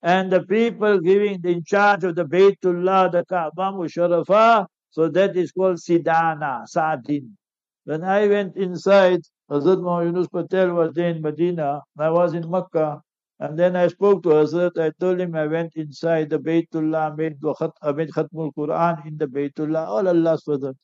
And 0.02 0.30
the 0.30 0.42
people 0.42 1.00
giving 1.00 1.40
in 1.44 1.64
charge 1.64 2.04
of 2.04 2.14
the 2.14 2.24
Baytullah, 2.24 3.10
the 3.10 3.24
Kaaba 3.24 3.72
Musharrafah. 3.72 4.66
So 4.90 5.08
that 5.08 5.36
is 5.36 5.52
called 5.52 5.76
Sidana, 5.76 6.66
Sardin. 6.66 7.36
When 7.84 8.04
I 8.04 8.26
went 8.26 8.56
inside, 8.56 9.20
Hazrat 9.50 10.04
Yunus 10.04 10.28
Patel 10.28 10.72
was 10.72 10.94
there 10.94 11.10
in 11.10 11.22
Medina. 11.22 11.82
I 11.98 12.10
was 12.10 12.34
in 12.34 12.50
Makkah. 12.50 13.00
And 13.38 13.58
then 13.58 13.76
I 13.76 13.88
spoke 13.88 14.22
to 14.24 14.30
Hazrat. 14.30 14.78
I 14.78 14.92
told 14.98 15.20
him 15.20 15.34
I 15.34 15.46
went 15.46 15.72
inside 15.76 16.30
the 16.30 16.38
Baytullah, 16.38 17.16
made, 17.16 17.36
made 17.42 18.10
Khatmul 18.10 18.52
Quran 18.54 19.06
in 19.06 19.18
the 19.18 19.26
Baytullah, 19.26 19.86
all 19.86 20.08
Allah's 20.08 20.42
fadl. 20.44 20.74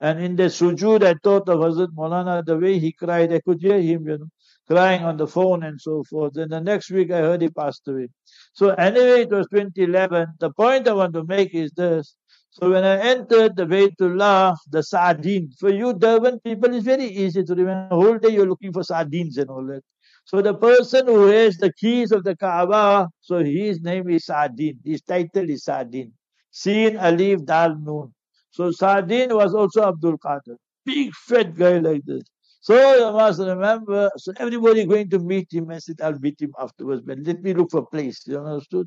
And 0.00 0.20
in 0.20 0.34
the 0.34 0.44
sujood, 0.44 1.04
I 1.04 1.14
thought 1.22 1.48
of 1.48 1.60
Hazrat 1.60 1.94
Maulana, 1.96 2.44
the 2.44 2.58
way 2.58 2.78
he 2.80 2.92
cried, 2.92 3.32
I 3.32 3.40
could 3.40 3.60
hear 3.60 3.80
him, 3.80 4.08
you 4.08 4.18
know, 4.18 4.26
crying 4.72 5.02
on 5.04 5.16
the 5.18 5.26
phone 5.26 5.62
and 5.64 5.78
so 5.80 6.02
forth. 6.04 6.36
And 6.36 6.50
the 6.50 6.60
next 6.60 6.90
week, 6.90 7.10
I 7.10 7.18
heard 7.18 7.42
he 7.42 7.48
passed 7.48 7.86
away. 7.88 8.08
So 8.54 8.70
anyway, 8.70 9.22
it 9.22 9.30
was 9.30 9.46
2011. 9.50 10.26
The 10.38 10.50
point 10.50 10.88
I 10.88 10.94
want 10.94 11.12
to 11.14 11.24
make 11.24 11.54
is 11.54 11.70
this. 11.72 12.14
So 12.50 12.70
when 12.70 12.84
I 12.84 12.96
entered 12.98 13.56
the 13.56 13.66
Baytullah, 13.66 14.56
the 14.70 14.82
sardine, 14.82 15.50
for 15.58 15.70
you 15.70 15.92
Durban 15.92 16.40
people, 16.40 16.74
it's 16.74 16.84
very 16.84 17.04
easy 17.04 17.44
to 17.44 17.54
remember. 17.54 17.88
The 17.90 18.02
whole 18.02 18.18
day 18.18 18.30
you're 18.30 18.46
looking 18.46 18.72
for 18.72 18.82
sardines 18.82 19.36
and 19.38 19.50
all 19.50 19.66
that. 19.66 19.82
So 20.24 20.40
the 20.40 20.54
person 20.54 21.06
who 21.06 21.26
has 21.26 21.56
the 21.56 21.72
keys 21.72 22.12
of 22.12 22.24
the 22.24 22.36
Kaaba, 22.36 23.08
so 23.20 23.38
his 23.44 23.80
name 23.80 24.08
is 24.08 24.26
Sardin. 24.26 24.78
His 24.84 25.02
title 25.02 25.50
is 25.50 25.64
Sardin. 25.64 26.12
Sin 26.50 26.96
Alif 26.96 27.44
Dal 27.44 27.76
Noon. 27.76 28.14
So 28.50 28.70
Sardin 28.70 29.34
was 29.34 29.54
also 29.54 29.88
Abdul 29.88 30.18
Qadir. 30.18 30.56
Big 30.84 31.12
fat 31.14 31.54
guy 31.54 31.78
like 31.78 32.04
this. 32.04 32.22
So 32.62 32.74
you 32.94 33.12
must 33.12 33.40
remember, 33.40 34.08
so 34.16 34.32
everybody 34.38 34.86
going 34.86 35.10
to 35.10 35.18
meet 35.18 35.52
him 35.52 35.70
and 35.70 35.82
said, 35.82 36.00
I'll 36.00 36.18
meet 36.20 36.40
him 36.40 36.52
afterwards, 36.60 37.02
but 37.04 37.18
let 37.18 37.42
me 37.42 37.54
look 37.54 37.72
for 37.72 37.80
a 37.80 37.86
place. 37.86 38.22
You 38.24 38.38
understood? 38.38 38.86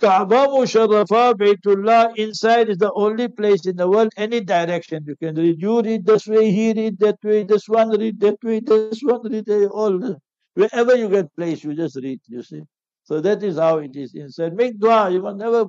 Kaaba 0.00 0.48
Musharrafa, 0.48 1.34
Baytullah, 1.34 2.16
inside 2.16 2.68
is 2.68 2.78
the 2.78 2.92
only 2.94 3.28
place 3.28 3.64
in 3.64 3.76
the 3.76 3.88
world, 3.88 4.10
any 4.16 4.40
direction 4.40 5.04
you 5.06 5.14
can 5.14 5.36
read. 5.36 5.62
You 5.62 5.80
read 5.82 6.04
this 6.04 6.26
way, 6.26 6.50
he 6.50 6.72
read 6.72 6.98
that 6.98 7.18
way, 7.22 7.44
this 7.44 7.68
one 7.68 7.90
read 7.90 8.18
that 8.20 8.42
way, 8.42 8.58
this 8.58 9.00
one 9.02 9.20
read 9.30 9.46
that 9.46 9.60
way, 9.60 9.66
all. 9.66 10.16
Wherever 10.54 10.96
you 10.96 11.08
get 11.08 11.26
place, 11.36 11.62
you 11.62 11.74
just 11.74 11.94
read, 11.94 12.18
you 12.26 12.42
see. 12.42 12.62
So 13.04 13.20
that 13.20 13.44
is 13.44 13.56
how 13.56 13.78
it 13.78 13.94
is 13.94 14.14
inside. 14.14 14.54
Make 14.54 14.80
dua, 14.80 15.10
you 15.10 15.22
must 15.22 15.36
never 15.36 15.66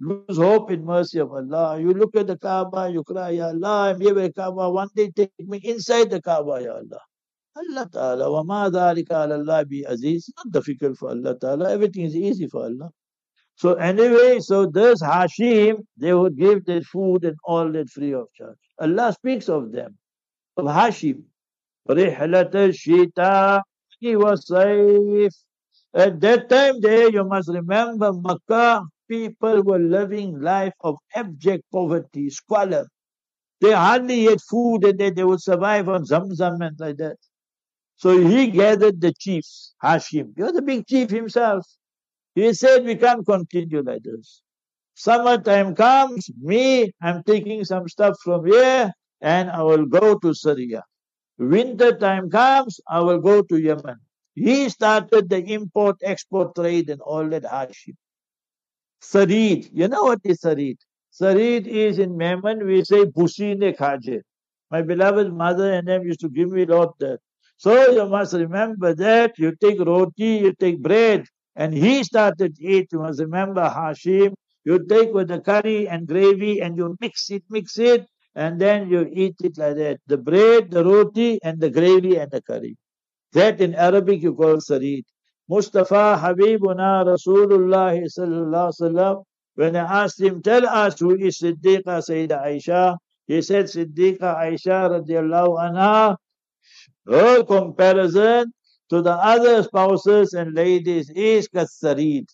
lose 0.00 0.36
hope 0.36 0.70
in 0.70 0.84
mercy 0.84 1.18
of 1.18 1.32
Allah. 1.32 1.80
You 1.80 1.92
look 1.92 2.16
at 2.16 2.26
the 2.26 2.36
Kaaba, 2.36 2.90
you 2.90 3.02
cry, 3.04 3.30
Ya 3.30 3.48
Allah, 3.48 3.90
I'm 3.90 4.00
here 4.00 4.14
by 4.14 4.30
Kaaba, 4.30 4.70
one 4.70 4.88
day 4.94 5.10
take 5.10 5.32
me 5.38 5.58
inside 5.62 6.10
the 6.10 6.20
Kaaba, 6.20 6.62
Ya 6.62 6.72
Allah. 6.72 7.00
Allah 7.56 7.88
Ta'ala, 7.92 8.32
wa 8.32 8.42
ma 8.42 8.68
dhalika 8.68 9.24
ala 9.24 9.38
Allah 9.38 9.64
bi 9.64 9.82
aziz. 9.86 10.28
It's 10.28 10.32
not 10.36 10.52
difficult 10.52 10.98
for 10.98 11.10
Allah 11.10 11.38
Ta'ala, 11.38 11.72
everything 11.72 12.04
is 12.04 12.16
easy 12.16 12.48
for 12.48 12.64
Allah. 12.64 12.90
So 13.56 13.74
anyway, 13.74 14.40
so 14.40 14.66
this 14.66 15.00
Hashim, 15.00 15.84
they 15.96 16.12
would 16.12 16.36
give 16.36 16.64
their 16.64 16.82
food 16.82 17.24
and 17.24 17.36
all 17.44 17.70
that 17.70 17.88
free 17.88 18.12
of 18.12 18.26
charge. 18.34 18.58
Allah 18.80 19.12
speaks 19.12 19.48
of 19.48 19.70
them, 19.70 19.96
of 20.56 20.66
Hashim. 20.66 21.22
رحلة 21.88 22.50
الشتاء 22.50 23.62
والصيف. 24.02 25.32
At 25.94 26.20
that 26.20 26.48
time 26.48 26.80
there, 26.80 27.10
you 27.10 27.24
must 27.24 27.48
remember 27.48 28.12
Makkah, 28.12 28.82
people 29.09 29.63
were 29.63 29.79
living 29.79 30.39
life 30.39 30.73
of 30.81 30.97
abject 31.15 31.63
poverty, 31.71 32.29
squalor. 32.29 32.87
They 33.61 33.73
hardly 33.73 34.25
had 34.25 34.39
food 34.41 34.85
and 34.85 34.99
they, 34.99 35.09
they 35.09 35.23
would 35.25 35.41
survive 35.41 35.89
on 35.89 36.05
zamzam 36.05 36.65
and 36.65 36.79
like 36.79 36.97
that. 36.97 37.17
So 37.97 38.17
he 38.17 38.47
gathered 38.47 39.01
the 39.01 39.13
chiefs, 39.13 39.73
Hashim. 39.83 40.33
He 40.37 40.43
was 40.43 40.55
a 40.55 40.61
big 40.61 40.87
chief 40.87 41.09
himself. 41.09 41.65
He 42.35 42.53
said, 42.53 42.85
we 42.85 42.95
can't 42.95 43.25
continue 43.25 43.81
like 43.81 44.03
this. 44.03 44.41
Summertime 44.95 45.75
comes, 45.75 46.29
me, 46.41 46.91
I'm 47.01 47.23
taking 47.23 47.65
some 47.65 47.87
stuff 47.89 48.15
from 48.23 48.45
here 48.45 48.91
and 49.21 49.49
I 49.49 49.63
will 49.63 49.85
go 49.85 50.17
to 50.19 50.33
Syria. 50.33 50.83
Winter 51.37 51.97
time 51.97 52.29
comes, 52.29 52.79
I 52.87 53.01
will 53.01 53.19
go 53.19 53.41
to 53.41 53.57
Yemen. 53.57 53.97
He 54.35 54.69
started 54.69 55.29
the 55.29 55.39
import-export 55.39 56.55
trade 56.55 56.89
and 56.89 57.01
all 57.01 57.27
that 57.29 57.45
hardship. 57.45 57.95
Sarid, 59.01 59.69
you 59.73 59.87
know 59.87 60.03
what 60.03 60.19
is 60.23 60.41
Sarid? 60.41 60.77
Sarid 61.11 61.67
is 61.67 61.99
in 61.99 62.17
Yemen, 62.19 62.65
we 62.65 62.83
say 62.83 63.05
Busine 63.05 63.75
Khaje. 63.77 64.21
My 64.71 64.81
beloved 64.81 65.33
mother 65.33 65.73
and 65.73 65.87
them 65.87 66.03
used 66.03 66.19
to 66.21 66.29
give 66.29 66.51
me 66.51 66.63
a 66.63 66.65
lot 66.67 66.97
that. 66.99 67.19
So 67.57 67.91
you 67.91 68.05
must 68.07 68.33
remember 68.33 68.93
that 68.95 69.37
you 69.37 69.53
take 69.59 69.79
roti, 69.79 70.39
you 70.43 70.53
take 70.53 70.81
bread, 70.81 71.25
and 71.55 71.73
he 71.73 72.03
started 72.03 72.57
eat. 72.59 72.89
You 72.91 72.99
must 72.99 73.19
remember 73.19 73.61
Hashim. 73.61 74.33
You 74.65 74.85
take 74.87 75.13
with 75.13 75.29
the 75.29 75.39
curry 75.41 75.87
and 75.87 76.07
gravy 76.07 76.61
and 76.61 76.77
you 76.77 76.95
mix 77.01 77.29
it, 77.31 77.43
mix 77.49 77.79
it, 77.79 78.05
and 78.35 78.59
then 78.61 78.89
you 78.89 79.09
eat 79.11 79.35
it 79.43 79.57
like 79.57 79.75
that. 79.77 79.99
The 80.07 80.17
bread, 80.17 80.71
the 80.71 80.83
roti, 80.83 81.39
and 81.43 81.59
the 81.59 81.69
gravy 81.69 82.17
and 82.17 82.29
the 82.31 82.41
curry. 82.41 82.77
That 83.33 83.61
in 83.61 83.75
Arabic 83.75 84.21
you 84.21 84.35
call 84.35 84.57
sarid. 84.57 85.03
Mustafa 85.49 86.15
Habibuna 86.21 87.03
Rasulullah 87.05 87.99
sallallahu 87.99 88.71
wasallam. 88.79 89.23
When 89.55 89.75
I 89.75 90.03
asked 90.03 90.21
him, 90.21 90.43
tell 90.43 90.65
us 90.67 90.99
who 90.99 91.15
is 91.15 91.39
Siddiqa 91.39 91.85
Sayyida 92.07 92.45
Aisha, 92.45 92.97
he 93.25 93.41
said 93.41 93.65
Siddiqa 93.65 94.37
Aisha 94.37 94.89
radiallahu 94.89 95.57
anha, 95.57 96.15
her 97.07 97.43
comparison 97.43 98.53
to 98.89 99.01
the 99.01 99.11
other 99.11 99.63
spouses 99.63 100.33
and 100.33 100.53
ladies 100.53 101.09
is 101.09 101.47
kasarid. 101.47 102.25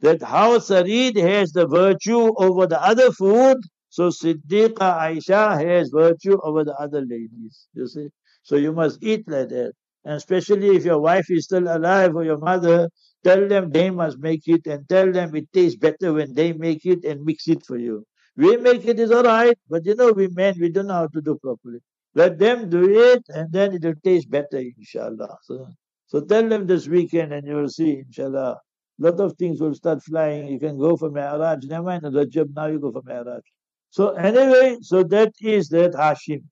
That 0.00 0.22
how 0.22 0.58
sarid 0.58 1.16
has 1.16 1.52
the 1.52 1.66
virtue 1.66 2.32
over 2.36 2.66
the 2.66 2.80
other 2.80 3.10
food, 3.12 3.56
so 3.88 4.10
Siddiqa 4.10 4.76
Aisha 4.76 5.58
has 5.66 5.88
virtue 5.88 6.38
over 6.42 6.64
the 6.64 6.74
other 6.78 7.00
ladies. 7.00 7.66
You 7.72 7.88
see? 7.88 8.08
So 8.42 8.56
you 8.56 8.72
must 8.72 9.02
eat 9.02 9.26
like 9.26 9.48
that. 9.48 9.72
And 10.04 10.14
especially 10.14 10.76
if 10.76 10.84
your 10.84 11.00
wife 11.00 11.30
is 11.30 11.44
still 11.44 11.64
alive 11.68 12.14
or 12.14 12.24
your 12.24 12.38
mother, 12.38 12.88
tell 13.24 13.46
them 13.48 13.70
they 13.70 13.90
must 13.90 14.18
make 14.18 14.46
it 14.46 14.66
and 14.66 14.88
tell 14.88 15.10
them 15.12 15.34
it 15.34 15.52
tastes 15.52 15.78
better 15.78 16.12
when 16.12 16.34
they 16.34 16.52
make 16.52 16.86
it 16.86 17.04
and 17.04 17.24
mix 17.24 17.48
it 17.48 17.64
for 17.66 17.76
you. 17.76 18.04
We 18.36 18.56
make 18.56 18.86
it 18.86 19.00
is 19.00 19.10
alright, 19.10 19.58
but 19.68 19.84
you 19.84 19.94
know, 19.96 20.12
we 20.12 20.28
men, 20.28 20.54
we 20.60 20.70
don't 20.70 20.86
know 20.86 20.94
how 20.94 21.08
to 21.08 21.20
do 21.20 21.36
properly. 21.42 21.80
Let 22.14 22.38
them 22.38 22.70
do 22.70 22.88
it 23.12 23.22
and 23.28 23.52
then 23.52 23.74
it 23.74 23.84
will 23.84 23.94
taste 24.02 24.30
better, 24.30 24.58
inshallah. 24.58 25.36
So, 25.42 25.66
so 26.06 26.20
tell 26.20 26.48
them 26.48 26.66
this 26.66 26.88
weekend 26.88 27.32
and 27.32 27.46
you 27.46 27.56
will 27.56 27.68
see, 27.68 28.02
inshallah. 28.06 28.58
Lot 29.00 29.20
of 29.20 29.36
things 29.36 29.60
will 29.60 29.74
start 29.74 30.02
flying. 30.02 30.48
You 30.48 30.58
can 30.58 30.78
go 30.78 30.96
for 30.96 31.10
Mi'raj. 31.10 31.64
Never 31.64 31.84
mind 31.84 32.02
the 32.02 32.10
Rajab, 32.10 32.54
now 32.54 32.66
you 32.66 32.80
go 32.80 32.90
for 32.92 33.02
Mi'raj. 33.04 33.42
So 33.90 34.10
anyway, 34.10 34.78
so 34.80 35.02
that 35.04 35.32
is 35.40 35.68
that 35.68 35.92
Hashim. 35.92 36.42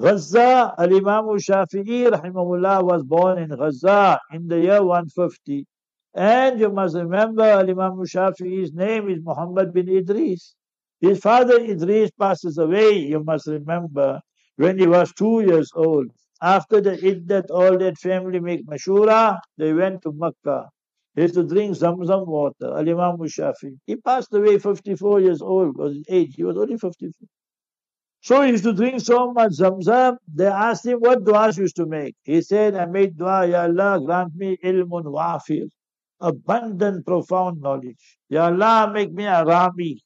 Gaza, 0.00 0.74
Al-Imam 0.78 1.26
Shafi'i 1.38 2.08
rahimahullah 2.08 2.84
was 2.84 3.02
born 3.02 3.38
in 3.38 3.48
Gaza 3.48 4.20
in 4.32 4.46
the 4.46 4.60
year 4.60 4.84
150. 4.84 5.66
And 6.14 6.60
you 6.60 6.70
must 6.70 6.94
remember 6.94 7.42
Al-Imam 7.42 7.96
Shafi'i's 8.06 8.72
name 8.72 9.08
is 9.08 9.18
Muhammad 9.24 9.72
bin 9.72 9.88
Idris. 9.88 10.54
His 11.00 11.18
father 11.18 11.58
Idris 11.60 12.12
passes 12.12 12.58
away, 12.58 12.92
you 12.92 13.24
must 13.24 13.48
remember, 13.48 14.20
when 14.56 14.78
he 14.78 14.86
was 14.86 15.12
two 15.14 15.40
years 15.40 15.72
old. 15.74 16.06
After 16.40 16.80
the 16.80 16.92
Iddat, 16.92 17.50
all 17.50 17.76
that 17.78 17.98
family 17.98 18.38
make 18.38 18.64
Mashura, 18.66 19.40
they 19.56 19.72
went 19.72 20.02
to 20.02 20.12
Makkah. 20.12 20.68
He 21.16 21.22
used 21.22 21.34
to 21.34 21.42
drink 21.42 21.76
Zamzam 21.76 22.24
water, 22.24 22.78
Al-Imam. 22.78 23.16
He 23.84 23.96
passed 23.96 24.32
away 24.32 24.60
54 24.60 25.20
years 25.22 25.42
old, 25.42 25.76
was 25.76 25.94
his 25.96 26.04
age. 26.08 26.34
He 26.36 26.44
was 26.44 26.56
only 26.56 26.78
54. 26.78 27.10
So 28.20 28.42
he 28.42 28.50
used 28.50 28.64
to 28.64 28.72
drink 28.72 29.00
so 29.00 29.32
much 29.32 29.52
Zamzam. 29.52 30.16
They 30.32 30.46
asked 30.46 30.86
him 30.86 30.98
what 30.98 31.24
du'as 31.24 31.56
used 31.58 31.76
to 31.76 31.86
make. 31.86 32.16
He 32.24 32.42
said, 32.42 32.74
I 32.74 32.86
made 32.86 33.16
dua, 33.16 33.46
Ya 33.46 33.62
Allah, 33.62 34.00
grant 34.04 34.34
me 34.34 34.56
ilmun 34.64 35.04
wafir, 35.04 35.66
abundant, 36.20 37.06
profound 37.06 37.60
knowledge. 37.60 38.18
Ya 38.28 38.46
Allah, 38.46 38.90
make 38.92 39.12
me 39.12 39.24
a 39.24 39.44
Rami. 39.44 40.02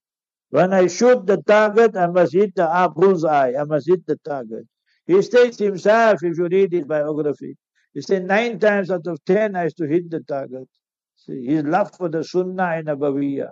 When 0.50 0.74
I 0.74 0.86
shoot 0.88 1.26
the 1.26 1.38
target, 1.38 1.96
I 1.96 2.06
must 2.08 2.34
hit 2.34 2.54
the 2.54 2.92
bullseye. 2.94 3.54
I 3.58 3.64
must 3.64 3.88
hit 3.88 4.06
the 4.06 4.16
target. 4.16 4.66
He 5.06 5.20
states 5.22 5.58
himself, 5.58 6.22
if 6.22 6.36
you 6.36 6.46
read 6.48 6.72
his 6.72 6.84
biography, 6.84 7.56
he 7.94 8.02
said, 8.02 8.26
nine 8.26 8.58
times 8.58 8.90
out 8.90 9.06
of 9.06 9.24
ten, 9.24 9.56
I 9.56 9.64
used 9.64 9.78
to 9.78 9.86
hit 9.86 10.10
the 10.10 10.20
target. 10.20 10.68
See, 11.16 11.46
his 11.46 11.64
love 11.64 11.94
for 11.96 12.08
the 12.10 12.22
Sunnah 12.22 12.74
and 12.76 12.88
Nabawiyah. 12.88 13.50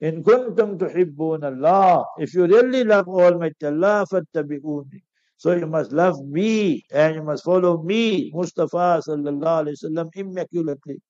In 0.00 0.22
kuntum 0.24 0.78
tuhibbun 0.78 1.44
Allah. 1.44 2.04
If 2.18 2.34
you 2.34 2.46
really 2.46 2.84
love 2.84 3.08
Almighty 3.08 3.66
Allah, 3.66 4.04
fattabi'uni. 4.10 5.00
So 5.36 5.52
you 5.52 5.66
must 5.66 5.92
love 5.92 6.16
me 6.24 6.84
and 6.92 7.16
you 7.16 7.22
must 7.22 7.44
follow 7.44 7.82
me, 7.82 8.30
Mustafa 8.34 9.02
sallallahu 9.06 9.66
alayhi 9.66 9.76
wasallam, 9.82 10.10
immaculately. 10.14 11.00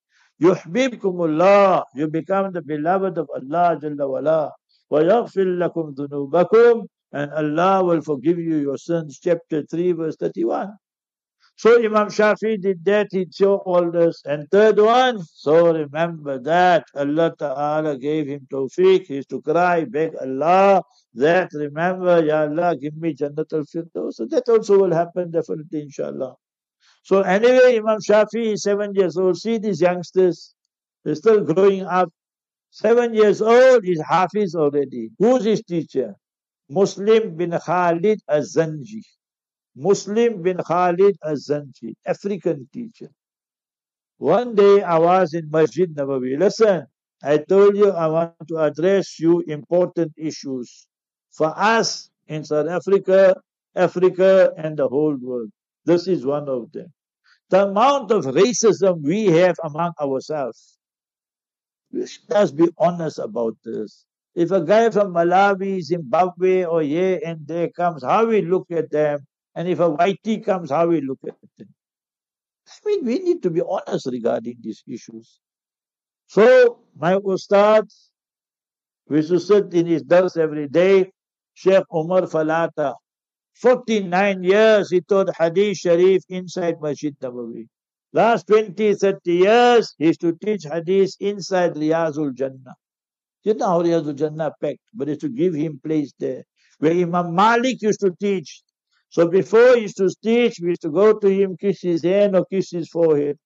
Yuhbibkumullah. 0.43 1.85
You 1.95 2.09
become 2.09 2.53
the 2.53 2.63
beloved 2.63 3.19
of 3.19 3.29
Allah 3.35 3.79
Jalla 3.81 4.09
wala. 4.09 4.53
وَيَغْفِرْ 4.91 5.59
لَكُمْ 5.59 5.95
ذُنُوبَكُمْ 5.95 6.87
And 7.13 7.31
Allah 7.33 7.85
will 7.85 8.03
forgive 8.03 8.39
you 8.39 8.59
your 8.59 8.77
sins. 8.77 9.21
Chapter 9.23 9.65
3 9.65 9.93
verse 9.93 10.17
31. 10.17 10.73
So 11.60 11.84
Imam 11.84 12.10
Shafi 12.10 12.62
did 12.62 12.86
that, 12.86 13.08
he 13.10 13.26
show 13.34 13.56
all 13.56 13.90
this. 13.90 14.22
And 14.26 14.48
third 14.52 14.78
one, 14.78 15.24
so 15.24 15.74
remember 15.74 16.38
that 16.44 16.86
Allah 16.96 17.34
Ta'ala 17.36 17.98
gave 17.98 18.28
him 18.28 18.48
tawfiq, 18.52 19.08
he 19.08 19.16
used 19.16 19.30
to 19.32 19.42
cry, 19.42 19.84
beg 19.86 20.12
Allah, 20.22 20.84
that 21.16 21.50
remember, 21.54 22.24
Ya 22.24 22.42
Allah, 22.44 22.78
give 22.78 22.96
me 22.96 23.16
Jannat 23.16 23.52
al-Firdaus. 23.52 24.14
So 24.14 24.28
that 24.28 24.48
also 24.48 24.78
will 24.78 24.94
happen 24.94 25.32
definitely, 25.32 25.82
inshallah. 25.82 26.36
So 27.02 27.22
anyway, 27.22 27.78
Imam 27.78 28.02
Shafi 28.08 28.54
is 28.54 28.62
seven 28.62 28.94
years 28.94 29.18
old. 29.18 29.38
See 29.38 29.58
these 29.58 29.82
youngsters, 29.82 30.54
they're 31.04 31.16
still 31.16 31.44
growing 31.44 31.86
up. 31.86 32.10
Seven 32.70 33.16
years 33.16 33.42
old, 33.42 33.84
he's 33.84 34.02
Hafiz 34.08 34.54
already. 34.54 35.10
Who's 35.18 35.44
his 35.44 35.64
teacher? 35.64 36.14
Muslim 36.70 37.36
bin 37.36 37.58
Khalid 37.66 38.20
Az-Zanji. 38.28 39.02
Muslim 39.78 40.42
bin 40.42 40.58
Khalid 40.58 41.16
Az-Zanji, 41.22 41.94
African 42.06 42.68
teacher. 42.74 43.10
One 44.18 44.56
day 44.56 44.82
I 44.82 44.98
was 44.98 45.36
in 45.36 45.52
Masjid 45.52 45.88
Nabawi. 45.94 46.38
Listen, 46.40 46.88
I 47.22 47.38
told 47.38 47.78
you 47.78 47.92
I 47.92 48.08
want 48.08 48.34
to 48.48 48.58
address 48.58 49.10
few 49.14 49.42
important 49.42 50.14
issues 50.18 50.88
for 51.32 51.54
us 51.56 52.10
in 52.28 52.44
South 52.44 52.68
Africa, 52.68 53.36
Africa, 53.76 54.52
and 54.58 54.78
the 54.78 54.88
whole 54.88 55.16
world. 55.16 55.52
This 55.86 56.08
is 56.08 56.26
one 56.26 56.50
of 56.50 56.72
them. 56.72 56.92
The 57.50 57.68
amount 57.68 58.12
of 58.12 58.26
racism 58.26 59.04
we 59.04 59.26
have 59.28 59.56
among 59.64 59.94
ourselves. 60.02 60.80
Let's 61.94 62.52
be 62.52 62.68
honest 62.80 63.20
about 63.20 63.56
this. 63.64 64.06
If 64.34 64.52
a 64.52 64.62
guy 64.62 64.90
from 64.90 65.14
Malawi, 65.14 65.82
Zimbabwe, 65.82 66.66
or 66.66 66.82
here 66.82 67.20
and 67.24 67.46
there 67.48 67.70
comes, 67.70 68.04
how 68.04 68.26
we 68.26 68.42
look 68.42 68.68
at 68.72 68.90
them, 68.92 69.26
and 69.58 69.68
if 69.68 69.80
a 69.80 69.90
whitey 69.90 70.46
comes, 70.46 70.70
how 70.70 70.86
we 70.86 71.02
look 71.02 71.18
at 71.28 71.34
them. 71.58 71.70
I 72.70 72.74
mean, 72.86 73.06
we 73.06 73.18
need 73.18 73.42
to 73.42 73.50
be 73.50 73.62
honest 73.68 74.06
regarding 74.06 74.58
these 74.62 74.84
issues. 74.88 75.40
So, 76.28 76.82
my 76.96 77.16
Ustad, 77.16 77.90
we 79.10 79.24
should 79.24 79.42
sit 79.42 79.74
in 79.74 79.88
his 79.88 80.04
dars 80.04 80.38
every 80.38 80.68
day, 80.68 81.12
Sheikh 81.56 81.86
Umar 81.92 82.22
Falata. 82.34 82.94
49 83.56 84.44
years 84.44 84.92
he 84.92 85.02
taught 85.02 85.36
Hadith 85.36 85.78
Sharif 85.78 86.22
inside 86.30 86.80
Masjid 86.80 87.18
Nabawi. 87.20 87.66
Last 88.14 88.46
20, 88.46 88.94
30 88.94 89.34
years 89.34 89.96
he 89.98 90.06
used 90.06 90.22
to 90.22 90.34
teach 90.34 90.66
Hadith 90.72 91.16
inside 91.20 91.74
Riyazul 91.74 92.36
Jannah. 92.36 92.76
You 93.42 93.56
know 93.56 93.70
how 93.70 93.82
Riyazul 93.82 94.16
Jannah 94.16 94.54
packed, 94.62 94.86
but 94.94 95.10
it's 95.10 95.22
to 95.22 95.30
give 95.30 95.56
him 95.56 95.80
place 95.84 96.14
there. 96.20 96.44
Where 96.78 96.92
Imam 96.92 97.34
Malik 97.34 97.82
used 97.82 98.02
to 98.02 98.12
teach. 98.12 98.62
So 99.10 99.28
before 99.28 99.76
he 99.76 99.84
used 99.84 99.98
to 99.98 100.10
teach, 100.24 100.60
we 100.62 100.70
used 100.70 100.82
to 100.82 100.90
go 100.90 101.14
to 101.14 101.28
him, 101.28 101.58
kiss 101.58 101.82
his 101.82 102.04
hand 102.04 102.36
or 102.36 102.46
kiss 102.46 102.72
his 102.72 102.90
forehead. 102.90 103.38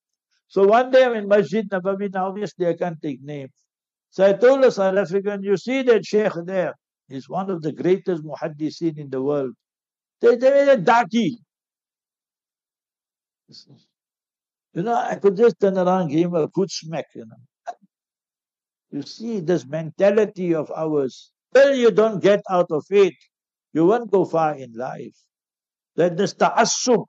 So 0.48 0.66
one 0.66 0.92
day 0.92 1.06
I'm 1.06 1.16
in 1.16 1.28
Masjid 1.28 1.70
Nabawi, 1.70 2.14
now 2.14 2.28
obviously 2.28 2.68
I 2.68 2.74
can't 2.74 3.02
take 3.02 3.22
names. 3.22 3.54
So 4.10 4.28
I 4.28 4.34
told 4.34 4.66
a 4.66 4.72
South 4.72 4.98
African, 4.98 5.44
you 5.44 5.56
see 5.56 5.84
that 5.84 6.06
Sheikh 6.06 6.34
there? 6.46 6.74
He's 7.08 7.30
one 7.30 7.50
of 7.50 7.62
the 7.62 7.72
greatest 7.72 8.24
muhaddisin 8.24 8.98
in 8.98 9.10
the 9.10 9.22
world. 9.22 9.54
They, 10.20 10.36
they 10.36 10.50
made 10.50 10.70
a 10.70 10.78
daki. 10.78 11.40
You 14.74 14.84
know, 14.84 14.96
I 14.96 15.16
could 15.16 15.36
just 15.36 15.60
turn 15.60 15.78
around 15.78 16.10
give 16.10 16.28
him 16.28 16.36
a 16.36 16.48
good 16.48 16.72
smack, 16.72 17.08
you 17.16 17.26
know. 17.26 17.76
You 18.92 19.02
see, 19.04 19.40
this 19.40 19.66
mentality 19.66 20.54
of 20.54 20.72
ours, 20.76 21.32
till 21.54 21.76
you 21.76 21.92
don't 21.92 22.22
get 22.22 22.42
out 22.50 22.68
of 22.72 22.86
it, 22.90 23.14
you 23.74 23.86
won't 23.86 24.12
go 24.12 24.26
far 24.26 24.56
in 24.56 24.74
life. 24.74 25.16
That 25.96 26.18
this 26.18 26.34
ta'assub, 26.34 27.06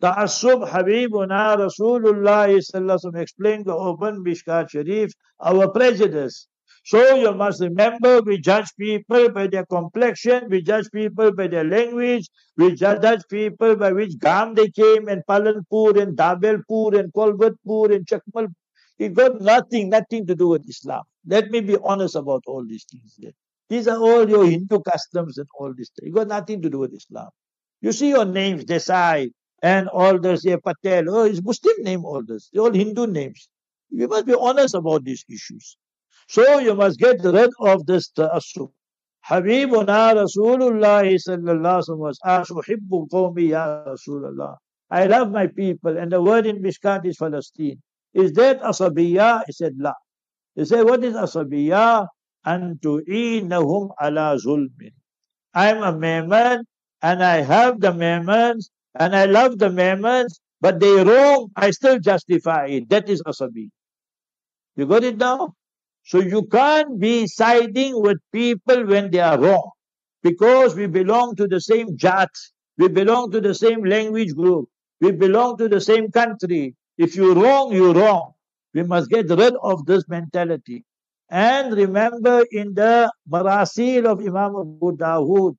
Ta'assub 0.00 0.68
Habibuna 0.68 1.56
Rasulullah 1.58 2.48
sallallahu 2.48 3.20
explained 3.20 3.66
the 3.66 3.74
open 3.74 4.24
Mishkat 4.24 4.70
Sharif, 4.70 5.12
our 5.40 5.68
prejudice. 5.70 6.46
So 6.84 7.16
you 7.16 7.34
must 7.34 7.60
remember 7.60 8.22
we 8.22 8.40
judge 8.40 8.68
people 8.78 9.28
by 9.30 9.48
their 9.48 9.66
complexion, 9.66 10.48
we 10.48 10.62
judge 10.62 10.86
people 10.92 11.32
by 11.32 11.48
their 11.48 11.64
language, 11.64 12.28
we 12.56 12.74
judge 12.76 13.22
people 13.28 13.76
by 13.76 13.92
which 13.92 14.18
gam 14.18 14.54
they 14.54 14.70
came 14.70 15.08
and 15.08 15.22
Palanpur 15.28 16.00
and 16.00 16.16
Dabelpur 16.16 16.98
and 16.98 17.12
Kolbatpur 17.12 17.94
and 17.94 18.06
Chakmal. 18.06 18.46
It 18.98 19.14
got 19.14 19.40
nothing, 19.40 19.90
nothing 19.90 20.26
to 20.28 20.34
do 20.34 20.48
with 20.48 20.66
Islam. 20.68 21.02
Let 21.26 21.50
me 21.50 21.60
be 21.60 21.76
honest 21.84 22.14
about 22.14 22.44
all 22.46 22.64
these 22.64 22.86
things. 22.90 23.18
These 23.68 23.86
are 23.88 23.98
all 23.98 24.28
your 24.28 24.46
Hindu 24.46 24.80
customs 24.80 25.38
and 25.38 25.48
all 25.58 25.74
this. 25.76 25.90
It 25.98 26.14
got 26.14 26.28
nothing 26.28 26.62
to 26.62 26.70
do 26.70 26.78
with 26.78 26.94
Islam. 26.94 27.28
You 27.80 27.92
see 27.92 28.08
your 28.10 28.24
names, 28.24 28.64
Desai, 28.64 29.30
and 29.62 29.88
all 29.88 30.18
this, 30.18 30.44
yeah, 30.44 30.56
Patel, 30.64 31.04
oh, 31.08 31.24
it's 31.24 31.42
Muslim 31.42 31.74
name, 31.80 32.04
all 32.04 32.22
this. 32.24 32.50
They're 32.52 32.62
all 32.62 32.72
Hindu 32.72 33.06
names. 33.06 33.48
We 33.90 34.06
must 34.06 34.26
be 34.26 34.34
honest 34.34 34.74
about 34.74 35.04
these 35.04 35.24
issues. 35.28 35.76
So 36.28 36.58
you 36.58 36.74
must 36.74 36.98
get 36.98 37.22
rid 37.24 37.50
of 37.60 37.86
this 37.86 38.08
ta'assub. 38.10 38.70
Habibuna 39.28 40.14
Rasulullah 40.14 41.04
sallallahu 41.04 41.80
ya 43.48 43.84
Rasulullah. 43.86 44.56
I 44.90 45.06
love 45.06 45.30
my 45.30 45.46
people, 45.46 45.98
and 45.98 46.10
the 46.10 46.22
word 46.22 46.46
in 46.46 46.62
Mishkat 46.62 47.04
is 47.04 47.16
Palestine. 47.18 47.80
Is 48.14 48.32
that 48.32 48.60
asabiya? 48.62 49.42
He 49.46 49.52
said, 49.52 49.74
La. 49.78 49.92
He 50.54 50.64
said, 50.64 50.84
what 50.84 51.04
is 51.04 51.14
asabiya? 51.14 52.06
And 52.44 52.80
tu'inahum 52.80 53.90
ala 54.00 54.38
zulmin. 54.42 54.92
I'm 55.54 55.82
a 55.82 55.92
Memon, 55.92 56.64
and 57.02 57.22
I 57.22 57.42
have 57.42 57.80
the 57.80 57.92
Memons, 57.92 58.70
and 58.98 59.14
I 59.14 59.26
love 59.26 59.58
the 59.58 59.68
Memons, 59.70 60.40
but 60.60 60.80
they 60.80 61.04
wrong, 61.04 61.50
I 61.56 61.70
still 61.70 61.98
justify 62.00 62.66
it. 62.66 62.88
That 62.90 63.08
is 63.08 63.22
asabi. 63.22 63.70
You 64.76 64.86
got 64.86 65.04
it 65.04 65.18
now? 65.18 65.54
So 66.04 66.20
you 66.20 66.44
can't 66.46 66.98
be 66.98 67.26
siding 67.26 68.00
with 68.00 68.18
people 68.32 68.86
when 68.86 69.10
they 69.10 69.20
are 69.20 69.38
wrong. 69.38 69.70
Because 70.22 70.74
we 70.74 70.86
belong 70.86 71.36
to 71.36 71.46
the 71.46 71.60
same 71.60 71.96
jat, 71.96 72.30
we 72.76 72.88
belong 72.88 73.30
to 73.32 73.40
the 73.40 73.54
same 73.54 73.84
language 73.84 74.34
group, 74.34 74.68
we 75.00 75.12
belong 75.12 75.58
to 75.58 75.68
the 75.68 75.80
same 75.80 76.10
country. 76.10 76.74
If 76.96 77.14
you're 77.14 77.34
wrong, 77.34 77.72
you're 77.72 77.94
wrong. 77.94 78.32
We 78.74 78.82
must 78.82 79.10
get 79.10 79.28
rid 79.30 79.54
of 79.62 79.86
this 79.86 80.08
mentality. 80.08 80.84
And 81.30 81.72
remember 81.74 82.44
in 82.50 82.74
the 82.74 83.12
Marasil 83.30 84.06
of 84.06 84.20
Imam 84.20 84.56
Abu 84.56 84.96
Dawood, 84.96 85.56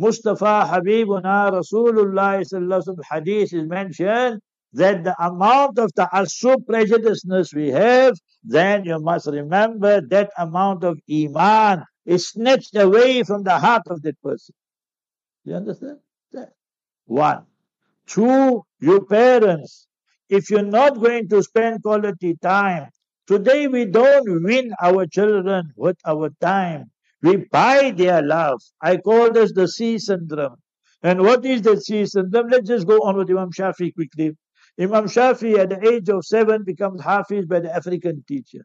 Mustafa 0.00 0.66
Habibuna 0.66 1.52
Rasulullah 1.52 2.40
sallallahu 2.40 3.02
hadith 3.10 3.52
is 3.52 3.66
mentioned 3.68 4.40
that 4.72 5.04
the 5.04 5.14
amount 5.22 5.78
of 5.78 5.90
the 5.94 6.06
ta'assub 6.08 6.64
prejudiceness 6.64 7.54
we 7.54 7.68
have, 7.68 8.14
then 8.42 8.86
you 8.86 8.98
must 8.98 9.26
remember 9.26 10.00
that 10.00 10.30
amount 10.38 10.84
of 10.84 10.98
iman 11.10 11.84
is 12.06 12.30
snatched 12.30 12.74
away 12.76 13.22
from 13.24 13.42
the 13.42 13.58
heart 13.58 13.82
of 13.88 14.00
that 14.00 14.18
person. 14.22 14.54
You 15.44 15.56
understand? 15.56 15.98
That. 16.32 16.54
One. 17.04 17.44
Two, 18.06 18.62
your 18.80 19.04
parents. 19.04 19.86
If 20.30 20.48
you're 20.48 20.62
not 20.62 20.98
going 20.98 21.28
to 21.28 21.42
spend 21.42 21.82
quality 21.82 22.36
time, 22.40 22.88
today 23.26 23.68
we 23.68 23.84
don't 23.84 24.42
win 24.44 24.72
our 24.82 25.04
children 25.06 25.74
with 25.76 25.98
our 26.06 26.30
time. 26.40 26.90
We 27.22 27.36
buy 27.36 27.92
their 27.94 28.22
love. 28.22 28.60
I 28.82 28.96
call 28.96 29.32
this 29.32 29.52
the 29.52 29.68
C 29.68 29.98
syndrome. 29.98 30.56
And 31.02 31.20
what 31.22 31.44
is 31.44 31.62
the 31.62 31.80
C 31.80 32.06
syndrome? 32.06 32.48
Let's 32.48 32.68
just 32.68 32.86
go 32.86 32.98
on 32.98 33.16
with 33.16 33.30
Imam 33.30 33.50
Shafi 33.50 33.94
quickly. 33.94 34.36
Imam 34.80 35.06
Shafi 35.06 35.58
at 35.58 35.70
the 35.70 35.88
age 35.88 36.08
of 36.08 36.24
seven 36.24 36.64
becomes 36.64 37.02
Hafiz 37.02 37.46
by 37.46 37.60
the 37.60 37.74
African 37.74 38.24
teacher. 38.26 38.64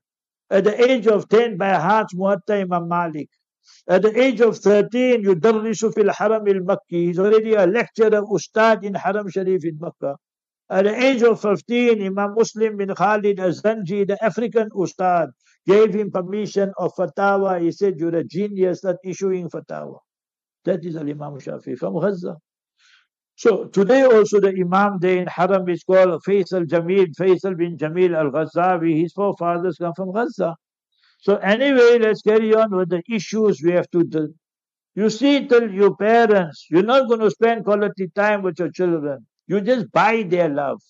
At 0.50 0.64
the 0.64 0.92
age 0.92 1.08
of 1.08 1.28
10 1.28 1.58
by 1.58 1.74
heart 1.74 2.08
Muatta 2.16 2.62
Imam 2.62 2.88
Malik. 2.88 3.30
At 3.88 4.04
the 4.04 4.20
age 4.20 4.42
of 4.42 4.58
13, 4.58 5.24
you 5.24 5.36
Darrishu 5.36 5.94
fil 5.94 6.12
Haram 6.14 6.48
al 6.48 6.62
Makki. 6.62 7.08
He's 7.08 7.20
already 7.20 7.56
a 7.56 7.66
lecturer, 7.66 8.22
Ustad 8.22 8.84
in 8.84 8.94
Haram 8.94 9.30
Sharif 9.30 9.66
in 9.66 9.78
Makkah. 9.80 10.16
At 10.70 10.86
the 10.86 11.06
age 11.06 11.22
of 11.22 11.42
15, 11.42 12.02
Imam 12.02 12.34
Muslim 12.36 12.78
bin 12.78 12.90
Khalid 12.96 13.40
Az-Zanji, 13.40 14.08
the 14.08 14.18
African 14.24 14.70
Ustad, 14.76 15.30
gave 15.68 15.94
him 15.94 16.10
permission 16.12 16.74
of 16.80 16.92
fatwa. 16.96 17.62
He 17.62 17.72
said, 17.72 18.00
You're 18.00 18.16
a 18.16 18.24
genius 18.24 18.84
at 18.84 18.98
issuing 19.04 19.50
fatwa. 19.50 20.00
That 20.66 20.84
is 20.84 20.96
Al 20.96 21.08
Imam 21.08 21.40
Shafi 21.40 21.78
from 21.78 22.00
Gaza. 22.00 22.38
So 23.36 23.66
today 23.66 24.04
also 24.04 24.40
the 24.40 24.50
Imam 24.50 24.98
there 25.00 25.18
in 25.18 25.28
Haram 25.28 25.70
is 25.70 25.84
called 25.84 26.24
Faisal 26.24 26.66
Jamil, 26.66 27.08
Faisal 27.20 27.56
bin 27.58 27.78
Jamil 27.78 28.16
al 28.16 28.32
Ghazavi. 28.32 29.02
His 29.02 29.14
forefathers 29.14 29.78
come 29.78 29.94
from 29.94 30.14
Gaza. 30.14 30.56
So 31.20 31.36
anyway, 31.38 32.00
let's 32.00 32.22
carry 32.22 32.56
on 32.56 32.76
with 32.76 32.90
the 32.90 33.04
issues 33.10 33.62
we 33.64 33.72
have 33.74 33.90
to 33.92 34.04
do. 34.04 34.34
You 34.96 35.10
see, 35.10 35.48
till 35.48 35.72
your 35.72 35.96
parents, 35.96 36.68
you're 36.72 36.84
not 36.84 37.08
going 37.08 37.20
to 37.20 37.30
spend 37.30 37.66
quality 37.66 38.10
time 38.16 38.42
with 38.42 38.58
your 38.58 38.72
children. 38.72 39.28
You 39.48 39.62
just 39.62 39.92
buy 39.92 40.24
their 40.24 40.50
love. 40.50 40.82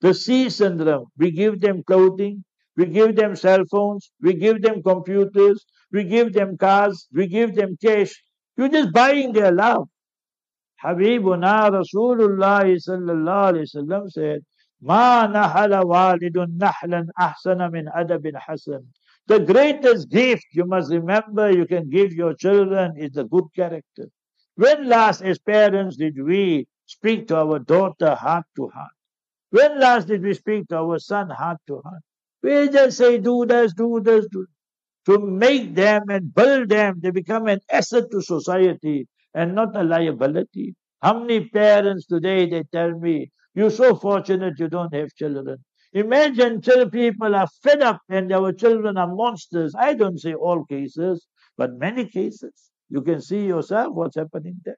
The 0.00 0.14
C 0.14 0.50
syndrome, 0.50 1.06
we 1.16 1.30
give 1.30 1.60
them 1.60 1.82
clothing, 1.84 2.44
we 2.76 2.86
give 2.86 3.16
them 3.16 3.36
cell 3.36 3.64
phones, 3.70 4.10
we 4.20 4.34
give 4.34 4.62
them 4.62 4.82
computers, 4.82 5.64
we 5.92 6.04
give 6.04 6.32
them 6.32 6.56
cars, 6.58 7.06
we 7.12 7.26
give 7.28 7.54
them 7.54 7.76
cash. 7.80 8.12
You're 8.56 8.68
just 8.68 8.92
buying 8.92 9.32
their 9.32 9.52
love. 9.52 9.88
Habibuna 10.84 11.70
Rasulullah 11.70 12.64
sallallahu 12.66 13.52
alayhi 13.52 13.74
wasallam 13.74 14.10
said, 14.10 14.40
Ma 14.82 15.26
nahala 15.26 15.82
walidun 15.84 16.58
nahlan 16.58 17.06
ahsana 17.18 17.72
min 17.72 17.86
adabin 17.86 18.34
hasan. 18.38 18.86
The 19.26 19.40
greatest 19.40 20.10
gift 20.10 20.44
you 20.52 20.66
must 20.66 20.92
remember 20.92 21.50
you 21.50 21.66
can 21.66 21.88
give 21.88 22.12
your 22.12 22.34
children 22.34 22.94
is 22.98 23.12
the 23.12 23.24
good 23.24 23.44
character. 23.56 24.08
When 24.56 24.86
last 24.88 25.22
as 25.22 25.38
parents 25.38 25.96
did 25.96 26.22
we 26.22 26.66
speak 26.86 27.28
to 27.28 27.36
our 27.36 27.58
daughter 27.58 28.14
heart 28.14 28.46
to 28.56 28.68
heart? 28.68 28.92
When 29.50 29.80
last 29.80 30.08
did 30.08 30.22
we 30.22 30.34
speak 30.34 30.68
to 30.68 30.78
our 30.78 30.98
son 30.98 31.30
heart 31.30 31.58
to 31.68 31.80
heart? 31.84 32.02
We 32.42 32.68
just 32.68 32.98
say, 32.98 33.18
do 33.18 33.46
this, 33.46 33.72
do 33.72 34.00
this, 34.02 34.26
do 34.30 34.46
to 35.06 35.18
make 35.18 35.74
them 35.74 36.02
and 36.08 36.34
build 36.34 36.68
them. 36.68 37.00
They 37.00 37.10
become 37.10 37.48
an 37.48 37.60
asset 37.70 38.04
to 38.10 38.22
society 38.22 39.06
and 39.34 39.54
not 39.54 39.76
a 39.76 39.82
liability. 39.82 40.74
How 41.02 41.18
many 41.18 41.48
parents 41.48 42.06
today, 42.06 42.48
they 42.48 42.64
tell 42.72 42.92
me, 42.92 43.30
you're 43.54 43.70
so 43.70 43.94
fortunate 43.94 44.54
you 44.58 44.68
don't 44.68 44.94
have 44.94 45.14
children. 45.14 45.58
Imagine 45.92 46.60
children, 46.60 46.90
people 46.90 47.34
are 47.34 47.46
fed 47.62 47.82
up 47.82 48.00
and 48.08 48.32
our 48.32 48.52
children 48.52 48.96
are 48.96 49.14
monsters. 49.14 49.74
I 49.78 49.94
don't 49.94 50.18
say 50.18 50.34
all 50.34 50.64
cases, 50.64 51.26
but 51.56 51.74
many 51.74 52.08
cases. 52.08 52.70
You 52.88 53.02
can 53.02 53.20
see 53.20 53.46
yourself 53.46 53.94
what's 53.94 54.16
happening 54.16 54.56
there. 54.64 54.76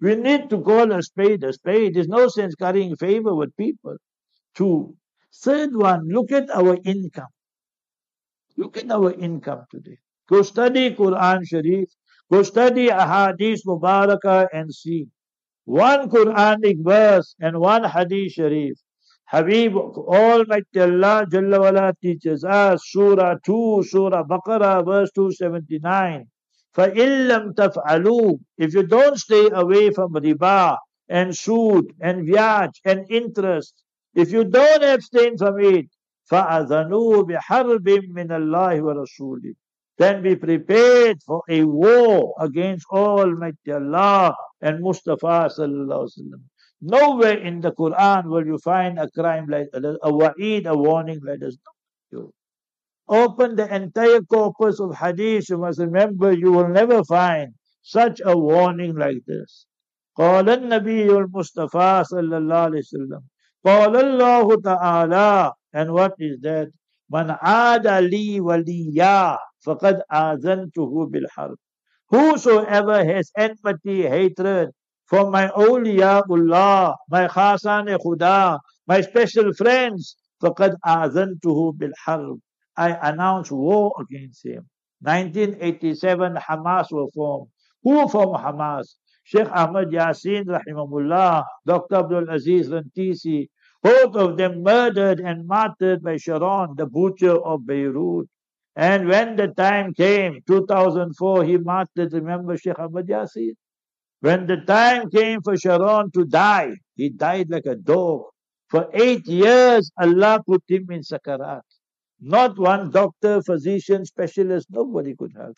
We 0.00 0.14
need 0.14 0.48
to 0.50 0.60
call 0.60 0.92
a 0.92 1.02
spade 1.02 1.42
a 1.44 1.52
spade. 1.52 1.94
There's 1.94 2.08
no 2.08 2.28
sense 2.28 2.54
carrying 2.54 2.94
favor 2.96 3.34
with 3.34 3.56
people. 3.56 3.96
Two. 4.54 4.96
Third 5.34 5.74
one, 5.74 6.08
look 6.08 6.32
at 6.32 6.50
our 6.50 6.78
income. 6.84 7.32
Look 8.56 8.76
at 8.76 8.90
our 8.90 9.12
income 9.12 9.64
today. 9.70 9.98
Go 10.28 10.42
study 10.42 10.94
Quran 10.94 11.46
Sharif. 11.46 11.88
Go 12.30 12.42
study 12.42 12.88
Ahadith 12.88 13.60
Mubarakah 13.66 14.48
and 14.52 14.72
see. 14.72 15.06
One 15.64 16.08
Quranic 16.08 16.76
verse 16.84 17.34
and 17.40 17.58
one 17.58 17.84
Hadith 17.84 18.32
Sharif. 18.32 18.78
Habib, 19.26 19.76
Almighty 19.76 20.80
Allah 20.80 21.26
Jalla 21.30 21.92
teaches 22.00 22.44
us 22.44 22.80
Surah 22.86 23.36
2, 23.44 23.82
Surah 23.86 24.24
Baqarah, 24.24 24.84
verse 24.84 25.10
279. 25.14 26.24
فَإِن 26.75 27.27
لَمْ 27.27 27.53
تَفْعَلُوا 27.53 28.39
If 28.57 28.73
you 28.73 28.83
don't 28.83 29.17
stay 29.17 29.49
away 29.53 29.91
from 29.91 30.13
riba 30.13 30.77
and 31.07 31.31
sood 31.31 31.91
and 32.01 32.27
viaj 32.27 32.71
and 32.83 33.05
interest, 33.09 33.83
if 34.15 34.31
you 34.31 34.43
don't 34.43 34.83
abstain 34.83 35.37
from 35.37 35.59
it, 35.59 35.85
فَأَذَنُوا 36.31 37.23
بِحَرْبٍ 37.29 37.87
مِّنَ 38.09 38.29
اللَّهِ 38.31 38.81
وَرَسُولِهِ 38.81 39.53
Then 39.97 40.23
be 40.23 40.35
prepared 40.35 41.21
for 41.21 41.43
a 41.47 41.63
war 41.63 42.33
against 42.39 42.87
Almighty 42.91 43.71
Allah 43.71 44.35
and 44.61 44.81
Mustafa 44.81 45.49
sallallahu 45.53 46.07
alaihi 46.07 46.17
wasallam. 46.17 46.41
Nowhere 46.81 47.37
in 47.37 47.61
the 47.61 47.71
Quran 47.71 48.25
will 48.25 48.45
you 48.45 48.57
find 48.57 48.99
a 48.99 49.09
crime 49.11 49.47
like 49.47 49.67
a 49.73 50.11
wa'id, 50.11 50.65
a 50.65 50.75
warning 50.75 51.19
like 51.23 51.39
this. 51.39 51.57
You 52.11 52.33
open 53.07 53.55
the 53.55 53.73
entire 53.73 54.21
corpus 54.21 54.79
of 54.79 54.95
hadith, 54.95 55.49
you 55.49 55.57
must 55.57 55.79
remember 55.79 56.31
you 56.31 56.51
will 56.51 56.67
never 56.67 57.03
find 57.03 57.53
such 57.81 58.21
a 58.25 58.37
warning 58.37 58.95
like 58.95 59.23
this. 59.25 59.67
قال 60.17 60.49
النبي 60.49 61.09
المصطفى 61.09 62.03
صلى 62.03 62.37
الله 62.37 62.55
عليه 62.55 62.79
وسلم 62.79 63.21
قال 63.65 63.95
الله 63.95 64.61
تعالى 64.61 65.51
and 65.73 65.91
what 65.91 66.13
is 66.19 66.39
that 66.41 66.67
من 67.09 67.31
عاد 67.41 67.87
لي 67.87 68.39
وليا 68.39 69.37
فقد 69.65 70.01
آذنته 70.11 71.05
بالحرب 71.09 71.57
whosoever 72.11 73.03
has 73.03 73.31
enmity 73.37 74.03
hatred 74.03 74.69
for 75.07 75.29
my 75.29 75.47
awliyaullah, 75.47 76.95
my 77.09 77.27
khasan 77.27 77.87
khuda, 77.97 78.59
my 78.87 79.01
special 79.01 79.51
friends, 79.53 80.15
فَقَدْ 80.41 80.75
آذَنْتُهُ 80.85 81.73
بِالْحَرْبِ 81.77 82.39
I 82.78 83.10
announce 83.10 83.50
war 83.50 83.92
against 84.00 84.46
him. 84.46 84.68
1987, 85.00 86.36
Hamas 86.36 86.90
were 86.92 87.08
formed. 87.14 87.50
Who 87.82 88.08
formed 88.08 88.36
Hamas? 88.44 88.94
Sheikh 89.24 89.50
Ahmad 89.52 89.90
Yasin, 89.90 90.44
rahimahullah, 90.46 91.44
Dr. 91.66 91.96
Abdul 91.96 92.30
Aziz 92.30 92.70
Rantisi, 92.70 93.48
both 93.82 94.16
of 94.16 94.36
them 94.38 94.62
murdered 94.62 95.20
and 95.20 95.46
martyred 95.46 96.02
by 96.02 96.16
Sharon, 96.16 96.74
the 96.76 96.86
butcher 96.86 97.36
of 97.36 97.66
Beirut. 97.66 98.26
And 98.74 99.08
when 99.08 99.36
the 99.36 99.48
time 99.48 99.92
came, 99.92 100.40
2004, 100.46 101.44
he 101.44 101.58
martyred, 101.58 102.12
remember 102.12 102.56
Sheikh 102.56 102.78
Ahmad 102.78 103.06
Yasin? 103.06 103.52
When 104.20 104.46
the 104.46 104.56
time 104.58 105.10
came 105.10 105.42
for 105.42 105.56
Sharon 105.56 106.10
to 106.12 106.24
die, 106.24 106.74
he 106.96 107.10
died 107.10 107.50
like 107.50 107.66
a 107.66 107.76
dog. 107.76 108.22
For 108.68 108.88
eight 108.92 109.26
years, 109.26 109.90
Allah 110.00 110.42
put 110.46 110.62
him 110.68 110.86
in 110.90 111.02
sakarat. 111.02 111.67
Not 112.20 112.58
one 112.58 112.90
doctor, 112.90 113.42
physician, 113.42 114.04
specialist, 114.04 114.68
nobody 114.70 115.16
could 115.16 115.32
help. 115.36 115.56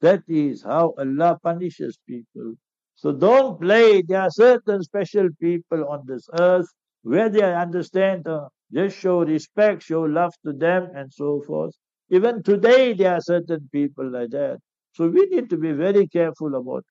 That 0.00 0.24
is 0.28 0.62
how 0.64 0.94
Allah 0.98 1.38
punishes 1.42 1.98
people. 2.08 2.54
So 2.96 3.12
don't 3.12 3.60
play. 3.60 4.02
There 4.02 4.20
are 4.22 4.30
certain 4.30 4.82
special 4.82 5.28
people 5.40 5.88
on 5.88 6.04
this 6.06 6.28
earth 6.38 6.68
where 7.02 7.28
they 7.28 7.42
understand, 7.42 8.28
uh, 8.28 8.48
just 8.72 8.98
show 8.98 9.24
respect, 9.24 9.82
show 9.84 10.02
love 10.02 10.34
to 10.46 10.52
them, 10.52 10.90
and 10.94 11.12
so 11.12 11.42
forth. 11.42 11.74
Even 12.10 12.42
today, 12.42 12.92
there 12.94 13.14
are 13.14 13.20
certain 13.20 13.68
people 13.72 14.10
like 14.10 14.30
that. 14.30 14.58
So 14.92 15.08
we 15.08 15.26
need 15.26 15.50
to 15.50 15.56
be 15.58 15.72
very 15.72 16.08
careful 16.08 16.54
about 16.56 16.78
it. 16.78 16.84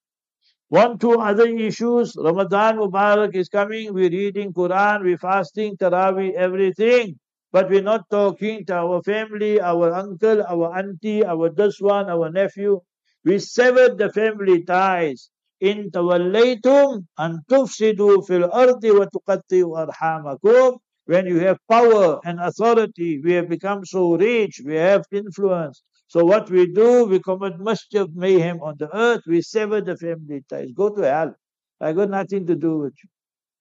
One, 0.70 0.98
two 0.98 1.14
other 1.20 1.48
issues. 1.48 2.16
Ramadan 2.18 2.78
Mubarak 2.78 3.36
is 3.36 3.50
coming. 3.50 3.94
We're 3.94 4.10
reading 4.10 4.54
Quran, 4.54 5.04
we're 5.04 5.18
fasting, 5.18 5.78
Taraweeh, 5.78 6.34
everything. 6.34 7.20
But 7.52 7.70
we're 7.70 7.82
not 7.82 8.10
talking 8.12 8.66
to 8.66 8.76
our 8.76 9.02
family, 9.04 9.60
our 9.62 9.94
uncle, 9.94 10.44
our 10.44 10.78
auntie, 10.78 11.26
our 11.26 11.50
this 11.50 11.80
one, 11.80 12.10
our 12.10 12.30
nephew. 12.30 12.82
We 13.24 13.40
severed 13.40 13.98
the 13.98 14.12
family 14.12 14.64
ties. 14.64 15.30
In 15.60 15.90
tawallaytum 15.90 17.06
an 17.18 17.40
tufsidu 17.50 18.28
fil 18.28 18.52
ardi 18.52 18.92
wa 18.92 19.06
tuqatti'u 19.06 19.88
arhamakum. 19.88 20.78
When 21.06 21.26
you 21.26 21.40
have 21.40 21.58
power 21.72 22.20
and 22.26 22.40
authority, 22.40 23.22
we 23.24 23.32
have 23.34 23.48
become 23.50 23.86
so 23.86 24.16
rich, 24.18 24.62
we 24.66 24.76
have 24.76 25.06
influence. 25.12 25.82
So 26.08 26.26
what 26.26 26.50
we 26.50 26.68
do, 26.72 27.06
we 27.06 27.20
commit 27.20 27.60
mischief, 27.60 28.08
mayhem 28.14 28.62
on 28.62 28.76
the 28.78 28.94
earth, 28.96 29.22
we 29.26 29.42
sever 29.42 29.82
the 29.82 29.96
family 29.98 30.44
ties. 30.50 30.72
Go 30.76 30.90
to 30.90 31.02
hell. 31.02 31.36
I 31.80 31.94
got 31.94 32.10
nothing 32.10 32.46
to 32.48 32.56
do 32.56 32.78
with 32.80 32.94
you. 33.02 33.10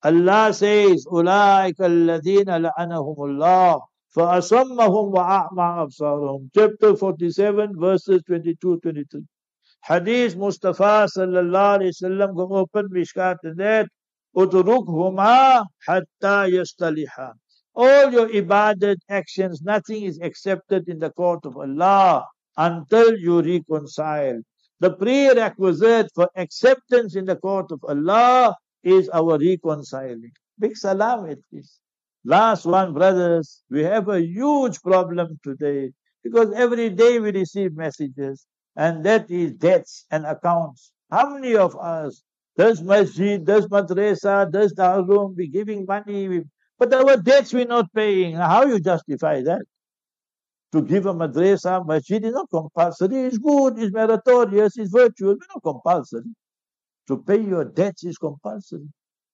Allah 0.04 0.54
says, 0.54 1.06
أُولَٰئِكَ 1.06 1.80
الَّذِينَ 1.80 2.50
لَعَنَهُمُ 2.50 3.18
اللَّهُ 3.18 3.82
فَأَصَمَّهُمْ 4.16 5.06
وَأَعْمَى 5.14 5.68
أَبْصَارَهُمْ 5.84 6.50
Chapter 6.56 6.96
47, 6.96 7.80
verses 7.80 8.22
22, 8.28 8.80
23. 8.82 9.22
Hadith 9.84 10.36
Mustafa 10.36 11.08
sallallahu 11.08 11.80
alayhi 11.80 11.94
wasallam 11.94 12.36
go 12.36 12.56
open 12.56 12.88
Mishkat 12.90 13.38
and 13.44 13.58
that 13.58 13.88
huma 14.36 15.66
hatta 15.88 16.50
yastaliha. 16.50 17.34
All 17.74 18.12
your 18.12 18.28
ibadat 18.30 18.98
actions, 19.10 19.62
nothing 19.62 20.04
is 20.04 20.20
accepted 20.22 20.88
in 20.88 21.00
the 21.00 21.10
court 21.12 21.46
of 21.46 21.58
Allah 21.58 22.26
until 22.58 23.18
you 23.18 23.42
reconcile. 23.42 24.42
The 24.80 24.94
prerequisite 24.94 26.12
for 26.14 26.30
acceptance 26.36 27.16
in 27.16 27.26
the 27.26 27.38
court 27.38 27.72
of 27.72 27.84
Allah 27.88 28.56
is 28.87 29.09
our 29.11 29.39
reconciling. 29.39 30.33
Big 30.59 30.77
salam 30.77 31.27
it 31.27 31.41
is. 31.53 31.79
Last 32.25 32.67
one, 32.67 32.93
brothers, 32.95 33.63
we 33.71 33.83
have 33.83 34.09
a 34.09 34.21
huge 34.21 34.81
problem 34.83 35.39
today 35.45 35.93
because 36.25 36.53
every 36.55 36.91
day 36.91 37.19
we 37.19 37.31
receive 37.33 37.77
messages 37.77 38.47
and 38.77 39.05
that 39.05 39.31
is 39.31 39.53
debts 39.53 40.07
and 40.11 40.27
accounts. 40.27 40.93
How 41.11 41.31
many 41.31 41.57
of 41.57 41.77
us, 41.77 42.23
does 42.57 42.83
masjid, 42.83 43.45
does 43.45 43.67
madrasa, 43.69 44.51
does 44.51 44.75
darul, 44.75 45.37
we 45.37 45.49
giving 45.49 45.85
money, 45.87 46.43
but 46.79 46.93
our 46.95 47.17
debts 47.17 47.53
we're 47.53 47.67
not 47.67 47.93
paying. 47.95 48.35
How 48.37 48.65
you 48.67 48.81
justify 48.81 49.43
that? 49.43 49.63
to 50.73 50.83
give 50.83 51.07
a 51.07 51.15
madrasa, 51.15 51.87
masjid 51.87 52.25
is 52.25 52.35
not 52.35 52.51
compulsory. 52.51 53.27
It's 53.27 53.39
good, 53.39 53.79
it's 53.79 53.93
meritorious, 53.93 54.77
it's 54.77 54.91
virtuous, 54.91 55.37
but 55.39 55.49
not 55.55 55.63
compulsory. 55.63 56.35
To 57.09 57.19
pay 57.19 57.41
your 57.41 57.65
debts 57.65 58.05
is 58.05 58.19
compulsory. 58.19 58.89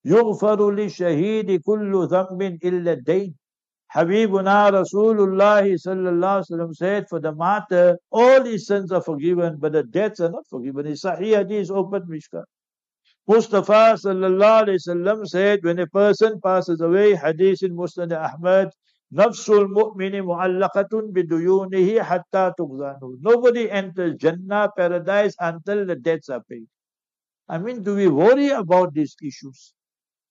يغفر 0.04 0.70
للشهيد 0.70 1.60
كل 1.62 2.06
ذنب 2.06 2.58
إلا 2.64 2.92
الدين. 2.92 3.34
Habibuna 3.94 4.72
Rasulullah 4.72 5.62
wasallam 5.62 6.74
said, 6.74 7.06
for 7.10 7.20
the 7.20 7.34
matter, 7.34 7.98
all 8.10 8.42
his 8.42 8.66
sins 8.66 8.90
are 8.90 9.02
forgiven, 9.02 9.58
but 9.58 9.72
the 9.72 9.82
debts 9.82 10.18
are 10.20 10.30
not 10.30 10.46
forgiven. 10.48 10.86
His 10.86 11.02
Sahih 11.02 11.36
Hadith 11.36 11.70
opened 11.70 12.08
Mishkat. 12.08 12.44
Mustafa 13.28 13.98
sallallahu 14.02 14.64
alayhi 14.64 14.78
wasallam 14.88 15.26
said, 15.26 15.60
when 15.62 15.78
a 15.78 15.86
person 15.86 16.40
passes 16.42 16.80
away, 16.80 17.14
Hadith 17.14 17.62
in 17.62 17.76
Muslim 17.76 18.12
Ahmad, 18.12 18.70
Nafsul 19.14 19.68
mu'mini 19.68 20.22
mu'allaqatun 20.22 21.12
biduyunihi 21.12 22.00
hatta 22.02 22.54
tughzanu. 22.58 23.18
Nobody 23.20 23.70
enters 23.70 24.16
Jannah, 24.16 24.70
paradise, 24.74 25.36
until 25.38 25.84
the 25.84 25.96
debts 25.96 26.30
are 26.30 26.42
paid. 26.48 26.66
I 27.52 27.58
mean, 27.58 27.82
do 27.82 27.94
we 27.94 28.08
worry 28.08 28.48
about 28.48 28.94
these 28.94 29.14
issues? 29.22 29.74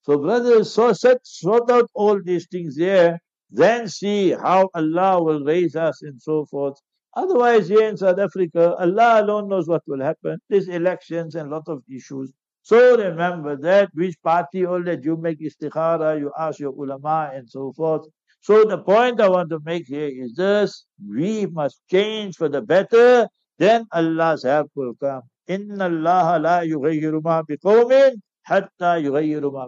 So 0.01 0.17
brothers, 0.17 0.74
so 0.74 0.91
set, 0.93 1.19
sort 1.24 1.69
out 1.69 1.88
all 1.93 2.19
these 2.19 2.47
things 2.51 2.76
here, 2.76 3.19
then 3.51 3.88
see 3.88 4.32
how 4.32 4.69
Allah 4.74 5.22
will 5.24 5.43
raise 5.43 5.76
us 5.76 6.01
and 6.01 6.19
so 6.19 6.47
forth. 6.47 6.78
Otherwise, 7.15 7.67
here 7.67 7.88
in 7.88 7.95
South 7.95 8.17
Africa, 8.17 8.74
Allah 8.80 9.22
alone 9.22 9.49
knows 9.49 9.67
what 9.67 9.84
will 9.86 10.01
happen. 10.01 10.39
These 10.49 10.67
elections 10.69 11.36
and 11.36 11.51
lot 11.51 11.67
of 11.67 11.84
issues. 11.95 12.34
So 12.63 12.97
remember 12.97 13.55
that 13.57 13.91
which 13.93 14.15
party 14.24 14.65
all 14.65 14.82
that 14.86 15.03
you 15.03 15.15
make 15.15 15.39
istikhara, 15.41 16.19
you 16.19 16.32
ask 16.39 16.59
your 16.59 16.74
ulama 16.74 17.30
and 17.36 17.47
so 17.47 17.72
forth. 17.74 18.07
So 18.39 18.63
the 18.65 18.80
point 18.80 19.22
I 19.22 19.30
want 19.30 19.51
to 19.51 19.59
make 19.63 19.86
here 19.86 20.09
is 20.11 20.34
this, 20.34 20.86
we 21.07 21.45
must 21.45 21.82
change 21.91 22.36
for 22.38 22.49
the 22.49 22.63
better, 22.63 23.28
then 23.59 23.86
Allah's 23.91 24.43
help 24.43 24.72
will 24.74 24.95
come. 24.99 25.22
Inna 25.47 25.85
Allah 25.85 26.39
la 26.39 26.59
yughayyiru 26.61 27.23
ma 27.23 27.41
biqawmin 27.43 28.15
hatta 28.43 28.99
yughayyiru 29.01 29.51
ma 29.51 29.67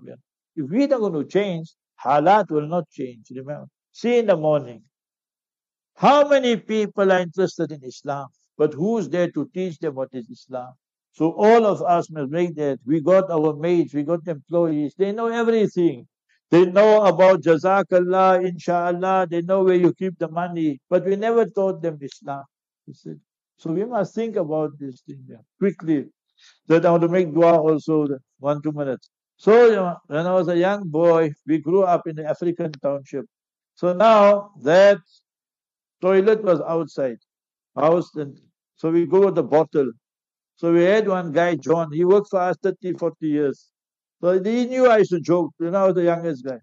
If 0.56 0.70
we 0.70 0.84
are 0.84 0.88
going 0.88 1.14
to 1.14 1.26
change, 1.26 1.74
halat 2.04 2.50
will 2.50 2.68
not 2.68 2.90
change. 2.90 3.32
Remember, 3.32 3.68
see 3.92 4.20
in 4.20 4.28
the 4.28 4.38
morning, 4.38 4.84
how 5.96 6.28
many 6.28 6.58
people 6.58 7.12
are 7.12 7.20
interested 7.20 7.72
in 7.72 7.84
Islam? 7.84 8.28
But 8.58 8.74
who's 8.74 9.10
there 9.10 9.32
to 9.32 9.50
teach 9.54 9.80
them 9.80 9.96
what 9.96 10.10
is 10.14 10.30
Islam? 10.30 10.74
So 11.12 11.32
all 11.34 11.66
of 11.66 11.82
us 11.84 12.10
must 12.10 12.32
make 12.32 12.56
that. 12.56 12.80
We 12.86 13.00
got 13.02 13.30
our 13.30 13.56
maids, 13.56 13.94
we 13.94 14.04
got 14.04 14.28
employees, 14.28 14.96
they 14.98 15.12
know 15.12 15.28
everything. 15.28 16.08
They 16.50 16.66
know 16.66 17.04
about 17.06 17.42
Jazakallah, 17.42 18.48
inshallah, 18.48 19.28
they 19.30 19.42
know 19.42 19.64
where 19.64 19.76
you 19.76 19.94
keep 19.94 20.18
the 20.20 20.28
money, 20.28 20.80
but 20.90 21.06
we 21.06 21.16
never 21.16 21.46
taught 21.46 21.82
them 21.82 21.98
Islam. 22.02 22.44
So 23.64 23.72
we 23.72 23.86
must 23.86 24.14
think 24.14 24.36
about 24.36 24.78
this 24.78 25.00
thing 25.08 25.26
quickly. 25.58 26.08
That 26.68 26.86
I 26.86 26.92
want 26.92 27.04
to 27.04 27.08
make 27.08 27.34
dua 27.34 27.58
also, 27.58 28.06
one, 28.40 28.62
two 28.62 28.74
minutes. 28.74 29.10
So 29.38 29.68
you 29.68 29.76
know, 29.78 29.96
when 30.08 30.28
I 30.28 30.34
was 30.34 30.50
a 30.50 30.58
young 30.58 30.90
boy, 30.90 31.32
we 31.48 31.60
grew 31.60 31.84
up 31.84 32.06
in 32.06 32.18
the 32.18 32.26
African 32.26 32.74
township. 32.74 33.26
So 33.76 33.94
now 33.94 34.52
that 34.64 34.98
toilet 36.02 36.44
was 36.44 36.60
outside, 36.68 37.20
house, 37.78 38.14
and 38.16 38.38
so 38.76 38.92
we 38.92 39.06
go 39.06 39.28
with 39.28 39.36
the 39.36 39.44
bottle. 39.44 39.92
So 40.56 40.74
we 40.74 40.84
had 40.84 41.08
one 41.08 41.32
guy, 41.32 41.56
John, 41.56 41.94
he 41.94 42.04
worked 42.04 42.28
for 42.32 42.42
us 42.42 42.58
30, 42.62 42.94
40 42.94 43.28
years. 43.28 43.70
So 44.20 44.44
he 44.44 44.66
knew 44.66 44.88
I 44.88 44.98
used 44.98 45.12
to 45.12 45.22
joke, 45.22 45.52
you 45.62 45.72
know, 45.72 45.84
I 45.84 45.88
was 45.88 45.96
the 45.96 46.04
youngest 46.04 46.44
guy. 46.44 46.60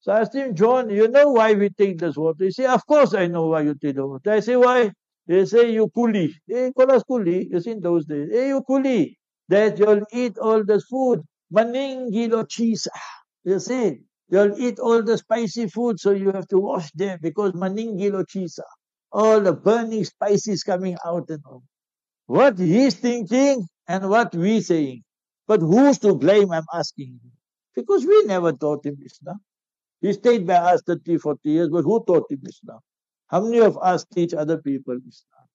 So 0.00 0.12
I 0.12 0.20
asked 0.20 0.34
him, 0.34 0.54
John, 0.54 0.90
you 0.90 1.08
know 1.08 1.30
why 1.30 1.54
we 1.54 1.70
take 1.70 1.98
this 1.98 2.16
water? 2.16 2.44
He 2.44 2.50
said, 2.50 2.66
Of 2.66 2.86
course 2.86 3.14
I 3.14 3.26
know 3.28 3.46
why 3.46 3.62
you 3.62 3.74
take 3.74 3.96
the 3.96 4.06
water. 4.06 4.32
I 4.32 4.40
say, 4.40 4.56
Why? 4.56 4.90
They 5.32 5.46
say 5.46 5.72
you 5.72 5.88
coolie. 5.96 6.34
They 6.48 6.72
call 6.72 6.92
us 6.92 7.04
coolie. 7.10 7.48
You 7.50 7.60
see 7.60 7.72
in 7.72 7.80
those 7.80 8.06
days. 8.06 8.28
Hey, 8.32 8.48
you 8.48 8.62
coolie. 8.70 9.16
That 9.48 9.78
you'll 9.80 10.04
eat 10.12 10.38
all 10.38 10.64
this 10.64 10.84
food. 10.84 11.22
Maningilo 11.54 12.48
cheese. 12.48 12.88
You 13.44 13.60
see, 13.60 14.00
you'll 14.30 14.56
eat 14.60 14.78
all 14.80 15.02
the 15.02 15.18
spicy 15.18 15.68
food, 15.68 16.00
so 16.00 16.12
you 16.12 16.32
have 16.32 16.48
to 16.48 16.58
wash 16.58 16.92
them 16.92 17.18
because 17.22 17.52
maningilo 17.54 18.28
cheese. 18.28 18.60
All 19.12 19.40
the 19.40 19.54
burning 19.54 20.04
spices 20.04 20.64
coming 20.64 20.98
out 21.06 21.30
and 21.30 21.42
all. 21.46 21.64
What 22.26 22.58
he's 22.58 22.96
thinking 22.96 23.66
and 23.88 24.10
what 24.10 24.34
we 24.34 24.60
saying. 24.62 25.02
But 25.48 25.60
who's 25.60 25.98
to 26.00 26.14
blame, 26.16 26.52
I'm 26.52 26.66
asking. 26.74 27.20
Because 27.76 28.06
we 28.06 28.24
never 28.26 28.52
taught 28.52 28.86
him 28.86 28.98
Islam. 29.04 29.40
He 30.02 30.12
stayed 30.14 30.46
by 30.46 30.56
us 30.56 30.82
30, 30.86 31.18
40 31.18 31.50
years, 31.50 31.70
but 31.70 31.82
who 31.84 32.04
taught 32.06 32.30
him 32.30 32.40
Islam? 32.46 32.80
How 33.31 33.41
many 33.41 33.59
of 33.59 33.77
us 33.81 34.05
teach 34.05 34.33
other 34.33 34.57
people 34.57 34.95
Islam? 34.95 35.47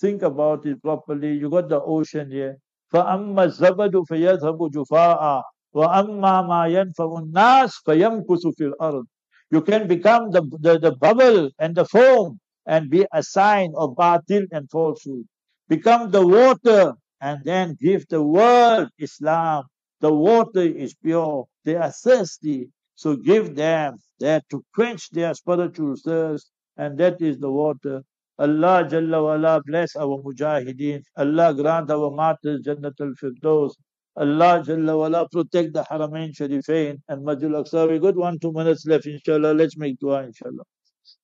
Think 0.00 0.22
about 0.22 0.66
it 0.66 0.82
properly. 0.82 1.34
You 1.34 1.48
got 1.48 1.68
the 1.68 1.80
ocean 1.80 2.30
here. 2.30 2.58
فَأَمَّا 2.92 3.44
الزَّبَدُ 3.46 4.04
فَيَذْهَبُ 4.08 4.70
جُفَاءً 4.72 5.42
وَأَمَّا 5.74 6.34
مَا 6.50 6.66
يَنْفَعُ 6.66 7.18
النَّاسِ 7.22 7.72
فَيَمْكُسُ 7.86 8.42
فِي 8.58 8.72
الْأَرْضِ 8.72 9.04
You 9.52 9.62
can 9.62 9.86
become 9.86 10.32
the, 10.32 10.42
the, 10.60 10.78
the 10.78 10.96
bubble 10.96 11.50
and 11.60 11.76
the 11.76 11.84
foam 11.84 12.40
and 12.66 12.90
be 12.90 13.06
a 13.12 13.22
sign 13.22 13.72
of 13.76 13.94
batil 13.94 14.46
and 14.50 14.68
falsehood. 14.70 15.24
Become 15.68 16.10
the 16.10 16.26
water 16.26 16.94
and 17.20 17.44
then 17.44 17.76
give 17.80 18.08
the 18.08 18.22
world 18.22 18.88
Islam. 18.98 19.64
The 20.00 20.12
water 20.12 20.62
is 20.62 20.94
pure. 20.94 21.46
They 21.64 21.76
are 21.76 21.92
thirsty. 21.92 22.70
So 22.96 23.14
give 23.14 23.54
them 23.54 23.98
that 24.18 24.48
to 24.50 24.64
quench 24.74 25.10
their 25.10 25.34
spiritual 25.34 25.94
thirst 26.04 26.50
and 26.76 26.98
that 26.98 27.20
is 27.20 27.38
the 27.38 27.50
water. 27.50 28.02
Allah 28.38 28.88
Jalla 28.90 29.22
wala 29.22 29.62
bless 29.66 29.96
our 29.96 30.22
mujahideen. 30.22 31.02
Allah 31.16 31.52
grant 31.54 31.90
our 31.90 32.10
martyrs 32.10 32.62
Jannat 32.62 33.00
al-Firdaus. 33.00 33.72
Allah 34.16 34.62
Jalla 34.66 34.98
wala 34.98 35.28
protect 35.28 35.74
the 35.74 35.82
Haramain 35.82 36.34
Sharifain 36.34 36.98
and 37.08 37.26
Majul 37.26 37.62
Aqsa. 37.62 37.88
We 37.90 37.98
got 37.98 38.16
one, 38.16 38.38
two 38.38 38.52
minutes 38.52 38.86
left 38.86 39.06
inshallah. 39.06 39.52
Let's 39.52 39.76
make 39.76 39.98
dua 39.98 40.24
inshallah. 40.24 40.64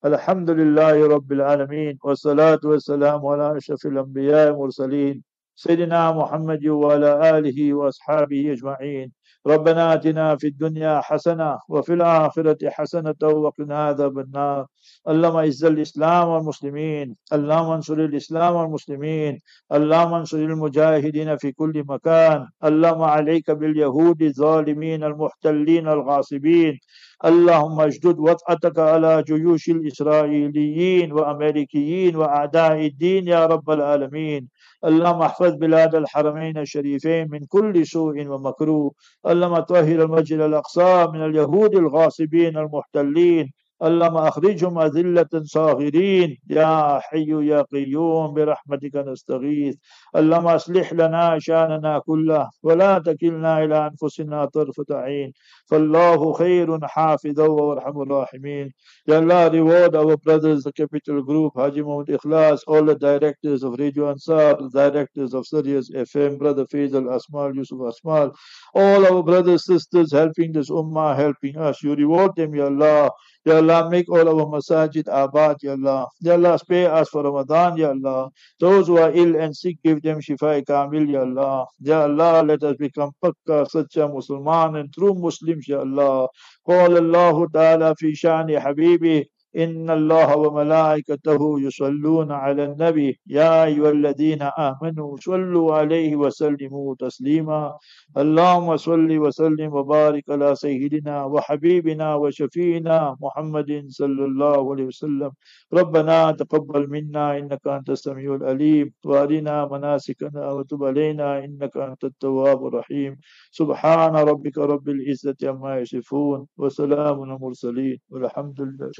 الحمد 0.04 0.50
لله 0.50 1.06
رب 1.08 1.32
العالمين 1.32 1.98
والصلاة 2.04 2.60
والسلام 2.64 3.26
على 3.26 3.56
أشرف 3.56 3.86
الأنبياء 3.86 4.50
والمرسلين 4.50 5.22
سيدنا 5.54 6.12
محمد 6.12 6.66
وعلى 6.66 7.38
آله 7.38 7.74
وأصحابه 7.74 8.52
أجمعين 8.52 9.12
ربنا 9.47 9.93
آتنا 9.93 10.35
في 10.37 10.47
الدنيا 10.47 11.01
حسنة 11.01 11.59
وفي 11.69 11.93
الآخرة 11.93 12.69
حسنة 12.69 13.15
وقنا 13.23 13.77
عذاب 13.85 14.19
النار. 14.19 14.65
اللهم 15.09 15.35
اعز 15.35 15.65
الإسلام 15.65 16.27
والمسلمين. 16.27 17.15
اللهم 17.33 17.71
انصر 17.71 17.93
الإسلام 17.93 18.55
والمسلمين. 18.55 19.39
اللهم 19.71 20.13
انصر 20.13 20.37
المجاهدين 20.37 21.37
في 21.37 21.51
كل 21.51 21.83
مكان. 21.87 22.47
اللهم 22.63 23.01
عليك 23.01 23.51
باليهود 23.51 24.21
الظالمين 24.21 25.03
المحتلين 25.03 25.87
الغاصبين. 25.87 26.79
اللهم 27.25 27.81
اشدد 27.81 28.19
وطأتك 28.19 28.79
على 28.79 29.23
جيوش 29.27 29.69
الإسرائيليين 29.69 31.13
وأمريكيين 31.13 32.15
وأعداء 32.15 32.85
الدين 32.85 33.27
يا 33.27 33.45
رب 33.45 33.69
العالمين. 33.69 34.47
اللهم 34.85 35.21
احفظ 35.21 35.53
بلاد 35.55 35.95
الحرمين 35.95 36.57
الشريفين 36.57 37.27
من 37.31 37.39
كل 37.45 37.85
سوء 37.85 38.25
ومكروه. 38.27 38.91
اللهم 39.27 39.59
طهر 39.59 40.01
المسجد 40.03 40.39
الأقصى 40.39 41.07
من 41.13 41.25
اليهود 41.25 41.75
الغاصبين 41.75 42.57
المحتلين. 42.57 43.51
اللهم 43.83 44.17
أخرجهم 44.17 44.79
أذلة 44.79 45.29
صاغرين 45.43 46.37
يا 46.49 46.99
حي 46.99 47.29
يا 47.47 47.61
قيوم 47.61 48.33
برحمتك 48.33 48.95
نستغيث 48.95 49.75
اللهم 50.15 50.47
أصلح 50.47 50.93
لنا 50.93 51.39
شأننا 51.39 51.99
كله 51.99 52.49
ولا 52.63 52.99
تكلنا 52.99 53.63
إلى 53.63 53.77
أنفسنا 53.89 54.45
طرفة 54.45 54.85
عين 54.91 55.31
فالله 55.65 56.33
خير 56.33 56.79
حافظا 56.87 57.47
وارحم 57.47 58.01
الراحمين 58.01 58.71
Ya 59.07 59.17
Allah 59.17 59.49
reward 59.51 59.95
our 59.95 60.15
brothers 60.17 60.63
the 60.63 60.71
capital 60.73 61.23
group 61.23 61.53
Haji 61.55 61.81
Muhammad 61.81 62.07
Ikhlas 62.09 62.59
all 62.67 62.83
the 62.85 62.95
directors 62.95 63.63
of 63.63 63.79
Radio 63.79 64.11
Ansar 64.11 64.57
the 64.61 64.69
directors 64.69 65.33
of 65.33 65.47
Sirius 65.47 65.89
FM 65.91 66.37
brother 66.37 66.65
Faisal 66.65 67.05
Asmal 67.17 67.55
Yusuf 67.55 67.79
Asmal 67.79 68.31
all 68.75 69.05
our 69.11 69.23
brothers 69.23 69.65
sisters 69.65 70.11
helping 70.13 70.51
this 70.51 70.69
ummah 70.69 71.15
helping 71.15 71.57
us 71.57 71.81
you 71.81 71.95
reward 71.95 72.35
them 72.35 72.53
Ya 72.53 72.65
Allah 72.65 73.09
Ya 73.44 73.56
Allah, 73.56 73.88
make 73.90 74.10
all 74.10 74.28
our 74.28 74.46
masajid 74.46 75.06
abad, 75.08 75.56
Ya 75.62 75.72
Allah. 75.72 76.08
Ya 76.20 76.32
Allah, 76.34 76.58
spare 76.58 76.92
us 76.92 77.08
for 77.08 77.22
Ramadan, 77.22 77.76
Ya 77.76 77.90
Allah. 77.90 78.30
Those 78.58 78.88
who 78.88 78.98
are 78.98 79.12
ill 79.12 79.36
and 79.36 79.56
sick, 79.56 79.76
give 79.84 80.02
them 80.02 80.20
shifa 80.20 80.64
kamil, 80.66 81.08
Ya 81.08 81.20
Allah. 81.20 81.66
Ya 81.80 82.02
Allah, 82.02 82.42
let 82.42 82.62
us 82.62 82.76
become 82.76 83.12
pakka, 83.22 83.68
sacha 83.70 84.08
Musliman 84.08 84.80
and 84.80 84.92
true 84.92 85.14
Muslims, 85.14 85.68
Ya 85.68 85.80
Allah. 85.80 86.28
قال 86.68 86.96
الله 86.96 87.48
تعالى 87.48 87.94
في 87.96 88.14
شان 88.14 88.60
حبيبه 88.60 89.24
إن 89.57 89.89
الله 89.89 90.37
وملائكته 90.37 91.59
يصلون 91.59 92.31
على 92.31 92.63
النبي. 92.63 93.19
يا 93.27 93.63
أيها 93.65 93.89
الذين 93.91 94.41
آمنوا 94.41 95.17
صلوا 95.19 95.75
عليه 95.75 96.15
وسلموا 96.15 96.95
تسليما. 96.99 97.77
اللهم 98.17 98.77
صل 98.77 99.17
وسلم 99.17 99.73
وبارك 99.73 100.23
على 100.29 100.55
سيدنا 100.55 101.23
وحبيبنا 101.23 102.15
وشفينا 102.15 103.17
محمد 103.21 103.85
صلى 103.87 104.25
الله 104.25 104.71
عليه 104.71 104.85
وسلم. 104.85 105.31
ربنا 105.73 106.31
تقبل 106.31 106.89
منا 106.89 107.37
إنك 107.37 107.67
أنت 107.67 107.89
السميع 107.89 108.35
العليم. 108.35 108.93
وأرنا 109.05 109.67
مناسكنا 109.71 110.51
وتب 110.51 110.83
علينا 110.83 111.45
إنك 111.45 111.77
أنت 111.77 112.03
التواب 112.03 112.67
الرحيم. 112.67 113.17
سبحان 113.51 114.15
ربك 114.15 114.57
رب 114.57 114.89
العزة 114.89 115.35
عما 115.43 115.79
يصفون 115.79 116.47
وسلام 116.57 117.23
المرسلين. 117.23 117.97
والحمد 118.09 118.61
لله 118.61 118.91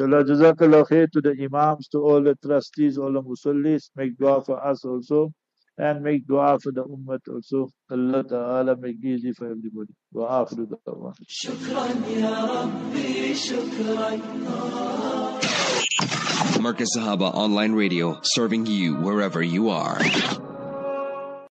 Jazakallah 0.42 0.88
khair 0.90 1.08
to 1.12 1.22
the 1.22 1.36
Imams, 1.40 1.88
to 1.90 2.00
all 2.00 2.24
the 2.24 2.36
trustees, 2.44 2.98
all 2.98 3.14
the 3.14 3.22
Musallis. 3.22 3.92
Make 3.96 4.18
dua 4.18 4.42
for 4.42 4.66
us 4.66 4.84
also. 4.84 5.32
And 5.78 6.04
make 6.04 6.26
dua 6.28 6.58
for 6.62 6.72
the 6.72 6.84
Ummah 6.84 7.20
also. 7.30 7.70
Allah 7.92 8.24
Ta'ala 8.24 8.76
make 8.76 8.98
easy 9.04 9.34
for 9.34 9.46
everybody. 9.46 9.94
Wa 10.12 10.44
akhiru 10.44 10.66
da'wah. 10.68 11.14
Shukran 11.30 12.20
ya 12.20 12.46
Rabbi, 12.46 13.34
shukran. 13.38 14.22
Marcus 16.62 16.90
Sahaba 16.98 17.34
Online 17.34 17.74
Radio, 17.74 18.20
serving 18.24 18.66
you 18.66 18.96
wherever 18.96 19.44
you 19.44 19.70
are. 19.70 20.00